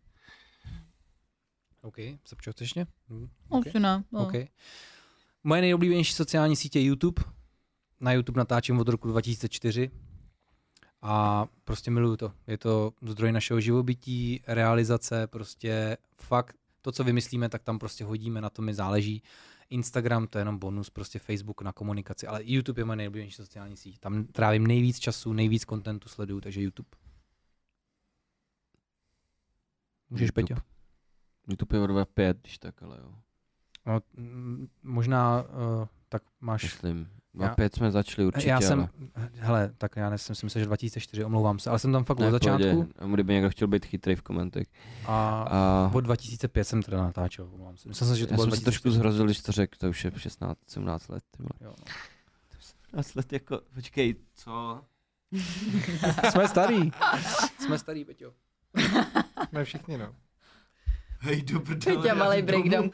[1.83, 2.87] OK, Sapčo, chceš ještě?
[3.11, 4.05] Hm, Asi ne.
[4.13, 4.23] No.
[4.27, 4.33] OK.
[5.45, 7.23] Moje nejoblíbenější sociální sítě je YouTube.
[8.01, 9.91] Na YouTube natáčím od roku 2004
[11.03, 12.33] a prostě miluju to.
[12.47, 18.41] Je to zdroj našeho živobytí, realizace, prostě fakt to, co vymyslíme, tak tam prostě hodíme,
[18.41, 19.23] na to mi záleží.
[19.71, 23.77] Instagram to je jenom bonus, prostě Facebook na komunikaci, ale YouTube je moje nejoblíbenější sociální
[23.77, 23.99] síť.
[23.99, 26.89] Tam trávím nejvíc času, nejvíc kontentu sleduju, takže YouTube.
[30.11, 30.31] Můžeš.
[30.31, 30.55] Peťo?
[31.49, 33.15] YouTube je od 5, když tak, ale jo.
[33.87, 34.01] No,
[34.83, 36.63] možná uh, tak máš...
[36.63, 37.09] Myslím.
[37.41, 39.29] Já- 5 jsme začali určitě, já jsem, ale...
[39.35, 42.27] hele, tak já jsem si myslel, že 2004, omlouvám se, ale jsem tam fakt Ne,
[42.33, 42.65] od pohodě.
[42.65, 44.67] začátku A Kdyby někdo chtěl být chytrý v komentech.
[45.07, 47.89] a A od 2005 jsem teda natáčel, omlouvám se.
[47.89, 48.97] Myslel jsem, že to já bylo jsem se trošku 2004.
[48.99, 51.23] zhrozil, když to řekl, to už je 16, 17 let.
[51.37, 51.51] Ty vole.
[51.61, 51.85] Jo, no.
[52.93, 54.83] 17 let jako, počkej, co?
[56.31, 56.91] Jsme starý.
[57.61, 58.33] Jsme starý, Peťo.
[59.49, 60.15] Jsme všichni, no.
[61.19, 62.91] Hej, do Teď malý breakdown.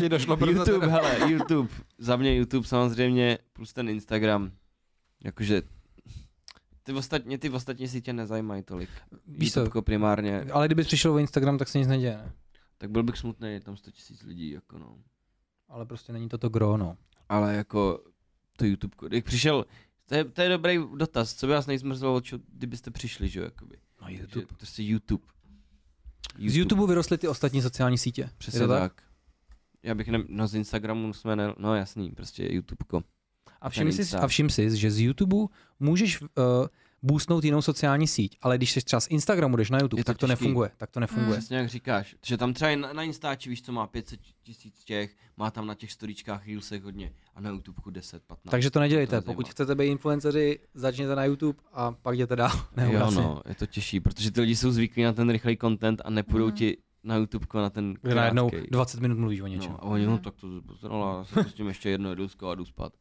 [0.00, 0.92] Ti došlo brzo YouTube, teda.
[0.92, 1.68] hele, YouTube.
[1.98, 4.50] Za mě YouTube samozřejmě, plus ten Instagram.
[5.24, 5.62] Jakože
[6.82, 8.90] ty ostatní, ty ostatní sítě nezajímají tolik.
[9.26, 12.32] Víš co, YouTube primárně, ale kdybys přišel o Instagram, tak se nic neděje, ne?
[12.78, 14.98] tak byl bych smutný, je tam 100 tisíc lidí, jako no.
[15.68, 16.96] Ale prostě není to to gro, no.
[17.28, 18.04] Ale jako
[18.56, 19.64] to YouTube, jak přišel,
[20.06, 23.44] to je, to je dobrý dotaz, co by vás nejzmrzelo, čo, kdybyste přišli, že jo,
[23.44, 23.76] jakoby.
[24.02, 25.24] No Že, prostě YouTube.
[26.46, 28.30] Z YouTube vyrostly ty ostatní sociální sítě.
[28.38, 28.92] Přesně to tak?
[29.82, 33.02] Já bych ne, no z Instagramu jsme ne, no jasný, prostě YouTubeko.
[33.60, 35.36] A všim, si, a všim si, že z YouTube
[35.80, 36.26] můžeš uh,
[37.02, 40.18] boostnout jinou sociální síť, ale když jsi třeba z Instagramu jdeš na YouTube, to tak
[40.18, 40.44] to těžký.
[40.44, 40.70] nefunguje.
[40.76, 41.38] Tak to nefunguje.
[41.38, 45.16] Přesně jak říkáš, že tam třeba na, na Instači, víš co, má 500 tisíc těch,
[45.36, 48.50] má tam na těch storičkách Reelsech hodně a na YouTubeku 10, 15.
[48.50, 49.20] Takže to nedělejte.
[49.20, 49.50] to Pokud zajímá.
[49.52, 52.52] chcete být influenceři, začněte na YouTube a pak jděte dál.
[52.76, 53.22] Ne, Jo vlastně.
[53.22, 56.46] no, je to těžší, protože ty lidi jsou zvyklí na ten rychlej content a nepůjdou
[56.46, 56.54] Mhm.
[56.56, 58.68] ti na YouTubeko na ten Kde najednou krátkej.
[58.70, 59.72] 20 minut mluvíš o něčem.
[59.72, 62.92] No, a oni, no tak to poznala, se pustím ještě jedno jedusko a jdu spát.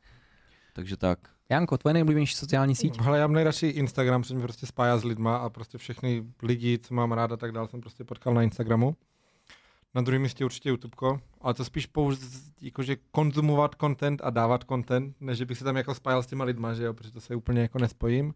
[0.78, 1.20] Takže tak.
[1.50, 3.02] Janko, tvoje nejoblíbenější sociální síť?
[3.02, 6.80] Hele, já mám nejradši Instagram, protože mě prostě spája s lidma a prostě všechny lidi,
[6.80, 8.96] co mám rád a tak dále, jsem prostě potkal na Instagramu.
[9.96, 12.26] Na druhém místě určitě YouTubeko, ale to spíš pouze
[12.62, 16.44] jakože konzumovat content a dávat content, než že bych se tam jako spájal s těma
[16.44, 18.34] lidma, že jo, protože to se úplně jako nespojím.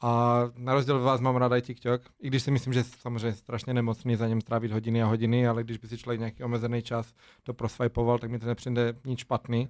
[0.00, 2.84] A na rozdíl od vás mám ráda i TikTok, i když si myslím, že je
[2.84, 6.44] samozřejmě strašně nemocný za něm strávit hodiny a hodiny, ale když by si člověk nějaký
[6.44, 9.68] omezený čas to proswipoval, tak mi to nepřijde nic špatný.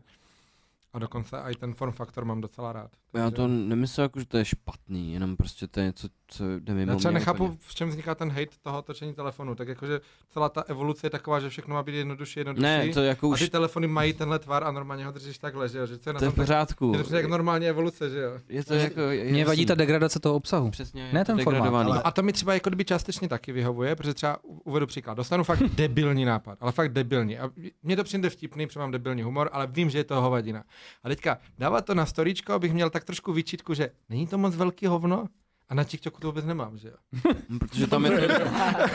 [0.96, 2.90] A dokonce i ten form faktor mám docela rád.
[3.14, 6.44] Já Takže- to nemyslím jako, že to je špatný, jenom prostě to je něco, co
[6.60, 7.58] jde mimo Já třeba mě nechápu, úplně.
[7.60, 9.54] v čem vzniká ten hate toho točení telefonu.
[9.54, 10.00] Tak jakože
[10.30, 12.62] celá ta evoluce je taková, že všechno má být jednodušší, jednodušší.
[12.62, 15.68] Ne, to jako a už, ty telefony mají tenhle tvar a normálně ho držíš takhle,
[15.68, 15.86] že jo?
[15.86, 16.92] Že co je na to je v tom tak- pořádku.
[16.96, 18.32] je to jak normální evoluce, že jo?
[18.48, 19.66] Je to jako, je, Mně vadí jasný.
[19.66, 20.70] ta degradace toho obsahu.
[20.70, 23.96] Přesně, ne to ten formát, ale- A to mi třeba jako kdyby částečně taky vyhovuje,
[23.96, 25.14] protože třeba uvedu příklad.
[25.14, 27.38] Dostanu fakt debilní nápad, ale fakt debilní.
[27.38, 27.50] A
[27.82, 30.64] mně to přijde vtipný, protože mám debilní humor, ale vím, že je to hovadina.
[31.02, 34.56] A teďka dávat to na storíčko, abych měl tak trošku výčitku, že není to moc
[34.56, 35.26] velký hovno,
[35.68, 36.94] a na TikToku to vůbec nemám, že jo?
[37.48, 38.44] Hm, Protože tam je to,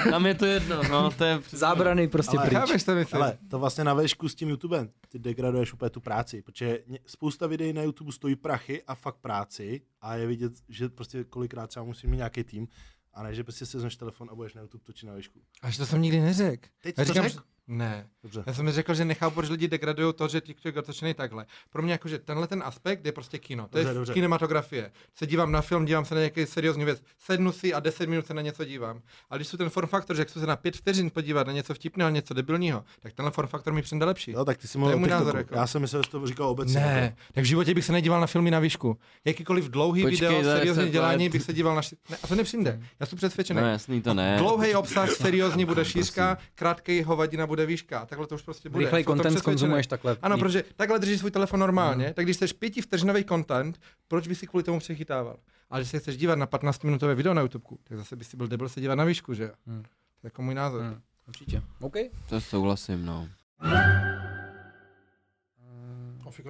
[0.09, 2.59] tam je to jedno, no, to je Zábrany prostě Ale- pryč.
[2.59, 2.91] Chápeš to?
[3.11, 7.47] Ale to vlastně na vešku s tím YouTubem, ty degraduješ úplně tu práci, protože spousta
[7.47, 11.85] videí na YouTube stojí prachy a fakt práci a je vidět, že prostě kolikrát třeba
[11.85, 12.67] musím mít nějaký tým
[13.13, 15.39] a ne, že prostě si vezmeš telefon a budeš na YouTube točit na vešku.
[15.61, 16.69] Až to jsem nikdy neřekl.
[16.81, 17.43] Teď to říkám, řekl?
[17.67, 18.07] Ne.
[18.23, 18.43] Dobře.
[18.47, 21.45] Já jsem mi řekl, že nechápu, proč lidi degradují to, že TikTok je otočený takhle.
[21.69, 23.63] Pro mě jakože tenhle ten aspekt je prostě kino.
[23.67, 24.13] To Dobře, je dobře.
[24.13, 24.91] kinematografie.
[25.15, 27.01] Se dívám na film, dívám se na nějaký seriózní věc.
[27.17, 29.01] Sednu si a 10 minut se na něco dívám.
[29.29, 31.73] A když jsou ten form faktor, že chci se na 5 vteřin podívat na něco
[31.73, 34.31] vtipného, něco debilního, tak tenhle form faktor mi přijde lepší.
[34.31, 35.55] Jo, tak ty si To mluvil můj názor, jako.
[35.55, 36.79] Já jsem myslel, že to říkal obecně.
[36.79, 38.97] Ne, tak v životě bych se nedíval na filmy na výšku.
[39.25, 41.81] Jakýkoliv dlouhý Počkej, video, seriózní se- dělání, bych se díval na...
[41.81, 42.79] ši- Ne, a to nepřijde.
[42.99, 43.61] Já jsem přesvědčený.
[43.61, 44.35] No jasný, to ne.
[44.39, 48.05] Dlouhý obsah, seriózní bude šířka, krátký hovadina bude výška.
[48.05, 48.85] Takhle to už prostě bude.
[48.85, 50.17] Rychlej content konzumuješ takhle.
[50.21, 54.47] Ano, protože takhle držíš svůj telefon normálně, tak když chceš pětivteřinový content, proč by si
[54.47, 55.37] kvůli tomu přechytával?
[55.69, 58.47] Ale když se chceš dívat na 15-minutové video na YouTube, tak zase by si byl
[58.47, 59.49] debil se dívat na výšku, že jo?
[59.67, 59.81] Hmm.
[59.83, 59.87] To
[60.23, 60.81] je jako můj názor.
[60.81, 61.01] Hmm.
[61.27, 61.61] Určitě.
[61.79, 61.95] OK.
[62.29, 63.27] To souhlasím, no.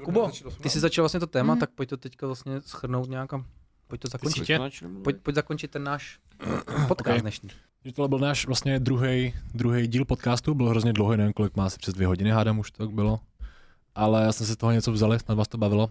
[0.03, 1.59] Kubo, ty jsi začal vlastně to téma, Mhm.
[1.59, 3.45] tak pojď to teďka vlastně schrnout nějakam.
[3.87, 4.47] Pojď to zakončit.
[5.03, 6.19] Pojď, pojď zakončit ten náš
[6.87, 7.21] podcast Ok.
[7.21, 7.49] dnešní.
[7.85, 11.65] Že tohle byl náš vlastně druhý, druhý díl podcastu, byl hrozně dlouhý, nevím kolik má,
[11.65, 13.19] asi přes dvě hodiny, hádám už to tak bylo.
[13.95, 15.89] Ale já jsem si toho něco vzali, snad vás to bavilo.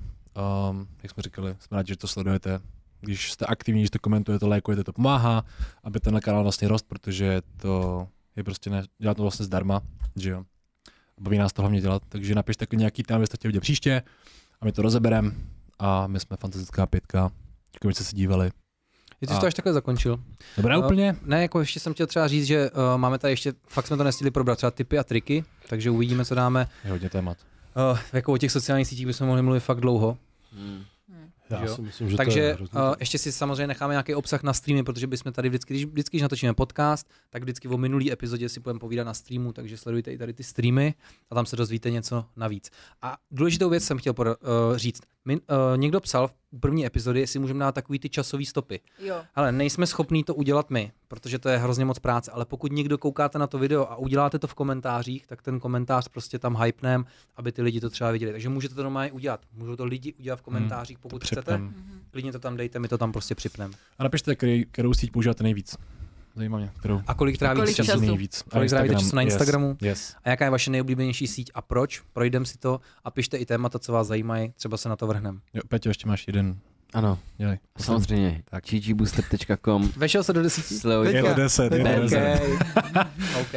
[0.71, 2.61] Um, jak jsme říkali, jsme rádi, že to sledujete.
[3.01, 5.45] Když jste aktivní, když to komentujete, lajkujete, to pomáhá,
[5.85, 9.81] aby ten kanál vlastně rost, protože to je prostě ne, dělá to vlastně zdarma,
[10.17, 10.45] že jo.
[11.21, 14.03] baví nás to hlavně dělat, takže napište klidně nějaký téma, byste chtěli vidět příště
[14.61, 15.35] a my to rozeberem
[15.79, 17.31] a my jsme fantastická pětka.
[17.73, 18.51] Děkujeme, že jste se dívali.
[19.21, 20.21] Ty jsi A- to až takhle zakončil.
[20.57, 21.17] Dobré No, úplně?
[21.23, 24.05] Ne, jako ještě jsem chtěl třeba říct, že uh, máme tady ještě, fakt jsme to
[24.05, 26.69] nestihli probrat, třeba typy a triky, takže uvidíme, co dáme.
[26.85, 27.37] Je hodně témat.
[27.93, 30.17] Uh, jako o těch sociálních sítích bychom mohli mluvit fakt dlouho.
[30.53, 30.85] Hmm.
[31.51, 31.75] Já jo.
[31.75, 32.81] si myslím, že to Takže je hrozný.
[32.81, 36.17] uh, ještě si samozřejmě necháme nějaký obsah na streamy, protože bychom tady vždycky, když, vždycky,
[36.17, 40.13] když natočíme podcast, tak vždycky o minulý epizodě si budeme povídat na streamu, takže sledujte
[40.13, 40.95] i tady ty streamy
[41.31, 42.71] a tam se dozvíte něco navíc.
[43.03, 44.37] A důležitou věc jsem chtěl poda-
[44.71, 45.01] uh, říct.
[45.25, 45.41] Min,
[45.73, 48.81] uh, někdo psal v první epizodě, jestli můžeme dát takový ty časové stopy.
[48.99, 49.23] Jo.
[49.35, 52.31] Ale nejsme schopní to udělat my, protože to je hrozně moc práce.
[52.31, 56.09] Ale pokud někdo koukáte na to video a uděláte to v komentářích, tak ten komentář
[56.09, 57.05] prostě tam hypnem,
[57.37, 58.33] aby ty lidi to třeba viděli.
[58.33, 59.41] Takže můžete to normálně udělat.
[59.57, 61.61] Můžou to lidi udělat v komentářích, pokud chcete.
[62.11, 63.75] Klidně to tam dejte, my to tam prostě připneme.
[63.99, 65.77] A napište, který, kterou síť používáte nejvíc.
[66.37, 67.03] Zajímá mě, kterou.
[67.07, 67.87] A kolik trávíte kolik času?
[67.91, 68.01] času?
[68.01, 68.43] nejvíc.
[68.51, 69.69] Kolik trávíte času na Instagramu?
[69.69, 69.81] Yes.
[69.83, 70.17] yes.
[70.25, 72.03] A jaká je vaše nejoblíbenější síť a proč?
[72.13, 75.39] Projdem si to a pište i témata, co vás zajímají, třeba se na to vrhneme.
[75.55, 76.59] Jo, Peťo, ještě máš jeden.
[76.95, 77.59] Ano, Dělej.
[77.79, 78.43] samozřejmě.
[78.51, 78.65] Tak.
[78.65, 80.79] ggBooster.com Vešel se do desíti?
[80.79, 81.13] Slevy.
[81.13, 82.41] Je to 10, je to Ne, 10.
[83.41, 83.41] OK.
[83.41, 83.55] OK.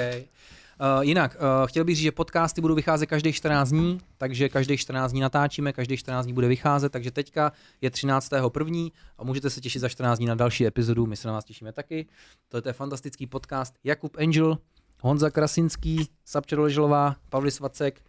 [0.84, 4.80] Uh, jinak, uh, chtěl bych říct, že podcasty budou vycházet každých 14 dní, takže každých
[4.80, 7.52] 14 dní natáčíme, každých 14 dní bude vycházet, takže teďka
[7.82, 8.92] je 13.1.
[9.18, 11.72] a můžete se těšit za 14 dní na další epizodu, my se na vás těšíme
[11.72, 12.08] taky.
[12.50, 13.76] To je, fantastický podcast.
[13.84, 14.58] Jakub Angel,
[15.02, 18.02] Honza Krasinský, Sapča Doleželová, Pavlis Vacek,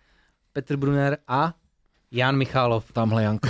[0.52, 1.54] Petr Brunner a
[2.10, 2.92] Jan Michálov.
[2.92, 3.48] Tamhle Janko.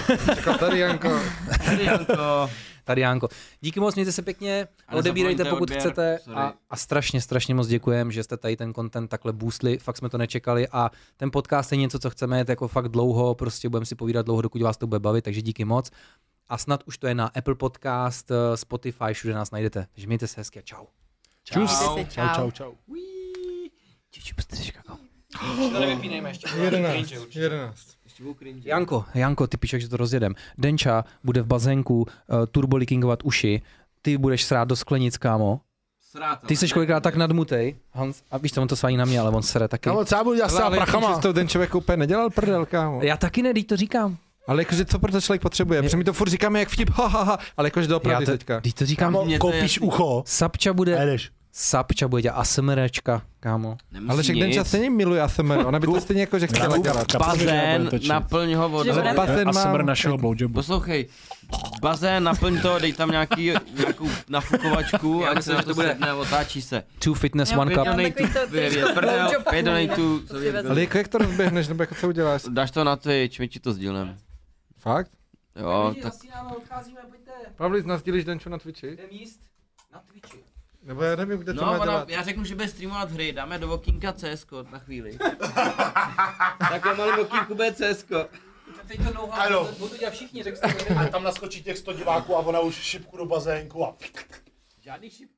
[0.59, 1.21] Tady Janko.
[1.65, 2.51] Tady Janko.
[2.85, 3.29] Tady Janko.
[3.61, 6.39] Díky moc, mějte se pěkně, A odebírejte pokud odběr, chcete sorry.
[6.41, 10.09] a, a strašně, strašně moc děkujeme, že jste tady ten content takhle boostli, fakt jsme
[10.09, 13.87] to nečekali a ten podcast je něco, co chceme jet jako fakt dlouho, prostě budeme
[13.87, 15.91] si povídat dlouho, dokud vás to bude bavit, takže díky moc.
[16.49, 19.87] A snad už to je na Apple Podcast, eh, Spotify, všude nás najdete.
[19.93, 20.85] Takže mějte se hezky a čau.
[21.57, 22.73] Mějte se, Čau, čau, čau.
[24.17, 24.99] ggBooster.com.
[25.73, 26.49] To nevypínejme ještě.
[26.57, 27.13] 11.
[27.37, 27.97] 11.
[28.65, 30.35] Janko, Janko, ty píšeš, že to rozjedem.
[30.59, 32.07] Denča bude v bazénku uh,
[32.51, 33.63] turbolickingovat uši,
[34.03, 35.61] ty budeš srát do sklenic, kámo.
[36.47, 39.31] Ty jsi kolikrát tak nadmutej, Hans, a víš co, on to svání na mě, ale
[39.31, 39.83] on sere taky.
[39.83, 40.77] Kámo, co já budu dělat s prachama?
[40.77, 41.33] prachama.
[41.33, 43.03] ten člověk úplně nedělal prdel, kámo.
[43.03, 44.17] Já taky ne, teď to říkám.
[44.47, 45.83] Ale jakože co proto člověk potřebuje?
[45.83, 48.61] Protože my to furt říkáme jak vtip, ha, ha, ha, ale jakože doopravdy to, teďka.
[48.61, 49.13] teď to říkám.
[49.13, 51.31] Kámo, to koupíš ucho Sapča bude, jedeš.
[51.57, 53.77] Sapča bude dělat ASMRčka, kámo.
[54.09, 57.17] Ale však Denča stejně miluje ASMR, ona by to stejně jako, že chtěla dělat.
[57.17, 58.93] Bazén, naplň ho vodou.
[58.93, 59.63] Ale bazén A mám...
[59.63, 60.55] summer našeho blowjobu.
[60.55, 61.07] Poslouchej,
[61.81, 66.63] bazén, naplň to, dej tam nějaký, nějakou nafukovačku a se, že to bude, sedne, otáčí
[66.63, 66.83] se.
[66.99, 67.89] Two fitness, one cup.
[69.51, 70.23] Pět donatů.
[70.69, 72.43] Ale jako jak to rozběhneš, nebo jako co uděláš?
[72.49, 74.19] dáš to na Twitch, my ti to sdílem.
[74.79, 75.11] Fakt?
[75.57, 76.13] Jo, tak.
[77.57, 78.87] Pavlis, nazdílíš Denču na Twitchi?
[78.87, 79.41] Jdem jíst
[79.93, 80.44] na Twitchi.
[80.85, 82.09] Nebo já nevím, kde to No, má ona, dělat.
[82.09, 85.19] já řeknu, že bude streamovat hry, dáme do okýnka CS na chvíli.
[86.71, 88.05] Takhle malý okýnku bude CS.
[88.89, 89.65] Teď to dlouho, Ano.
[89.79, 90.99] budou to dělat všichni, řekl jsem.
[90.99, 93.97] A tam naskočí těch 100 diváků a ona už šipku do bazénku a
[94.81, 95.34] Žádný šipky.